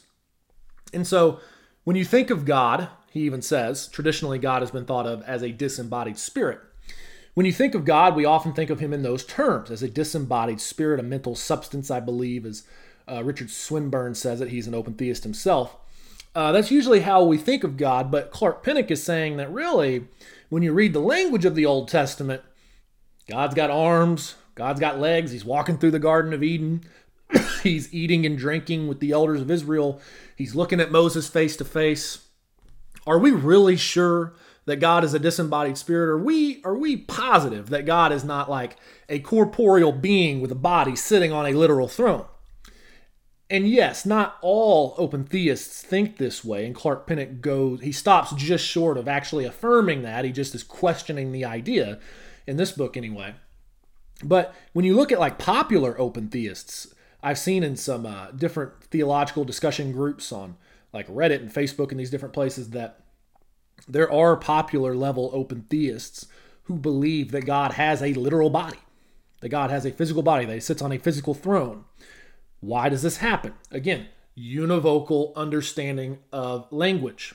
And 0.94 1.06
so, 1.06 1.42
when 1.84 1.95
you 1.95 2.05
think 2.05 2.29
of 2.29 2.45
God, 2.45 2.89
he 3.11 3.21
even 3.21 3.41
says, 3.41 3.88
traditionally, 3.88 4.39
God 4.39 4.61
has 4.61 4.71
been 4.71 4.86
thought 4.86 5.07
of 5.07 5.21
as 5.23 5.41
a 5.41 5.51
disembodied 5.51 6.17
spirit. 6.17 6.59
When 7.34 7.45
you 7.45 7.53
think 7.53 7.75
of 7.75 7.86
God, 7.86 8.15
we 8.15 8.25
often 8.25 8.53
think 8.53 8.69
of 8.69 8.79
him 8.79 8.93
in 8.93 9.03
those 9.03 9.23
terms 9.23 9.71
as 9.71 9.82
a 9.82 9.89
disembodied 9.89 10.59
spirit, 10.59 10.99
a 10.99 11.03
mental 11.03 11.36
substance, 11.36 11.89
I 11.89 11.99
believe, 11.99 12.45
as 12.45 12.63
uh, 13.09 13.23
Richard 13.23 13.49
Swinburne 13.49 14.15
says 14.15 14.41
it. 14.41 14.49
He's 14.49 14.67
an 14.67 14.75
open 14.75 14.93
theist 14.93 15.23
himself. 15.23 15.77
Uh, 16.36 16.51
that's 16.51 16.71
usually 16.71 17.01
how 17.01 17.23
we 17.23 17.38
think 17.38 17.63
of 17.63 17.77
God, 17.77 18.11
but 18.11 18.32
Clark 18.32 18.63
Pinnock 18.63 18.89
is 18.91 19.03
saying 19.03 19.38
that 19.38 19.51
really, 19.51 20.07
when 20.49 20.63
you 20.63 20.71
read 20.71 20.93
the 20.93 20.99
language 20.99 21.43
of 21.45 21.55
the 21.55 21.65
Old 21.65 21.89
Testament, 21.89 22.41
God's 23.29 23.55
got 23.55 23.69
arms, 23.69 24.36
God's 24.55 24.79
got 24.79 24.99
legs, 24.99 25.32
he's 25.32 25.43
walking 25.43 25.77
through 25.77 25.91
the 25.91 25.99
Garden 25.99 26.34
of 26.34 26.43
Eden, 26.43 26.84
he's 27.64 27.93
eating 27.93 28.26
and 28.26 28.38
drinking 28.38 28.88
with 28.88 28.99
the 28.99 29.12
elders 29.12 29.41
of 29.41 29.51
Israel, 29.51 30.01
he's 30.36 30.55
looking 30.55 30.80
at 30.80 30.91
Moses 30.91 31.28
face 31.28 31.55
to 31.57 31.66
face. 31.66 32.28
Are 33.07 33.20
we 33.20 33.32
really 33.32 33.78
sure 33.78 34.34
that 34.66 34.80
God 34.80 35.03
is 35.03 35.14
a 35.14 35.20
disembodied 35.20 35.78
spirit? 35.78 36.09
Are 36.09 36.18
we 36.18 36.62
are 36.64 36.78
we 36.78 36.97
positive 36.97 37.70
that 37.70 37.86
God 37.86 38.12
is 38.12 38.24
not 38.24 38.49
like 38.49 38.78
a 39.09 39.20
corporeal 39.20 39.91
being 39.91 40.39
with 40.39 40.51
a 40.51 40.55
body 40.55 40.95
sitting 40.95 41.32
on 41.32 41.45
a 41.45 41.53
literal 41.53 41.88
throne? 41.88 42.26
And 43.49 43.68
yes, 43.68 44.05
not 44.05 44.38
all 44.41 44.95
open 44.97 45.26
theists 45.26 45.82
think 45.82 46.16
this 46.18 46.41
way. 46.41 46.66
And 46.66 46.74
Clark 46.74 47.05
Pinnock 47.05 47.41
goes, 47.41 47.82
he 47.82 47.91
stops 47.91 48.34
just 48.36 48.66
short 48.66 48.97
of 48.97 49.09
actually 49.09 49.43
affirming 49.43 50.03
that. 50.03 50.24
He 50.24 50.32
just 50.32 50.55
is 50.55 50.64
questioning 50.64 51.34
the 51.34 51.43
idea 51.43 51.99
in 52.47 52.55
this 52.55 52.72
book, 52.72 52.95
anyway. 52.95 53.36
But 54.24 54.55
when 54.72 54.86
you 54.86 54.95
look 54.95 55.12
at 55.12 55.20
like 55.20 55.38
popular 55.38 55.99
open 55.99 56.30
theists, 56.30 56.93
I've 57.24 57.38
seen 57.38 57.63
in 57.63 57.76
some 57.76 58.05
uh, 58.05 58.32
different 58.32 58.84
theological 58.86 59.43
discussion 59.43 59.91
groups 59.91 60.32
on 60.32 60.57
like 60.93 61.07
Reddit 61.07 61.39
and 61.39 61.53
Facebook 61.53 61.91
and 61.91 61.99
these 61.99 62.09
different 62.09 62.34
places 62.34 62.72
that 62.72 63.01
there 63.88 64.11
are 64.11 64.36
popular 64.36 64.95
level 64.95 65.30
open 65.34 65.65
theists 65.69 66.28
who 66.63 66.76
believe 66.78 67.32
that 67.32 67.45
God 67.45 67.74
has 67.74 68.01
a 68.01 68.13
literal 68.13 68.49
body, 68.49 68.80
that 69.41 69.49
God 69.49 69.69
has 69.69 69.86
a 69.86 69.91
physical 69.91 70.24
body, 70.24 70.45
that 70.45 70.53
he 70.53 70.59
sits 70.59 70.82
on 70.82 70.91
a 70.91 70.97
physical 70.97 71.34
throne. 71.34 71.86
Why 72.59 72.89
does 72.89 73.01
this 73.01 73.17
happen? 73.17 73.53
Again, 73.72 74.07
univocal 74.38 75.36
understanding 75.36 76.19
of 76.32 76.72
language, 76.72 77.34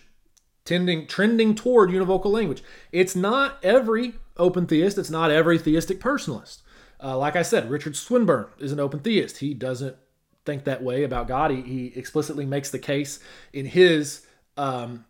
tending 0.65 1.07
trending 1.07 1.55
toward 1.55 1.91
univocal 1.91 2.27
language. 2.27 2.63
It's 2.93 3.17
not 3.17 3.59
every 3.63 4.15
open 4.37 4.67
theist, 4.67 4.99
it's 4.99 5.11
not 5.11 5.31
every 5.31 5.59
theistic 5.59 6.01
personalist. 6.01 6.63
Uh, 7.03 7.17
like 7.17 7.37
I 7.37 7.43
said, 7.43 7.71
Richard 7.71 7.97
Swinburne 7.97 8.47
is 8.59 8.73
an 8.73 8.81
open 8.81 9.01
theist. 9.01 9.39
He 9.39 9.55
doesn't 9.55 9.97
think 10.45 10.65
that 10.65 10.83
way 10.83 11.03
about 11.03 11.29
God. 11.29 11.51
He, 11.51 11.63
he 11.63 11.87
explicitly 11.95 12.47
makes 12.47 12.71
the 12.71 12.79
case 12.79 13.21
in 13.53 13.67
his 13.67 14.27
um, 14.57 15.05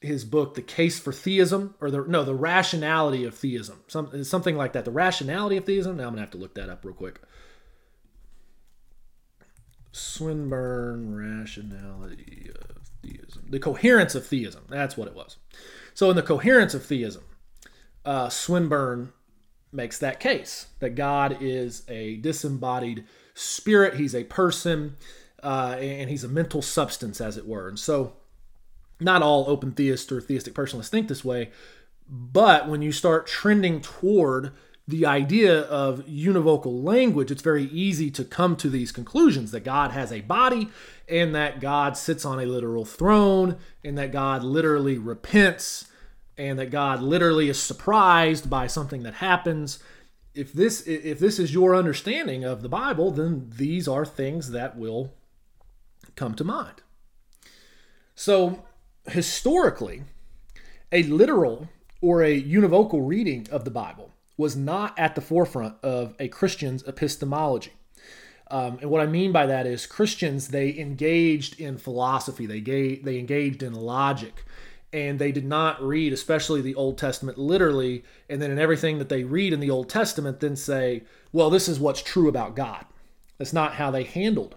his 0.00 0.24
book, 0.24 0.54
The 0.54 0.62
Case 0.62 0.98
for 0.98 1.12
Theism, 1.12 1.74
or 1.80 1.90
the 1.90 2.04
no, 2.06 2.24
the 2.24 2.34
rationality 2.34 3.24
of 3.24 3.34
theism, 3.34 3.80
some, 3.86 4.24
something 4.24 4.56
like 4.56 4.72
that. 4.72 4.84
The 4.84 4.90
rationality 4.90 5.56
of 5.56 5.64
theism. 5.64 5.96
Now 5.96 6.04
I'm 6.04 6.10
gonna 6.10 6.22
have 6.22 6.30
to 6.30 6.38
look 6.38 6.54
that 6.54 6.70
up 6.70 6.84
real 6.84 6.94
quick. 6.94 7.20
Swinburne 9.92 11.14
rationality 11.16 12.50
of 12.54 12.90
theism, 13.02 13.46
the 13.50 13.58
coherence 13.58 14.14
of 14.14 14.26
theism. 14.26 14.64
That's 14.68 14.96
what 14.96 15.08
it 15.08 15.14
was. 15.14 15.36
So 15.94 16.08
in 16.10 16.16
the 16.16 16.22
coherence 16.22 16.74
of 16.74 16.86
theism, 16.86 17.24
uh, 18.04 18.28
Swinburne 18.28 19.12
makes 19.72 19.98
that 19.98 20.20
case 20.20 20.66
that 20.80 20.94
God 20.94 21.38
is 21.40 21.84
a 21.88 22.16
disembodied 22.16 23.04
spirit. 23.34 23.94
He's 23.94 24.14
a 24.14 24.24
person, 24.24 24.96
uh, 25.42 25.76
and 25.78 26.10
he's 26.10 26.24
a 26.24 26.28
mental 26.28 26.62
substance, 26.62 27.20
as 27.20 27.36
it 27.36 27.46
were. 27.46 27.68
And 27.68 27.78
so 27.78 28.14
not 29.00 29.22
all 29.22 29.44
open 29.48 29.72
theists 29.72 30.10
or 30.12 30.20
theistic 30.20 30.54
personalists 30.54 30.88
think 30.88 31.08
this 31.08 31.24
way, 31.24 31.50
but 32.08 32.68
when 32.68 32.82
you 32.82 32.92
start 32.92 33.26
trending 33.26 33.80
toward 33.80 34.52
the 34.86 35.06
idea 35.06 35.60
of 35.62 36.04
univocal 36.06 36.82
language, 36.82 37.30
it's 37.30 37.42
very 37.42 37.64
easy 37.64 38.10
to 38.10 38.24
come 38.24 38.56
to 38.56 38.68
these 38.68 38.90
conclusions 38.90 39.52
that 39.52 39.60
God 39.60 39.92
has 39.92 40.12
a 40.12 40.20
body 40.20 40.68
and 41.08 41.34
that 41.34 41.60
God 41.60 41.96
sits 41.96 42.24
on 42.24 42.40
a 42.40 42.46
literal 42.46 42.84
throne 42.84 43.56
and 43.84 43.96
that 43.96 44.10
God 44.10 44.42
literally 44.42 44.98
repents 44.98 45.89
and 46.40 46.58
that 46.58 46.70
God 46.70 47.02
literally 47.02 47.50
is 47.50 47.62
surprised 47.62 48.48
by 48.48 48.66
something 48.66 49.02
that 49.02 49.14
happens. 49.14 49.78
If 50.34 50.54
this 50.54 50.80
if 50.86 51.18
this 51.18 51.38
is 51.38 51.52
your 51.52 51.76
understanding 51.76 52.44
of 52.44 52.62
the 52.62 52.68
Bible, 52.68 53.10
then 53.10 53.52
these 53.58 53.86
are 53.86 54.06
things 54.06 54.50
that 54.52 54.78
will 54.78 55.12
come 56.16 56.34
to 56.36 56.44
mind. 56.44 56.80
So 58.14 58.64
historically, 59.06 60.04
a 60.90 61.02
literal 61.02 61.68
or 62.00 62.22
a 62.22 62.42
univocal 62.42 63.06
reading 63.06 63.46
of 63.50 63.66
the 63.66 63.70
Bible 63.70 64.10
was 64.38 64.56
not 64.56 64.98
at 64.98 65.14
the 65.14 65.20
forefront 65.20 65.74
of 65.82 66.14
a 66.18 66.28
Christian's 66.28 66.82
epistemology. 66.84 67.74
Um, 68.50 68.78
and 68.80 68.90
what 68.90 69.02
I 69.02 69.06
mean 69.06 69.30
by 69.30 69.44
that 69.44 69.66
is 69.66 69.84
Christians, 69.84 70.48
they 70.48 70.76
engaged 70.78 71.60
in 71.60 71.76
philosophy, 71.76 72.46
they, 72.46 72.60
they 72.60 73.18
engaged 73.18 73.62
in 73.62 73.74
logic, 73.74 74.44
and 74.92 75.18
they 75.18 75.32
did 75.32 75.44
not 75.44 75.82
read, 75.82 76.12
especially 76.12 76.60
the 76.60 76.74
Old 76.74 76.98
Testament, 76.98 77.38
literally, 77.38 78.04
and 78.28 78.42
then 78.42 78.50
in 78.50 78.58
everything 78.58 78.98
that 78.98 79.08
they 79.08 79.24
read 79.24 79.52
in 79.52 79.60
the 79.60 79.70
Old 79.70 79.88
Testament, 79.88 80.40
then 80.40 80.56
say, 80.56 81.04
well, 81.32 81.50
this 81.50 81.68
is 81.68 81.78
what's 81.78 82.02
true 82.02 82.28
about 82.28 82.56
God. 82.56 82.84
That's 83.38 83.52
not 83.52 83.74
how 83.74 83.90
they 83.90 84.02
handled 84.02 84.56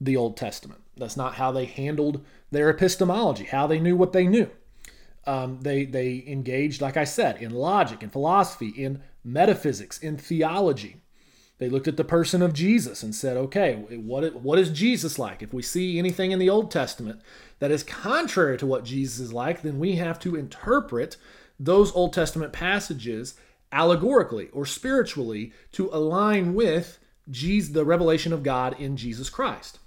the 0.00 0.16
Old 0.16 0.36
Testament. 0.36 0.82
That's 0.96 1.16
not 1.16 1.34
how 1.34 1.50
they 1.50 1.64
handled 1.64 2.24
their 2.50 2.68
epistemology, 2.68 3.44
how 3.44 3.66
they 3.66 3.80
knew 3.80 3.96
what 3.96 4.12
they 4.12 4.26
knew. 4.26 4.50
Um, 5.26 5.60
they 5.62 5.86
they 5.86 6.22
engaged, 6.26 6.82
like 6.82 6.98
I 6.98 7.04
said, 7.04 7.40
in 7.40 7.50
logic, 7.50 8.02
in 8.02 8.10
philosophy, 8.10 8.68
in 8.68 9.02
metaphysics, 9.24 9.98
in 9.98 10.18
theology. 10.18 10.96
They 11.58 11.68
looked 11.68 11.86
at 11.86 11.96
the 11.96 12.04
person 12.04 12.42
of 12.42 12.52
Jesus 12.52 13.02
and 13.02 13.14
said, 13.14 13.36
okay, 13.36 13.74
what, 13.74 14.34
what 14.34 14.58
is 14.58 14.70
Jesus 14.70 15.18
like? 15.18 15.42
If 15.42 15.52
we 15.52 15.62
see 15.62 15.98
anything 15.98 16.32
in 16.32 16.40
the 16.40 16.50
Old 16.50 16.70
Testament 16.70 17.20
that 17.60 17.70
is 17.70 17.84
contrary 17.84 18.58
to 18.58 18.66
what 18.66 18.84
Jesus 18.84 19.20
is 19.20 19.32
like, 19.32 19.62
then 19.62 19.78
we 19.78 19.96
have 19.96 20.18
to 20.20 20.34
interpret 20.34 21.16
those 21.58 21.94
Old 21.94 22.12
Testament 22.12 22.52
passages 22.52 23.34
allegorically 23.70 24.48
or 24.52 24.66
spiritually 24.66 25.52
to 25.72 25.88
align 25.92 26.54
with 26.54 26.98
Jesus, 27.30 27.72
the 27.72 27.84
revelation 27.84 28.32
of 28.32 28.42
God 28.42 28.78
in 28.80 28.96
Jesus 28.96 29.30
Christ. 29.30 29.78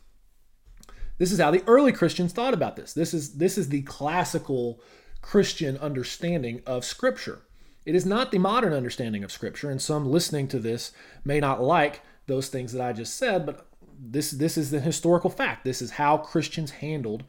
This 1.17 1.31
is 1.31 1.39
how 1.39 1.51
the 1.51 1.63
early 1.67 1.91
Christians 1.91 2.31
thought 2.31 2.53
about 2.53 2.75
this. 2.75 2.93
This 2.93 3.13
is 3.13 3.33
this 3.33 3.57
is 3.57 3.69
the 3.69 3.81
classical 3.83 4.81
Christian 5.21 5.77
understanding 5.77 6.61
of 6.65 6.85
Scripture. 6.85 7.41
It 7.87 7.95
is 7.95 8.05
not 8.05 8.31
the 8.31 8.37
modern 8.37 8.73
understanding 8.73 9.23
of 9.23 9.31
Scripture, 9.31 9.71
and 9.71 9.81
some 9.81 10.11
listening 10.11 10.49
to 10.49 10.59
this 10.59 10.91
may 11.23 11.39
not 11.39 11.63
like 11.63 12.01
those 12.25 12.49
things 12.49 12.73
that 12.73 12.85
I 12.85 12.91
just 12.91 13.15
said, 13.15 13.45
but 13.45 13.65
this 13.97 14.29
this 14.31 14.57
is 14.57 14.71
the 14.71 14.81
historical 14.81 15.29
fact. 15.29 15.63
This 15.63 15.81
is 15.81 15.91
how 15.91 16.17
Christians 16.17 16.71
handled 16.71 17.23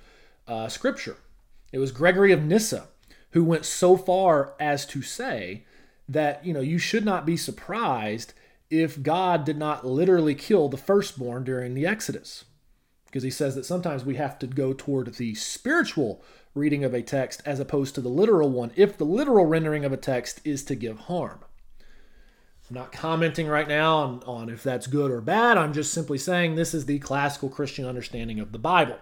uh, 0.49 0.67
Scripture. 0.67 1.19
It 1.71 1.79
was 1.79 1.93
Gregory 1.93 2.33
of 2.33 2.43
Nyssa 2.43 2.89
who 3.31 3.45
went 3.45 3.67
so 3.67 3.97
far 3.97 4.55
as 4.59 4.85
to 4.87 5.01
say 5.01 5.65
that 6.09 6.45
you 6.45 6.53
know 6.53 6.61
you 6.61 6.79
should 6.79 7.05
not 7.05 7.25
be 7.25 7.37
surprised 7.37 8.35
if 8.69 9.01
God 9.01 9.45
did 9.45 9.59
not 9.59 9.87
literally 9.87 10.35
kill 10.35 10.69
the 10.69 10.77
firstborn 10.77 11.45
during 11.45 11.75
the 11.75 11.87
Exodus. 11.87 12.47
Because 13.09 13.23
he 13.23 13.31
says 13.31 13.55
that 13.55 13.65
sometimes 13.65 14.05
we 14.05 14.17
have 14.17 14.39
to 14.39 14.47
go 14.47 14.73
toward 14.73 15.15
the 15.15 15.35
spiritual 15.35 16.23
reading 16.55 16.85
of 16.85 16.93
a 16.93 17.03
text 17.03 17.41
as 17.47 17.59
opposed 17.59 17.95
to 17.95 18.01
the 18.01 18.09
literal 18.09 18.51
one 18.51 18.71
if 18.77 18.99
the 18.99 19.05
literal 19.05 19.47
rendering 19.47 19.85
of 19.85 19.93
a 19.93 19.97
text 19.97 20.41
is 20.45 20.63
to 20.65 20.75
give 20.75 20.99
harm. 21.01 21.41
I'm 22.69 22.77
not 22.77 22.93
commenting 22.93 23.47
right 23.47 23.67
now 23.67 23.97
on, 23.97 24.23
on 24.27 24.49
if 24.51 24.63
that's 24.63 24.87
good 24.87 25.11
or 25.11 25.23
bad. 25.23 25.57
I'm 25.57 25.73
just 25.73 25.93
simply 25.93 26.19
saying 26.19 26.55
this 26.55 26.75
is 26.75 26.85
the 26.85 26.99
classical 26.99 27.49
Christian 27.49 27.87
understanding 27.87 28.41
of 28.41 28.53
the 28.53 28.59
Bible. 28.59 28.99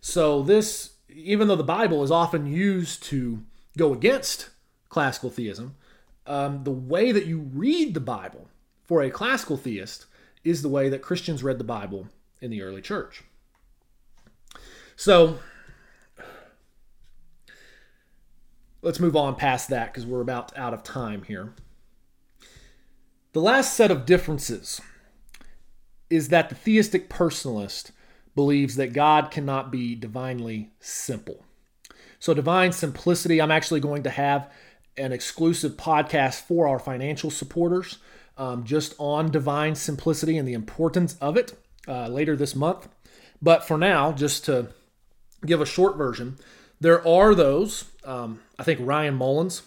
So, 0.00 0.42
this, 0.42 0.94
even 1.08 1.48
though 1.48 1.56
the 1.56 1.64
Bible 1.64 2.02
is 2.02 2.10
often 2.10 2.46
used 2.46 3.02
to 3.04 3.42
go 3.76 3.92
against 3.92 4.48
classical 4.88 5.28
theism, 5.28 5.76
um, 6.26 6.64
the 6.64 6.70
way 6.70 7.12
that 7.12 7.26
you 7.26 7.40
read 7.40 7.92
the 7.92 8.00
Bible 8.00 8.48
for 8.86 9.02
a 9.02 9.10
classical 9.10 9.58
theist 9.58 10.06
is 10.42 10.62
the 10.62 10.68
way 10.68 10.88
that 10.88 11.02
Christians 11.02 11.42
read 11.42 11.58
the 11.58 11.64
Bible 11.64 12.08
in 12.40 12.50
the 12.50 12.62
early 12.62 12.80
church. 12.80 13.22
So, 14.96 15.38
let's 18.82 19.00
move 19.00 19.16
on 19.16 19.34
past 19.34 19.68
that 19.70 19.92
because 19.92 20.06
we're 20.06 20.20
about 20.20 20.56
out 20.56 20.74
of 20.74 20.82
time 20.82 21.22
here. 21.22 21.52
The 23.32 23.40
last 23.40 23.74
set 23.74 23.90
of 23.90 24.06
differences 24.06 24.80
is 26.08 26.28
that 26.28 26.48
the 26.48 26.54
theistic 26.54 27.08
personalist 27.08 27.90
believes 28.34 28.76
that 28.76 28.92
God 28.92 29.30
cannot 29.30 29.72
be 29.72 29.94
divinely 29.94 30.70
simple. 30.80 31.44
So, 32.18 32.34
divine 32.34 32.72
simplicity, 32.72 33.40
I'm 33.40 33.50
actually 33.50 33.80
going 33.80 34.04
to 34.04 34.10
have 34.10 34.50
an 34.96 35.12
exclusive 35.12 35.72
podcast 35.72 36.42
for 36.42 36.68
our 36.68 36.78
financial 36.78 37.30
supporters 37.30 37.98
um, 38.36 38.64
just 38.64 38.94
on 38.98 39.30
divine 39.30 39.74
simplicity 39.74 40.38
and 40.38 40.46
the 40.46 40.54
importance 40.54 41.16
of 41.20 41.36
it 41.36 41.54
uh, 41.86 42.08
later 42.08 42.36
this 42.36 42.54
month. 42.54 42.88
But 43.42 43.66
for 43.66 43.76
now, 43.76 44.12
just 44.12 44.44
to 44.46 44.68
give 45.46 45.60
a 45.60 45.66
short 45.66 45.96
version, 45.96 46.38
there 46.80 47.06
are 47.06 47.34
those, 47.34 47.84
um, 48.04 48.40
I 48.58 48.62
think 48.62 48.80
Ryan 48.82 49.14
Mullins 49.14 49.62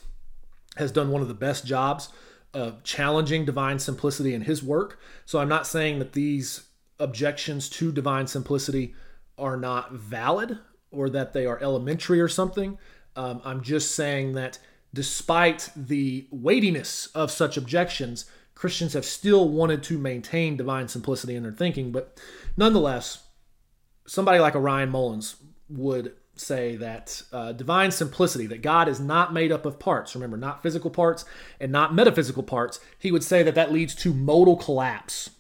has 0.77 0.91
done 0.91 1.09
one 1.09 1.21
of 1.21 1.27
the 1.27 1.33
best 1.33 1.65
jobs 1.65 2.09
of 2.53 2.83
challenging 2.83 3.45
divine 3.45 3.79
simplicity 3.79 4.33
in 4.33 4.41
his 4.41 4.63
work. 4.63 4.99
So 5.25 5.39
I'm 5.39 5.49
not 5.49 5.67
saying 5.67 5.99
that 5.99 6.13
these 6.13 6.63
objections 6.99 7.69
to 7.69 7.91
divine 7.91 8.27
simplicity 8.27 8.95
are 9.37 9.57
not 9.57 9.93
valid 9.93 10.59
or 10.91 11.09
that 11.09 11.33
they 11.33 11.45
are 11.45 11.61
elementary 11.61 12.19
or 12.19 12.27
something. 12.27 12.77
Um, 13.15 13.41
I'm 13.43 13.61
just 13.61 13.95
saying 13.95 14.33
that 14.33 14.59
despite 14.93 15.69
the 15.75 16.27
weightiness 16.31 17.07
of 17.07 17.31
such 17.31 17.57
objections, 17.57 18.25
Christians 18.55 18.93
have 18.93 19.05
still 19.05 19.49
wanted 19.49 19.83
to 19.83 19.97
maintain 19.97 20.57
divine 20.57 20.87
simplicity 20.87 21.35
in 21.35 21.43
their 21.43 21.51
thinking. 21.51 21.91
But 21.91 22.19
nonetheless, 22.55 23.23
somebody 24.07 24.39
like 24.39 24.55
a 24.55 24.59
Ryan 24.59 24.89
Mullins 24.89 25.35
would 25.69 26.13
say 26.35 26.75
that 26.75 27.21
uh, 27.31 27.51
divine 27.51 27.91
simplicity, 27.91 28.47
that 28.47 28.61
God 28.61 28.87
is 28.87 28.99
not 28.99 29.33
made 29.33 29.51
up 29.51 29.65
of 29.65 29.79
parts, 29.79 30.15
remember, 30.15 30.37
not 30.37 30.61
physical 30.61 30.91
parts 30.91 31.25
and 31.59 31.71
not 31.71 31.93
metaphysical 31.93 32.43
parts, 32.43 32.79
he 32.97 33.11
would 33.11 33.23
say 33.23 33.43
that 33.43 33.55
that 33.55 33.71
leads 33.71 33.95
to 33.95 34.13
modal 34.13 34.55
collapse. 34.55 35.31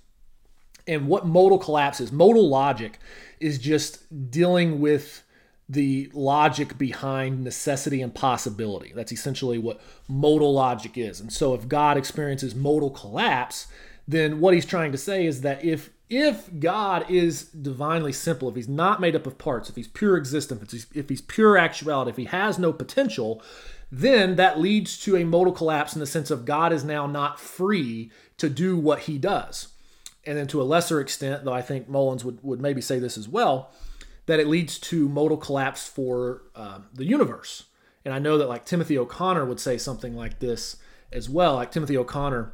And 0.87 1.07
what 1.07 1.25
modal 1.25 1.59
collapse 1.59 1.99
is, 1.99 2.11
modal 2.11 2.47
logic 2.47 2.99
is 3.39 3.59
just 3.59 4.31
dealing 4.31 4.79
with 4.79 5.23
the 5.69 6.09
logic 6.13 6.77
behind 6.77 7.43
necessity 7.43 8.01
and 8.01 8.15
possibility. 8.15 8.93
That's 8.95 9.11
essentially 9.11 9.57
what 9.57 9.81
modal 10.07 10.53
logic 10.53 10.97
is. 10.97 11.19
And 11.19 11.31
so 11.31 11.53
if 11.53 11.67
God 11.67 11.97
experiences 11.97 12.55
modal 12.55 12.89
collapse, 12.89 13.67
then 14.07 14.39
what 14.39 14.53
he's 14.53 14.65
trying 14.65 14.93
to 14.93 14.97
say 14.97 15.25
is 15.25 15.41
that 15.41 15.63
if 15.65 15.89
if 16.09 16.49
God 16.59 17.09
is 17.09 17.43
divinely 17.43 18.13
simple, 18.13 18.47
if 18.49 18.55
he's 18.55 18.67
not 18.67 19.01
made 19.01 19.15
up 19.15 19.27
of 19.27 19.37
parts, 19.37 19.69
if 19.69 19.75
he's 19.75 19.87
pure 19.87 20.15
existence, 20.15 20.87
if 20.93 21.09
he's, 21.09 21.21
pure 21.21 21.57
actuality, 21.57 22.11
if 22.11 22.17
he 22.17 22.25
has 22.25 22.57
no 22.57 22.71
potential, 22.71 23.41
then 23.91 24.35
that 24.37 24.59
leads 24.59 24.97
to 24.99 25.17
a 25.17 25.25
modal 25.25 25.51
collapse 25.51 25.93
in 25.93 25.99
the 25.99 26.05
sense 26.05 26.31
of 26.31 26.45
God 26.45 26.71
is 26.71 26.83
now 26.83 27.07
not 27.07 27.39
free 27.39 28.11
to 28.37 28.49
do 28.49 28.77
what 28.77 29.01
he 29.01 29.17
does. 29.17 29.69
And 30.25 30.37
then 30.37 30.47
to 30.47 30.61
a 30.61 30.63
lesser 30.63 30.99
extent, 30.99 31.43
though 31.45 31.53
I 31.53 31.61
think 31.61 31.89
Mullins 31.89 32.23
would, 32.23 32.43
would 32.43 32.61
maybe 32.61 32.81
say 32.81 32.99
this 32.99 33.17
as 33.17 33.27
well, 33.27 33.71
that 34.25 34.39
it 34.39 34.47
leads 34.47 34.77
to 34.79 35.07
modal 35.09 35.37
collapse 35.37 35.87
for 35.87 36.43
uh, 36.55 36.79
the 36.93 37.05
universe. 37.05 37.63
And 38.05 38.13
I 38.13 38.19
know 38.19 38.37
that 38.37 38.47
like 38.47 38.65
Timothy 38.65 38.97
O'Connor 38.97 39.45
would 39.45 39.59
say 39.59 39.77
something 39.77 40.15
like 40.15 40.39
this 40.39 40.77
as 41.11 41.29
well. 41.29 41.55
Like 41.55 41.71
Timothy 41.71 41.97
O'Connor 41.97 42.53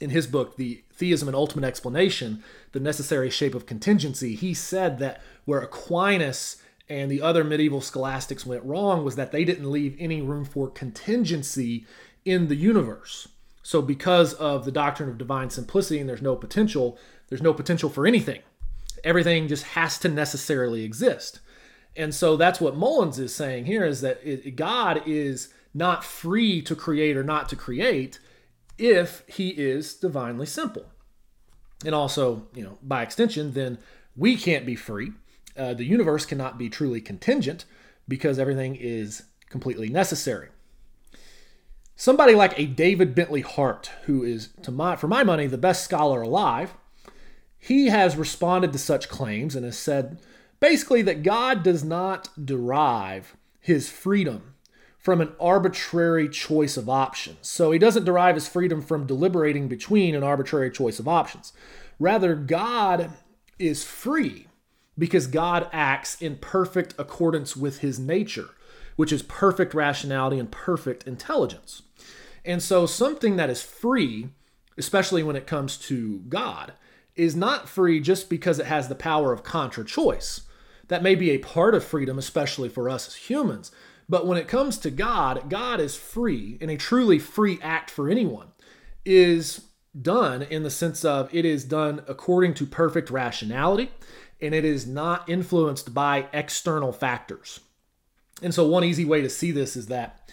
in 0.00 0.10
his 0.10 0.26
book, 0.26 0.56
The 0.56 0.82
Theism 0.92 1.28
and 1.28 1.36
Ultimate 1.36 1.66
Explanation, 1.66 2.42
The 2.72 2.80
Necessary 2.80 3.30
Shape 3.30 3.54
of 3.54 3.66
Contingency, 3.66 4.34
he 4.34 4.54
said 4.54 4.98
that 4.98 5.22
where 5.44 5.60
Aquinas 5.60 6.56
and 6.88 7.10
the 7.10 7.22
other 7.22 7.44
medieval 7.44 7.80
scholastics 7.80 8.44
went 8.44 8.64
wrong 8.64 9.04
was 9.04 9.16
that 9.16 9.32
they 9.32 9.44
didn't 9.44 9.70
leave 9.70 9.96
any 9.98 10.20
room 10.20 10.44
for 10.44 10.68
contingency 10.68 11.86
in 12.24 12.48
the 12.48 12.56
universe. 12.56 13.28
So, 13.62 13.80
because 13.80 14.34
of 14.34 14.64
the 14.66 14.72
doctrine 14.72 15.08
of 15.08 15.16
divine 15.16 15.48
simplicity 15.48 15.98
and 15.98 16.08
there's 16.08 16.20
no 16.20 16.36
potential, 16.36 16.98
there's 17.28 17.40
no 17.40 17.54
potential 17.54 17.88
for 17.88 18.06
anything. 18.06 18.42
Everything 19.02 19.48
just 19.48 19.64
has 19.64 19.98
to 20.00 20.08
necessarily 20.08 20.84
exist. 20.84 21.40
And 21.96 22.14
so 22.14 22.36
that's 22.36 22.60
what 22.60 22.76
Mullins 22.76 23.18
is 23.18 23.34
saying 23.34 23.66
here 23.66 23.84
is 23.84 24.00
that 24.00 24.20
it, 24.22 24.56
God 24.56 25.02
is 25.06 25.52
not 25.72 26.04
free 26.04 26.60
to 26.62 26.74
create 26.74 27.16
or 27.16 27.24
not 27.24 27.48
to 27.50 27.56
create 27.56 28.18
if 28.78 29.22
he 29.28 29.50
is 29.50 29.94
divinely 29.94 30.46
simple. 30.46 30.86
And 31.84 31.94
also, 31.94 32.48
you 32.54 32.62
know, 32.62 32.78
by 32.82 33.02
extension, 33.02 33.52
then 33.52 33.78
we 34.16 34.36
can't 34.36 34.66
be 34.66 34.76
free. 34.76 35.12
Uh, 35.56 35.74
the 35.74 35.84
universe 35.84 36.26
cannot 36.26 36.58
be 36.58 36.68
truly 36.68 37.00
contingent 37.00 37.64
because 38.08 38.38
everything 38.38 38.76
is 38.76 39.24
completely 39.48 39.88
necessary. 39.88 40.48
Somebody 41.96 42.34
like 42.34 42.58
a 42.58 42.66
David 42.66 43.14
Bentley 43.14 43.42
Hart, 43.42 43.90
who 44.06 44.24
is, 44.24 44.48
to 44.62 44.72
my, 44.72 44.96
for 44.96 45.06
my 45.06 45.22
money, 45.22 45.46
the 45.46 45.58
best 45.58 45.84
scholar 45.84 46.22
alive, 46.22 46.74
he 47.58 47.86
has 47.86 48.16
responded 48.16 48.72
to 48.72 48.78
such 48.78 49.08
claims 49.08 49.54
and 49.54 49.64
has 49.64 49.78
said 49.78 50.20
basically 50.58 51.02
that 51.02 51.22
God 51.22 51.62
does 51.62 51.84
not 51.84 52.28
derive 52.44 53.36
his 53.60 53.88
freedom 53.88 54.53
from 55.04 55.20
an 55.20 55.32
arbitrary 55.38 56.30
choice 56.30 56.78
of 56.78 56.88
options. 56.88 57.46
So 57.46 57.70
he 57.72 57.78
doesn't 57.78 58.06
derive 58.06 58.36
his 58.36 58.48
freedom 58.48 58.80
from 58.80 59.06
deliberating 59.06 59.68
between 59.68 60.14
an 60.14 60.22
arbitrary 60.22 60.70
choice 60.70 60.98
of 60.98 61.06
options. 61.06 61.52
Rather, 62.00 62.34
God 62.34 63.10
is 63.58 63.84
free 63.84 64.46
because 64.98 65.26
God 65.26 65.68
acts 65.72 66.20
in 66.22 66.36
perfect 66.36 66.94
accordance 66.98 67.54
with 67.54 67.80
his 67.80 67.98
nature, 67.98 68.48
which 68.96 69.12
is 69.12 69.22
perfect 69.22 69.74
rationality 69.74 70.38
and 70.38 70.50
perfect 70.50 71.06
intelligence. 71.06 71.82
And 72.42 72.62
so, 72.62 72.86
something 72.86 73.36
that 73.36 73.50
is 73.50 73.60
free, 73.60 74.30
especially 74.78 75.22
when 75.22 75.36
it 75.36 75.46
comes 75.46 75.76
to 75.78 76.20
God, 76.30 76.72
is 77.14 77.36
not 77.36 77.68
free 77.68 78.00
just 78.00 78.30
because 78.30 78.58
it 78.58 78.66
has 78.66 78.88
the 78.88 78.94
power 78.94 79.34
of 79.34 79.44
contra 79.44 79.84
choice. 79.84 80.42
That 80.88 81.02
may 81.02 81.14
be 81.14 81.30
a 81.30 81.38
part 81.38 81.74
of 81.74 81.84
freedom, 81.84 82.18
especially 82.18 82.70
for 82.70 82.88
us 82.88 83.06
as 83.06 83.14
humans. 83.16 83.70
But 84.08 84.26
when 84.26 84.38
it 84.38 84.48
comes 84.48 84.78
to 84.78 84.90
God, 84.90 85.48
God 85.48 85.80
is 85.80 85.96
free, 85.96 86.58
and 86.60 86.70
a 86.70 86.76
truly 86.76 87.18
free 87.18 87.58
act 87.62 87.90
for 87.90 88.08
anyone 88.08 88.48
is 89.04 89.66
done 90.00 90.42
in 90.42 90.62
the 90.62 90.70
sense 90.70 91.04
of 91.04 91.32
it 91.32 91.44
is 91.44 91.64
done 91.64 92.02
according 92.08 92.54
to 92.54 92.66
perfect 92.66 93.10
rationality 93.10 93.90
and 94.40 94.54
it 94.54 94.64
is 94.64 94.86
not 94.86 95.28
influenced 95.28 95.94
by 95.94 96.28
external 96.32 96.92
factors. 96.92 97.60
And 98.42 98.52
so, 98.52 98.66
one 98.66 98.84
easy 98.84 99.04
way 99.04 99.22
to 99.22 99.30
see 99.30 99.52
this 99.52 99.76
is 99.76 99.86
that, 99.86 100.30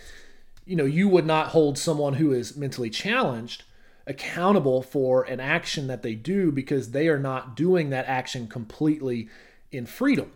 you 0.66 0.76
know, 0.76 0.86
you 0.86 1.08
would 1.08 1.26
not 1.26 1.50
hold 1.50 1.78
someone 1.78 2.16
who 2.16 2.34
is 2.34 2.58
mentally 2.58 2.90
challenged 2.90 3.64
accountable 4.08 4.82
for 4.82 5.24
an 5.24 5.40
action 5.40 5.88
that 5.88 6.02
they 6.02 6.16
do 6.16 6.52
because 6.52 6.92
they 6.92 7.08
are 7.08 7.20
not 7.20 7.56
doing 7.56 7.92
that 7.92 8.08
action 8.08 8.48
completely 8.48 9.30
in 9.72 9.86
freedom. 9.86 10.32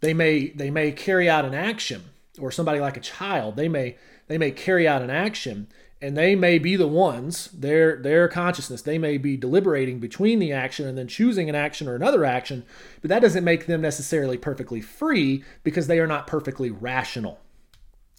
They 0.00 0.14
may 0.14 0.48
they 0.48 0.70
may 0.70 0.92
carry 0.92 1.28
out 1.28 1.44
an 1.44 1.54
action 1.54 2.04
or 2.38 2.50
somebody 2.50 2.80
like 2.80 2.96
a 2.96 3.00
child, 3.00 3.56
they 3.56 3.68
may 3.68 3.96
they 4.28 4.38
may 4.38 4.50
carry 4.50 4.88
out 4.88 5.02
an 5.02 5.10
action 5.10 5.68
and 6.00 6.16
they 6.16 6.34
may 6.34 6.58
be 6.58 6.76
the 6.76 6.88
ones 6.88 7.48
their 7.52 7.96
their 7.96 8.28
consciousness 8.28 8.82
they 8.82 8.98
may 8.98 9.18
be 9.18 9.36
deliberating 9.36 10.00
between 10.00 10.38
the 10.38 10.52
action 10.52 10.86
and 10.88 10.98
then 10.98 11.08
choosing 11.08 11.48
an 11.48 11.54
action 11.54 11.88
or 11.88 11.94
another 11.94 12.24
action 12.24 12.64
but 13.00 13.08
that 13.08 13.22
doesn't 13.22 13.44
make 13.44 13.66
them 13.66 13.80
necessarily 13.80 14.38
perfectly 14.38 14.80
free 14.80 15.44
because 15.62 15.86
they 15.86 16.00
are 16.00 16.06
not 16.06 16.26
perfectly 16.26 16.70
rational 16.70 17.38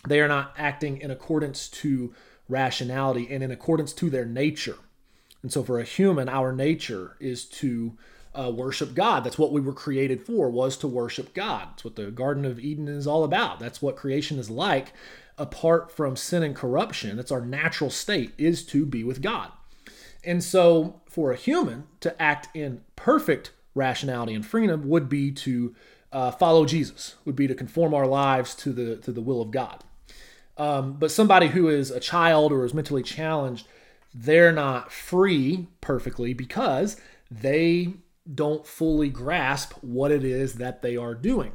They 0.08 0.20
are 0.22 0.28
not 0.28 0.54
acting 0.58 1.00
in 1.02 1.12
accordance 1.12 1.70
to 1.70 2.14
rationality 2.50 3.28
and 3.32 3.44
in 3.44 3.52
accordance 3.52 3.94
to 3.94 4.10
their 4.10 4.26
nature. 4.26 4.78
And 5.42 5.52
so 5.52 5.64
for 5.64 5.80
a 5.80 5.84
human, 5.86 6.30
our 6.30 6.54
nature 6.54 7.16
is 7.20 7.46
to 7.46 7.98
uh, 8.36 8.52
worship 8.52 8.94
God. 8.94 9.24
That's 9.24 9.38
what 9.38 9.52
we 9.52 9.62
were 9.62 9.74
created 9.74 10.26
for, 10.26 10.50
was 10.50 10.78
to 10.78 10.88
worship 10.88 11.34
God. 11.34 11.70
That's 11.72 11.84
what 11.84 11.96
the 11.96 12.12
Garden 12.12 12.46
of 12.46 12.60
Eden 12.60 12.88
is 12.88 13.08
all 13.08 13.24
about. 13.24 13.60
That's 13.60 13.82
what 13.82 13.96
creation 13.96 14.40
is 14.40 14.50
like 14.50 14.94
apart 15.38 15.92
from 15.92 16.16
sin 16.16 16.44
and 16.44 16.56
corruption. 16.56 17.18
That's 17.18 17.32
our 17.32 17.46
natural 17.46 17.90
state, 17.90 18.34
is 18.38 18.64
to 18.68 18.86
be 18.86 19.04
with 19.04 19.22
God. 19.22 19.52
And 20.24 20.44
so 20.44 21.02
for 21.08 21.32
a 21.32 21.36
human 21.36 21.86
to 22.00 22.20
act 22.22 22.56
in 22.56 22.82
perfect 22.96 23.52
rationality 23.76 24.34
and 24.34 24.46
freedom 24.46 24.88
would 24.88 25.10
be 25.10 25.32
to 25.32 25.76
uh, 26.12 26.32
follow 26.32 26.66
Jesus, 26.66 27.16
would 27.26 27.36
be 27.36 27.48
to 27.48 27.56
conform 27.56 27.94
our 27.94 28.06
lives 28.06 28.54
to 28.56 28.72
the, 28.72 28.98
to 28.98 29.12
the 29.12 29.22
will 29.22 29.42
of 29.42 29.52
God. 29.52 29.84
Um, 30.58 30.94
but 30.94 31.12
somebody 31.12 31.48
who 31.48 31.68
is 31.68 31.90
a 31.90 32.00
child 32.00 32.52
or 32.52 32.64
is 32.64 32.74
mentally 32.74 33.02
challenged, 33.02 33.68
they're 34.14 34.52
not 34.52 34.92
free 34.92 35.68
perfectly 35.82 36.34
because 36.34 37.02
they 37.32 37.96
don't 38.32 38.66
fully 38.66 39.10
grasp 39.10 39.74
what 39.82 40.12
it 40.12 40.24
is 40.24 40.56
that 40.56 40.82
they 40.82 40.96
are 40.96 41.16
doing. 41.16 41.54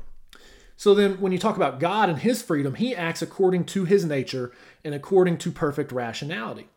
So 0.77 0.95
then, 0.95 1.21
when 1.21 1.33
you 1.33 1.39
talk 1.39 1.57
about 1.57 1.81
God 1.81 2.09
and 2.09 2.19
his 2.19 2.41
freedom, 2.41 2.75
he 2.75 2.95
acts 2.95 3.21
according 3.21 3.64
to 3.66 3.85
his 3.85 4.05
nature 4.05 4.53
and 4.85 4.95
according 4.95 5.39
to 5.39 5.51
perfect 5.51 5.91
rationality. 5.91 6.69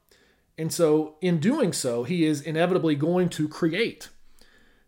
And 0.57 0.73
so, 0.73 1.15
in 1.21 1.39
doing 1.39 1.71
so, 1.71 2.03
he 2.03 2.25
is 2.25 2.41
inevitably 2.41 2.95
going 2.95 3.29
to 3.29 3.47
create. 3.47 4.09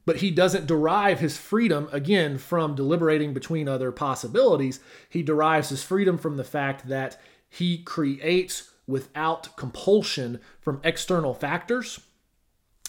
But 0.05 0.17
he 0.17 0.31
doesn't 0.31 0.67
derive 0.67 1.19
his 1.19 1.37
freedom, 1.37 1.87
again, 1.91 2.37
from 2.37 2.75
deliberating 2.75 3.33
between 3.33 3.69
other 3.69 3.91
possibilities. 3.91 4.79
He 5.07 5.21
derives 5.21 5.69
his 5.69 5.83
freedom 5.83 6.17
from 6.17 6.37
the 6.37 6.43
fact 6.43 6.87
that 6.87 7.21
he 7.47 7.83
creates 7.83 8.71
without 8.87 9.55
compulsion 9.55 10.39
from 10.59 10.81
external 10.83 11.33
factors, 11.33 11.99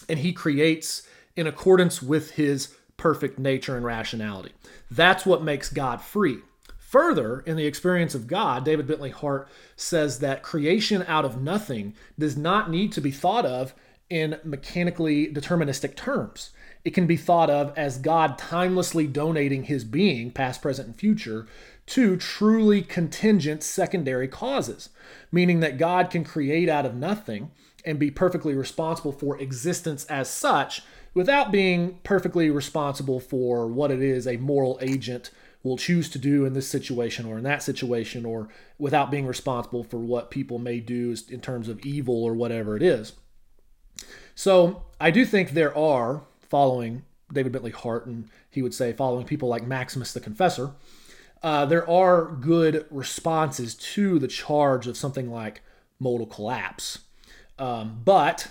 and 0.09 0.19
he 0.19 0.33
creates 0.33 1.07
in 1.35 1.47
accordance 1.47 2.01
with 2.01 2.31
his 2.31 2.75
perfect 2.97 3.37
nature 3.37 3.75
and 3.75 3.85
rationality. 3.85 4.51
That's 4.89 5.25
what 5.25 5.43
makes 5.43 5.69
God 5.69 6.01
free. 6.01 6.39
Further, 6.77 7.41
in 7.41 7.57
the 7.57 7.65
experience 7.65 8.15
of 8.15 8.27
God, 8.27 8.63
David 8.63 8.87
Bentley 8.87 9.09
Hart 9.09 9.49
says 9.75 10.19
that 10.19 10.43
creation 10.43 11.03
out 11.07 11.25
of 11.25 11.41
nothing 11.41 11.93
does 12.17 12.37
not 12.37 12.69
need 12.69 12.91
to 12.93 13.01
be 13.01 13.11
thought 13.11 13.45
of 13.45 13.73
in 14.09 14.39
mechanically 14.43 15.27
deterministic 15.27 15.95
terms. 15.95 16.51
It 16.85 16.93
can 16.93 17.07
be 17.07 17.17
thought 17.17 17.49
of 17.49 17.73
as 17.75 17.97
God 17.97 18.37
timelessly 18.37 19.07
donating 19.07 19.63
his 19.63 19.83
being, 19.83 20.31
past, 20.31 20.61
present, 20.61 20.87
and 20.87 20.95
future, 20.95 21.47
to 21.87 22.15
truly 22.15 22.81
contingent 22.81 23.63
secondary 23.63 24.27
causes, 24.27 24.89
meaning 25.31 25.59
that 25.59 25.77
God 25.77 26.09
can 26.09 26.23
create 26.23 26.69
out 26.69 26.85
of 26.85 26.95
nothing 26.95 27.51
and 27.83 27.99
be 27.99 28.11
perfectly 28.11 28.53
responsible 28.53 29.11
for 29.11 29.39
existence 29.39 30.05
as 30.05 30.29
such 30.29 30.83
without 31.15 31.51
being 31.51 31.97
perfectly 32.03 32.51
responsible 32.51 33.19
for 33.19 33.65
what 33.65 33.89
it 33.89 34.03
is 34.03 34.27
a 34.27 34.37
moral 34.37 34.77
agent 34.81 35.31
will 35.63 35.77
choose 35.77 36.09
to 36.11 36.19
do 36.19 36.45
in 36.45 36.53
this 36.53 36.67
situation 36.67 37.25
or 37.25 37.39
in 37.39 37.43
that 37.43 37.63
situation, 37.63 38.23
or 38.23 38.47
without 38.77 39.09
being 39.09 39.25
responsible 39.25 39.83
for 39.83 39.97
what 39.97 40.29
people 40.29 40.59
may 40.59 40.79
do 40.79 41.15
in 41.29 41.41
terms 41.41 41.67
of 41.67 41.83
evil 41.83 42.23
or 42.23 42.35
whatever 42.35 42.77
it 42.77 42.83
is. 42.83 43.13
So 44.35 44.83
I 45.01 45.09
do 45.09 45.25
think 45.25 45.51
there 45.51 45.75
are, 45.75 46.21
following 46.49 47.03
David 47.33 47.51
Bentley 47.51 47.71
Hart, 47.71 48.05
and 48.05 48.29
he 48.51 48.61
would 48.61 48.75
say 48.75 48.93
following 48.93 49.25
people 49.25 49.49
like 49.49 49.65
Maximus 49.65 50.13
the 50.13 50.19
Confessor, 50.19 50.73
uh, 51.41 51.65
there 51.65 51.89
are 51.89 52.25
good 52.25 52.85
responses 52.91 53.73
to 53.73 54.19
the 54.19 54.27
charge 54.27 54.85
of 54.85 54.97
something 54.97 55.31
like 55.31 55.61
modal 55.99 56.27
collapse. 56.27 56.99
Um, 57.57 58.01
but 58.03 58.49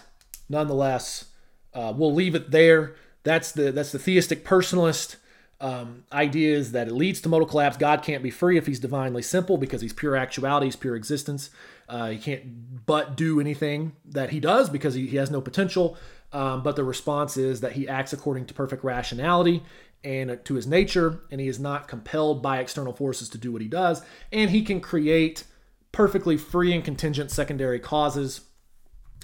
nonetheless, 0.49 1.27
uh, 1.75 1.93
we'll 1.97 2.14
leave 2.14 2.35
it 2.35 2.51
there. 2.51 2.95
That's 3.22 3.53
the 3.53 3.72
that's 3.72 3.93
the 3.93 3.99
theistic 3.99 4.45
personalist 4.45 5.16
um, 5.61 6.05
idea 6.12 6.57
is 6.57 6.72
that 6.72 6.89
it 6.89 6.93
leads 6.93 7.20
to 7.22 7.29
modal 7.29 7.47
collapse. 7.47 7.77
God 7.77 8.03
can't 8.03 8.22
be 8.22 8.31
free 8.31 8.59
if 8.59 8.66
he's 8.66 8.81
divinely 8.81 9.22
simple 9.22 9.57
because 9.57 9.81
he's 9.81 9.93
pure 9.93 10.16
actuality, 10.16 10.66
he's 10.66 10.77
pure 10.77 10.97
existence. 10.97 11.51
Uh, 11.89 12.11
he 12.11 12.18
can't 12.18 12.87
but 12.87 13.16
do 13.16 13.41
anything 13.41 13.93
that 14.05 14.31
he 14.31 14.41
does 14.41 14.68
because 14.68 14.95
he, 14.95 15.07
he 15.07 15.16
has 15.16 15.31
no 15.31 15.41
potential. 15.41 15.97
Um, 16.33 16.62
but 16.62 16.77
the 16.77 16.85
response 16.85 17.37
is 17.37 17.61
that 17.61 17.72
he 17.72 17.89
acts 17.89 18.12
according 18.12 18.47
to 18.47 18.55
perfect 18.55 18.83
rationality 18.83 19.62
and 20.03 20.39
to 20.45 20.55
his 20.55 20.66
nature, 20.66 21.20
and 21.31 21.41
he 21.41 21.49
is 21.49 21.59
not 21.59 21.89
compelled 21.89 22.43
by 22.43 22.59
external 22.59 22.93
forces 22.93 23.29
to 23.31 23.39
do 23.39 23.53
what 23.53 23.62
he 23.62 23.68
does. 23.68 24.03
And 24.33 24.51
he 24.51 24.62
can 24.62 24.81
create 24.81 25.45
perfectly 25.93 26.37
free 26.37 26.75
and 26.75 26.85
contingent 26.85 27.31
secondary 27.31 27.79
causes. 27.79 28.43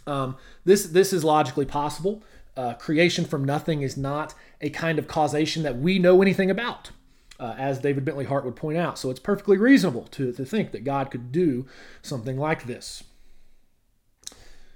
Um, 0.07 0.37
this 0.65 0.87
this 0.87 1.13
is 1.13 1.25
logically 1.25 1.67
possible 1.67 2.23
uh, 2.57 2.75
creation 2.75 3.25
from 3.25 3.45
nothing 3.45 3.83
is 3.83 3.97
not 3.97 4.35
a 4.61 4.71
kind 4.71 4.99
of 4.99 5.09
causation 5.09 5.63
that 5.63 5.79
we 5.79 5.99
know 5.99 6.21
anything 6.23 6.51
about, 6.51 6.91
uh, 7.39 7.55
as 7.59 7.79
David 7.79 8.05
Bentley 8.05 8.25
Hart 8.25 8.45
would 8.45 8.57
point 8.57 8.79
out. 8.79 8.99
So 8.99 9.11
it's 9.11 9.21
perfectly 9.21 9.57
reasonable 9.57 10.05
to, 10.13 10.33
to 10.33 10.45
think 10.45 10.73
that 10.73 10.85
God 10.85 11.11
could 11.11 11.33
do 11.33 11.67
something 12.03 12.39
like 12.39 12.65
this. 12.65 13.05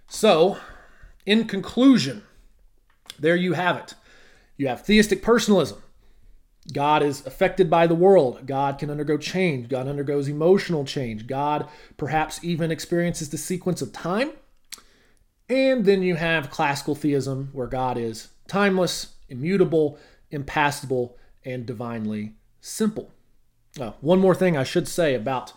So, 0.07 0.59
in 1.27 1.47
conclusion, 1.47 2.23
there 3.19 3.37
you 3.37 3.55
have 3.55 3.77
it. 3.77 3.95
You 4.57 4.69
have 4.69 4.83
theistic 4.83 5.23
personalism. 5.23 5.83
God 6.73 7.03
is 7.03 7.27
affected 7.27 7.69
by 7.69 7.87
the 7.87 7.95
world. 7.95 8.47
God 8.47 8.79
can 8.79 8.91
undergo 8.91 9.19
change. 9.19 9.69
God 9.69 9.87
undergoes 9.87 10.29
emotional 10.29 10.85
change. 10.85 11.27
God 11.27 11.69
perhaps 11.97 12.43
even 12.43 12.71
experiences 12.71 13.29
the 13.29 13.39
sequence 13.39 13.83
of 13.83 13.93
time 13.93 14.33
and 15.49 15.85
then 15.85 16.03
you 16.03 16.17
have 16.17 16.51
classical 16.51 16.95
theism, 16.95 17.51
where 17.53 17.67
God 17.67 17.99
is 17.99 18.29
timeless, 18.49 19.15
immutable, 19.29 19.99
impassible, 20.31 21.17
and 21.45 21.67
divinely 21.67 22.35
simple. 22.61 23.11
Uh, 23.79 23.93
one 24.01 24.21
more 24.21 24.35
thing 24.35 24.57
I 24.57 24.65
should 24.65 24.89
say 24.89 25.15
about 25.15 25.53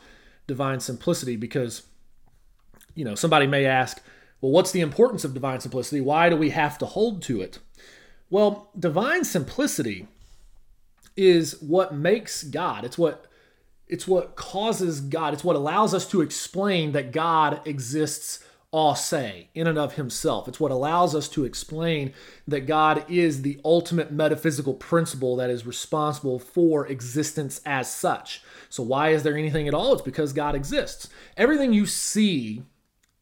divine 0.48 0.80
simplicity, 0.80 1.36
because 1.36 1.84
you 2.96 3.06
know 3.06 3.16
somebody 3.16 3.48
may 3.48 3.66
ask, 3.66 4.02
well, 4.42 4.52
what's 4.52 4.72
the 4.72 4.82
importance 4.82 5.24
of 5.24 5.34
divine 5.34 5.62
simplicity? 5.62 6.02
Why 6.02 6.30
do 6.30 6.36
we 6.36 6.50
have 6.52 6.78
to 6.80 6.86
hold 6.86 7.22
to 7.24 7.42
it? 7.42 7.60
Well, 8.30 8.70
divine 8.78 9.24
simplicity 9.24 10.08
is 11.16 11.62
what 11.62 11.94
makes 11.94 12.44
God. 12.44 12.84
It's 12.84 12.98
what 12.98 13.26
it's 13.88 14.08
what 14.08 14.36
causes 14.36 15.00
God. 15.00 15.34
It's 15.34 15.44
what 15.44 15.56
allows 15.56 15.94
us 15.94 16.08
to 16.10 16.22
explain 16.22 16.92
that 16.92 17.14
God 17.14 17.62
exists 17.66 18.44
a 18.78 18.96
se 18.96 19.50
in 19.56 19.66
and 19.66 19.78
of 19.78 19.94
himself. 19.94 20.48
It's 20.48 20.60
what 20.60 20.72
allows 20.72 21.16
us 21.16 21.28
to 21.30 21.46
explain 21.46 22.14
that 22.48 22.68
God 22.68 23.04
is 23.10 23.42
the 23.42 23.60
ultimate 23.66 24.12
metaphysical 24.12 24.76
principle 24.76 25.36
that 25.38 25.50
is 25.50 25.66
responsible 25.66 26.38
for 26.38 26.86
existence 26.86 27.60
as 27.66 27.92
such. 27.92 28.44
So, 28.70 28.84
why 28.84 29.10
is 29.10 29.24
there 29.24 29.36
anything 29.36 29.68
at 29.68 29.74
all? 29.74 29.94
It's 29.94 30.04
because 30.04 30.32
God 30.32 30.54
exists. 30.54 31.10
Everything 31.36 31.74
you 31.74 31.88
see 31.88 32.64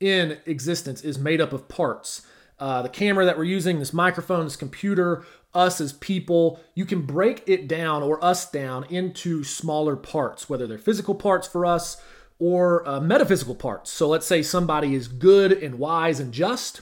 in 0.02 0.40
existence 0.46 1.02
is 1.02 1.18
made 1.18 1.40
up 1.40 1.54
of 1.54 1.70
parts. 1.70 2.28
Uh, 2.60 2.82
the 2.82 2.90
camera 2.90 3.26
that 3.26 3.38
we're 3.38 3.44
using, 3.46 3.80
this 3.80 3.94
microphone, 3.94 4.44
this 4.44 4.56
computer, 4.56 5.26
us 5.54 5.80
as 5.80 5.94
people, 5.94 6.60
you 6.74 6.86
can 6.86 7.02
break 7.02 7.44
it 7.48 7.68
down 7.68 8.04
or 8.04 8.24
us 8.24 8.50
down 8.52 8.84
into 8.86 9.44
smaller 9.44 9.96
parts, 9.96 10.50
whether 10.50 10.68
they're 10.68 10.78
physical 10.78 11.16
parts 11.16 11.48
for 11.48 11.66
us 11.66 12.02
or 12.40 12.88
uh, 12.88 13.00
metaphysical 13.00 13.56
parts. 13.56 13.92
So 13.92 14.08
let's 14.08 14.28
say 14.28 14.42
somebody 14.42 14.94
is 14.94 15.08
good 15.08 15.52
and 15.52 15.80
wise 15.80 16.20
and 16.20 16.34
just. 16.34 16.82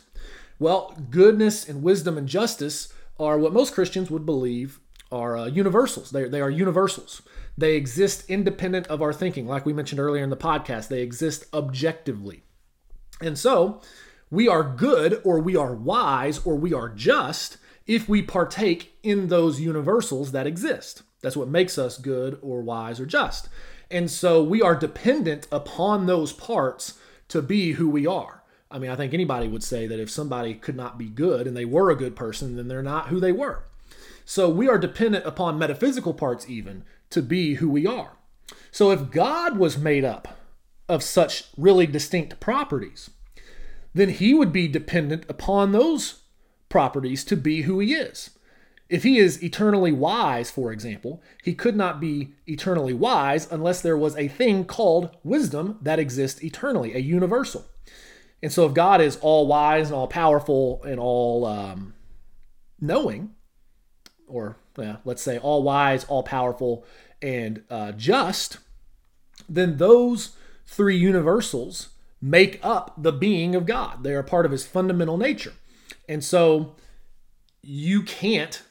Well, 0.60 0.98
goodness 1.10 1.68
and 1.68 1.84
wisdom 1.84 2.18
and 2.18 2.28
justice 2.28 2.94
are 3.20 3.38
what 3.38 3.54
most 3.54 3.74
Christians 3.74 4.10
would 4.10 4.26
believe 4.26 4.80
are 5.12 5.38
uh, 5.38 5.46
universals. 5.46 6.12
They, 6.12 6.28
they 6.28 6.42
are 6.42 6.50
universals. 6.50 7.22
They 7.58 7.76
exist 7.76 8.30
independent 8.30 8.88
of 8.88 9.02
our 9.02 9.14
thinking. 9.14 9.48
Like 9.48 9.66
we 9.66 9.74
mentioned 9.74 10.00
earlier 10.00 10.24
in 10.24 10.32
the 10.32 10.38
podcast, 10.38 10.88
they 10.88 11.02
exist 11.02 11.46
objectively. 11.54 12.44
And 13.22 13.38
so 13.38 13.82
we 14.32 14.48
are 14.48 14.64
good 14.64 15.22
or 15.24 15.40
we 15.40 15.56
are 15.56 15.76
wise 15.76 16.40
or 16.46 16.56
we 16.56 16.74
are 16.74 16.90
just 16.90 17.58
if 17.86 18.10
we 18.10 18.22
partake 18.22 18.98
in 19.04 19.28
those 19.28 19.60
universals 19.60 20.32
that 20.32 20.48
exist. 20.48 21.04
That's 21.22 21.38
what 21.38 21.48
makes 21.48 21.78
us 21.78 21.98
good 21.98 22.40
or 22.42 22.62
wise 22.62 23.00
or 23.00 23.06
just. 23.06 23.50
And 23.94 24.10
so 24.10 24.44
we 24.44 24.60
are 24.60 24.76
dependent 24.76 25.48
upon 25.52 26.08
those 26.08 26.34
parts 26.34 26.96
to 27.28 27.44
be 27.44 27.74
who 27.74 27.88
we 27.88 28.08
are. 28.08 28.42
I 28.72 28.80
mean, 28.80 28.90
I 28.90 28.96
think 28.96 29.14
anybody 29.14 29.48
would 29.48 29.64
say 29.64 29.86
that 29.86 30.00
if 30.00 30.10
somebody 30.10 30.56
could 30.56 30.76
not 30.76 30.98
be 30.98 31.06
good 31.06 31.46
and 31.46 31.56
they 31.56 31.64
were 31.64 31.92
a 31.92 31.96
good 31.96 32.16
person, 32.16 32.56
then 32.56 32.68
they're 32.68 32.82
not 32.82 33.10
who 33.10 33.20
they 33.20 33.32
were. 33.32 33.66
So 34.26 34.50
we 34.50 34.68
are 34.68 34.80
dependent 34.80 35.28
upon 35.28 35.60
metaphysical 35.60 36.16
parts 36.16 36.50
even 36.50 36.86
to 37.12 37.22
be 37.22 37.56
who 37.56 37.70
we 37.70 37.86
are. 37.86 38.18
So 38.72 38.90
if 38.90 39.12
God 39.12 39.60
was 39.60 39.78
made 39.78 40.04
up 40.04 40.40
of 40.90 41.04
such 41.04 41.46
really 41.56 41.86
distinct 41.86 42.40
properties, 42.40 43.12
then 43.94 44.10
he 44.10 44.34
would 44.34 44.52
be 44.52 44.68
dependent 44.68 45.26
upon 45.30 45.72
those 45.72 46.22
properties 46.68 47.24
to 47.26 47.38
be 47.38 47.62
who 47.62 47.80
he 47.80 47.94
is. 47.94 48.32
If 48.94 49.02
he 49.02 49.18
is 49.18 49.44
eternally 49.44 49.92
wise, 49.92 50.52
for 50.52 50.72
example, 50.72 51.24
he 51.42 51.56
could 51.56 51.76
not 51.76 52.00
be 52.00 52.36
eternally 52.46 52.94
wise 52.94 53.52
unless 53.52 53.82
there 53.82 53.98
was 53.98 54.16
a 54.16 54.28
thing 54.28 54.66
called 54.66 55.18
wisdom 55.24 55.80
that 55.82 55.98
exists 55.98 56.44
eternally, 56.44 56.94
a 56.94 57.00
universal. 57.00 57.66
And 58.44 58.54
so, 58.54 58.68
if 58.68 58.76
God 58.76 59.02
is 59.02 59.18
all 59.20 59.48
wise 59.48 59.88
and 59.88 59.96
all 59.96 60.06
powerful 60.06 60.84
and 60.84 61.00
all 61.00 61.44
um, 61.48 61.96
knowing, 62.80 63.32
or 64.28 64.58
yeah, 64.78 64.98
let's 65.06 65.24
say 65.24 65.40
all 65.40 65.64
wise, 65.64 66.04
all 66.04 66.22
powerful, 66.22 66.86
and 67.20 67.64
uh, 67.72 67.94
just, 67.94 68.60
then 69.50 69.78
those 69.78 70.36
three 70.68 70.98
universals 70.98 71.90
make 72.22 72.60
up 72.62 72.94
the 72.96 73.12
being 73.12 73.56
of 73.56 73.66
God. 73.66 74.04
They 74.04 74.14
are 74.14 74.22
part 74.22 74.46
of 74.46 74.52
his 74.52 74.68
fundamental 74.68 75.18
nature. 75.18 75.54
And 76.08 76.24
so 76.24 76.76
you 77.64 78.04
can't 78.04 78.62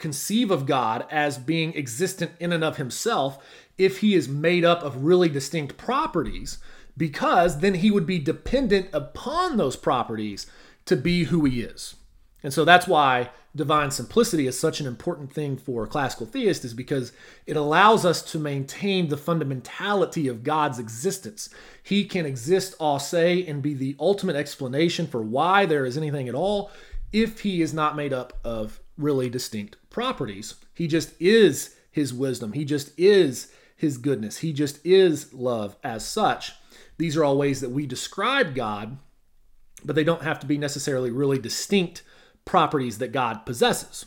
conceive 0.00 0.50
of 0.50 0.66
God 0.66 1.06
as 1.10 1.38
being 1.38 1.76
existent 1.76 2.32
in 2.40 2.52
and 2.52 2.64
of 2.64 2.78
himself 2.78 3.38
if 3.78 3.98
he 3.98 4.14
is 4.14 4.28
made 4.28 4.64
up 4.64 4.82
of 4.82 5.04
really 5.04 5.28
distinct 5.28 5.76
properties 5.76 6.58
because 6.96 7.60
then 7.60 7.74
he 7.74 7.90
would 7.90 8.06
be 8.06 8.18
dependent 8.18 8.88
upon 8.92 9.56
those 9.56 9.76
properties 9.76 10.46
to 10.86 10.96
be 10.96 11.24
who 11.24 11.44
he 11.44 11.60
is. 11.62 11.94
And 12.42 12.52
so 12.52 12.64
that's 12.64 12.88
why 12.88 13.30
divine 13.54 13.90
simplicity 13.90 14.46
is 14.46 14.58
such 14.58 14.80
an 14.80 14.86
important 14.86 15.32
thing 15.32 15.56
for 15.56 15.86
classical 15.86 16.26
theists 16.26 16.64
is 16.64 16.74
because 16.74 17.12
it 17.46 17.56
allows 17.56 18.04
us 18.04 18.22
to 18.32 18.38
maintain 18.38 19.08
the 19.08 19.16
fundamentality 19.16 20.30
of 20.30 20.42
God's 20.42 20.78
existence. 20.78 21.50
He 21.82 22.04
can 22.04 22.26
exist 22.26 22.74
a 22.80 22.98
se 23.00 23.46
and 23.46 23.62
be 23.62 23.74
the 23.74 23.96
ultimate 23.98 24.36
explanation 24.36 25.06
for 25.06 25.22
why 25.22 25.66
there 25.66 25.84
is 25.84 25.96
anything 25.96 26.28
at 26.28 26.34
all 26.34 26.70
if 27.12 27.40
he 27.40 27.60
is 27.60 27.74
not 27.74 27.96
made 27.96 28.12
up 28.12 28.38
of 28.44 28.80
really 29.00 29.28
distinct 29.28 29.76
properties. 29.90 30.54
He 30.74 30.86
just 30.86 31.12
is 31.20 31.76
his 31.90 32.14
wisdom. 32.14 32.52
He 32.52 32.64
just 32.64 32.92
is 32.98 33.52
his 33.76 33.98
goodness. 33.98 34.38
He 34.38 34.52
just 34.52 34.84
is 34.84 35.32
love 35.32 35.76
as 35.82 36.06
such. 36.06 36.52
These 36.98 37.16
are 37.16 37.24
all 37.24 37.38
ways 37.38 37.60
that 37.60 37.70
we 37.70 37.86
describe 37.86 38.54
God, 38.54 38.98
but 39.84 39.96
they 39.96 40.04
don't 40.04 40.22
have 40.22 40.38
to 40.40 40.46
be 40.46 40.58
necessarily 40.58 41.10
really 41.10 41.38
distinct 41.38 42.02
properties 42.44 42.98
that 42.98 43.12
God 43.12 43.46
possesses. 43.46 44.06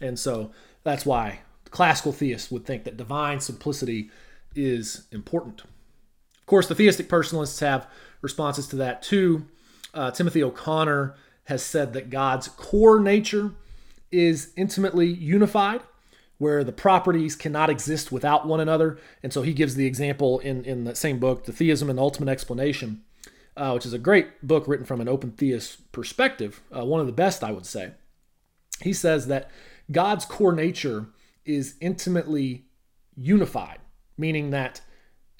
And 0.00 0.18
so 0.18 0.50
that's 0.82 1.06
why 1.06 1.40
classical 1.70 2.12
theists 2.12 2.50
would 2.50 2.64
think 2.66 2.84
that 2.84 2.96
divine 2.96 3.40
simplicity 3.40 4.10
is 4.54 5.06
important. 5.12 5.62
Of 5.62 6.46
course, 6.46 6.66
the 6.66 6.74
theistic 6.74 7.08
personalists 7.08 7.60
have 7.60 7.88
responses 8.20 8.66
to 8.68 8.76
that 8.76 9.02
too. 9.02 9.46
Uh, 9.92 10.10
Timothy 10.10 10.42
O'Connor 10.42 11.14
has 11.44 11.62
said 11.62 11.92
that 11.92 12.10
God's 12.10 12.48
core 12.48 13.00
nature 13.00 13.52
is 14.14 14.52
intimately 14.56 15.06
unified 15.06 15.80
where 16.38 16.64
the 16.64 16.72
properties 16.72 17.36
cannot 17.36 17.70
exist 17.70 18.10
without 18.10 18.46
one 18.46 18.60
another. 18.60 18.98
And 19.22 19.32
so 19.32 19.42
he 19.42 19.52
gives 19.52 19.76
the 19.76 19.86
example 19.86 20.40
in, 20.40 20.64
in 20.64 20.84
the 20.84 20.94
same 20.94 21.18
book, 21.18 21.44
The 21.44 21.52
Theism 21.52 21.88
and 21.88 21.98
the 21.98 22.02
Ultimate 22.02 22.30
Explanation, 22.30 23.02
uh, 23.56 23.72
which 23.72 23.86
is 23.86 23.92
a 23.92 23.98
great 23.98 24.46
book 24.46 24.66
written 24.66 24.86
from 24.86 25.00
an 25.00 25.08
open 25.08 25.30
theist 25.30 25.90
perspective, 25.92 26.60
uh, 26.76 26.84
one 26.84 27.00
of 27.00 27.06
the 27.06 27.12
best, 27.12 27.44
I 27.44 27.52
would 27.52 27.66
say. 27.66 27.92
He 28.82 28.92
says 28.92 29.28
that 29.28 29.50
God's 29.90 30.24
core 30.24 30.52
nature 30.52 31.06
is 31.44 31.76
intimately 31.80 32.64
unified, 33.16 33.78
meaning 34.18 34.50
that 34.50 34.80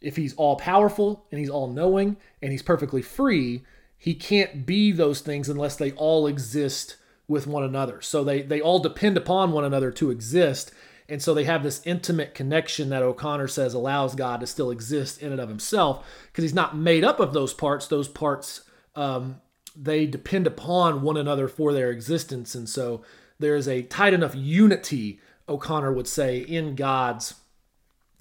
if 0.01 0.16
he's 0.16 0.35
all 0.35 0.57
powerful 0.57 1.27
and 1.31 1.41
he's 1.41 1.51
all 1.51 1.66
knowing 1.66 2.16
and 2.41 2.53
he's 2.53 2.62
perfectly 2.62 3.03
free, 3.03 3.64
he 3.97 4.14
can't 4.14 4.66
be 4.66 4.93
those 4.93 5.20
things 5.20 5.49
unless 5.49 5.77
they 5.77 5.93
all 5.93 6.27
exist 6.27 6.97
with 7.29 7.47
one 7.47 7.64
another. 7.64 8.01
So 8.01 8.25
they 8.25 8.43
they 8.43 8.61
all 8.61 8.79
depend 8.79 9.16
upon 9.16 9.53
one 9.53 9.64
another 9.64 9.91
to 9.93 10.11
exist. 10.11 10.72
And 11.09 11.20
so 11.20 11.35
they 11.35 11.45
have 11.45 11.62
this 11.62 11.83
intimate 11.85 12.35
connection 12.35 12.89
that 12.89 13.03
O'Connor 13.03 13.49
says 13.49 13.75
allows 13.75 14.14
God 14.14 14.41
to 14.41 14.47
still 14.47 14.70
exist 14.70 15.22
in 15.22 15.33
and 15.33 15.41
of 15.41 15.51
himself 15.51 16.07
because 16.33 16.43
he's 16.43 16.55
not 16.55 16.77
made 16.77 17.05
up 17.05 17.20
of 17.20 17.35
those 17.35 17.53
parts. 17.53 17.87
Those 17.87 18.09
parts, 18.09 18.62
um, 18.95 19.43
they 19.77 20.07
depend 20.07 20.47
upon 20.47 21.03
one 21.03 21.18
another 21.18 21.47
for 21.47 21.75
their 21.75 21.91
existence. 21.91 22.55
And 22.55 22.68
so 22.68 23.03
there 23.39 23.55
is 23.55 23.68
a 23.68 23.83
tight 23.83 24.14
enough 24.14 24.35
unity, 24.35 25.20
O'Connor 25.47 25.93
would 25.93 26.09
say, 26.09 26.39
in 26.39 26.75
God's 26.75 27.35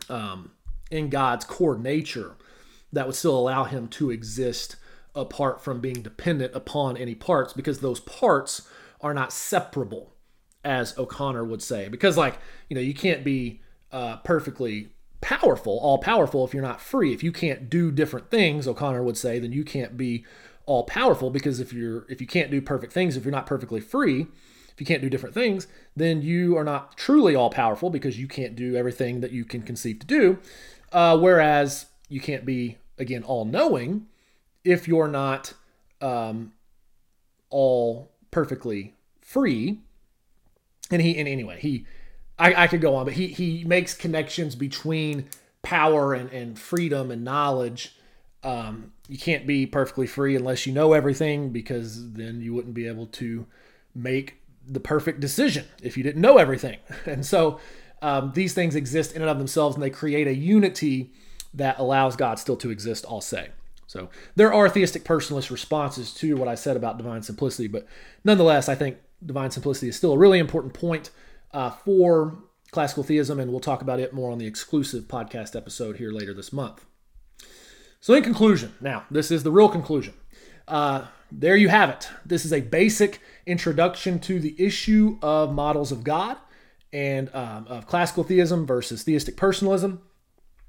um, 0.10 0.52
in 0.92 1.10
God's 1.10 1.46
core 1.46 1.78
nature 1.78 2.36
that 2.92 3.08
would 3.08 3.16
still 3.16 3.38
allow 3.38 3.64
him 3.64 3.88
to 3.88 4.12
exist 4.12 4.76
apart 5.16 5.62
from 5.62 5.80
being 5.80 6.02
dependent 6.02 6.56
upon 6.56 6.98
any 6.98 7.16
parts 7.16 7.54
because 7.54 7.80
those 7.80 8.00
parts 8.00 8.68
are 9.04 9.14
not 9.14 9.34
separable, 9.34 10.14
as 10.64 10.98
O'Connor 10.98 11.44
would 11.44 11.62
say. 11.62 11.90
Because, 11.90 12.18
like, 12.18 12.40
you 12.70 12.76
know, 12.76 12.82
you 12.82 12.94
can't 12.94 13.24
be 13.24 13.62
uh, 13.92 14.18
perfectly 14.18 14.90
powerful, 15.22 15.78
all 15.80 16.00
powerful, 16.00 16.46
if 16.46 16.54
you're 16.54 16.64
not 16.64 16.82
free. 16.82 17.14
If 17.14 17.24
you 17.24 17.32
can't 17.32 17.70
do 17.70 17.92
different 17.92 18.32
things, 18.32 18.68
O'Connor 18.68 19.04
would 19.04 19.18
say, 19.18 19.40
then 19.40 19.52
you 19.52 19.64
can't 19.64 19.98
be 19.98 20.26
all 20.66 20.84
powerful. 20.84 21.30
Because 21.30 21.60
if 21.60 21.74
you're 21.74 22.06
if 22.10 22.22
you 22.22 22.28
can't 22.28 22.50
do 22.50 22.62
perfect 22.62 22.94
things, 22.94 23.18
if 23.18 23.26
you're 23.26 23.32
not 23.32 23.46
perfectly 23.46 23.82
free, 23.82 24.28
if 24.72 24.80
you 24.80 24.86
can't 24.86 25.02
do 25.02 25.10
different 25.10 25.36
things, 25.36 25.68
then 25.96 26.22
you 26.22 26.58
are 26.58 26.64
not 26.64 26.98
truly 26.98 27.36
all 27.36 27.50
powerful 27.50 27.90
because 27.90 28.20
you 28.20 28.28
can't 28.28 28.56
do 28.56 28.76
everything 28.76 29.20
that 29.20 29.32
you 29.32 29.46
can 29.46 29.62
conceive 29.62 30.00
to 30.00 30.08
do. 30.08 30.40
Uh, 30.92 31.18
whereas 31.18 31.88
you 32.10 32.20
can't 32.20 32.46
be 32.46 32.78
again 32.98 33.24
all 33.24 33.46
knowing 33.46 34.08
if 34.64 34.88
you're 34.88 35.08
not 35.08 35.54
um, 36.02 36.54
all 37.50 38.13
perfectly 38.34 38.96
free. 39.22 39.80
And 40.92 41.02
he, 41.02 41.18
and 41.18 41.28
anyway, 41.28 41.60
he, 41.62 41.86
I, 42.38 42.64
I 42.64 42.68
could 42.68 42.82
go 42.82 42.96
on, 42.96 43.06
but 43.06 43.14
he 43.14 43.28
he 43.28 43.64
makes 43.64 43.94
connections 43.94 44.56
between 44.56 45.30
power 45.62 46.14
and, 46.14 46.30
and 46.32 46.60
freedom 46.60 47.12
and 47.12 47.24
knowledge. 47.24 47.96
Um, 48.44 48.92
you 49.08 49.18
can't 49.18 49.48
be 49.48 49.66
perfectly 49.66 50.08
free 50.08 50.36
unless 50.36 50.66
you 50.66 50.74
know 50.74 50.94
everything, 50.94 51.52
because 51.52 52.14
then 52.14 52.42
you 52.42 52.54
wouldn't 52.54 52.74
be 52.74 52.88
able 52.88 53.06
to 53.08 53.46
make 53.96 54.42
the 54.68 54.80
perfect 54.80 55.20
decision 55.20 55.66
if 55.82 55.96
you 55.96 56.04
didn't 56.04 56.22
know 56.22 56.38
everything. 56.38 56.80
And 57.06 57.26
so 57.26 57.60
um, 58.02 58.32
these 58.34 58.54
things 58.54 58.76
exist 58.76 59.14
in 59.14 59.22
and 59.22 59.30
of 59.30 59.38
themselves, 59.38 59.76
and 59.76 59.84
they 59.84 59.90
create 59.90 60.28
a 60.28 60.34
unity 60.34 61.14
that 61.54 61.80
allows 61.80 62.16
God 62.16 62.40
still 62.40 62.58
to 62.58 62.72
exist. 62.72 63.06
I'll 63.08 63.22
say. 63.22 63.50
So 63.94 64.10
there 64.36 64.52
are 64.52 64.68
theistic 64.68 65.04
personalist 65.04 65.52
responses 65.52 66.16
to 66.16 66.36
what 66.36 66.48
I 66.48 66.56
said 66.56 66.76
about 66.76 66.98
divine 66.98 67.22
simplicity, 67.22 67.68
but 67.68 67.86
nonetheless, 68.24 68.68
I 68.68 68.74
think 68.74 68.98
divine 69.24 69.52
simplicity 69.52 69.88
is 69.88 69.96
still 69.96 70.14
a 70.14 70.18
really 70.18 70.40
important 70.40 70.74
point 70.74 71.12
uh, 71.52 71.70
for 71.70 72.40
classical 72.72 73.04
theism, 73.04 73.40
and 73.40 73.52
we'll 73.52 73.60
talk 73.60 73.84
about 73.84 74.00
it 74.00 74.12
more 74.12 74.32
on 74.32 74.40
the 74.40 74.48
exclusive 74.48 75.04
podcast 75.04 75.56
episode 75.56 75.98
here 75.98 76.10
later 76.12 76.34
this 76.34 76.52
month. 76.52 76.84
So, 78.02 78.16
in 78.16 78.24
conclusion, 78.24 78.74
now 78.82 79.06
this 79.12 79.30
is 79.30 79.44
the 79.44 79.52
real 79.52 79.70
conclusion. 79.70 80.16
Uh, 80.68 81.06
there 81.32 81.56
you 81.56 81.70
have 81.70 81.92
it. 81.92 82.10
This 82.26 82.46
is 82.46 82.52
a 82.52 82.62
basic 82.62 83.22
introduction 83.46 84.18
to 84.22 84.40
the 84.40 84.56
issue 84.58 85.20
of 85.22 85.54
models 85.54 85.92
of 85.92 86.04
God 86.04 86.38
and 86.92 87.30
um, 87.36 87.68
of 87.68 87.86
classical 87.86 88.24
theism 88.24 88.66
versus 88.66 89.04
theistic 89.04 89.38
personalism. 89.38 90.02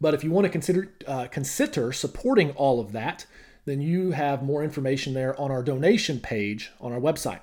But 0.00 0.14
if 0.14 0.22
you 0.22 0.30
want 0.30 0.44
to 0.44 0.50
consider 0.50 0.92
uh, 1.08 1.26
consider 1.26 1.92
supporting 1.92 2.52
all 2.52 2.78
of 2.78 2.92
that, 2.92 3.26
then 3.64 3.80
you 3.80 4.10
have 4.12 4.42
more 4.42 4.62
information 4.62 5.14
there 5.14 5.38
on 5.40 5.50
our 5.50 5.62
donation 5.62 6.20
page 6.20 6.70
on 6.80 6.92
our 6.92 7.00
website. 7.00 7.40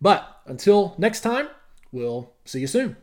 But 0.00 0.40
until 0.46 0.94
next 0.98 1.20
time, 1.20 1.48
we'll 1.90 2.34
see 2.44 2.60
you 2.60 2.66
soon. 2.66 2.96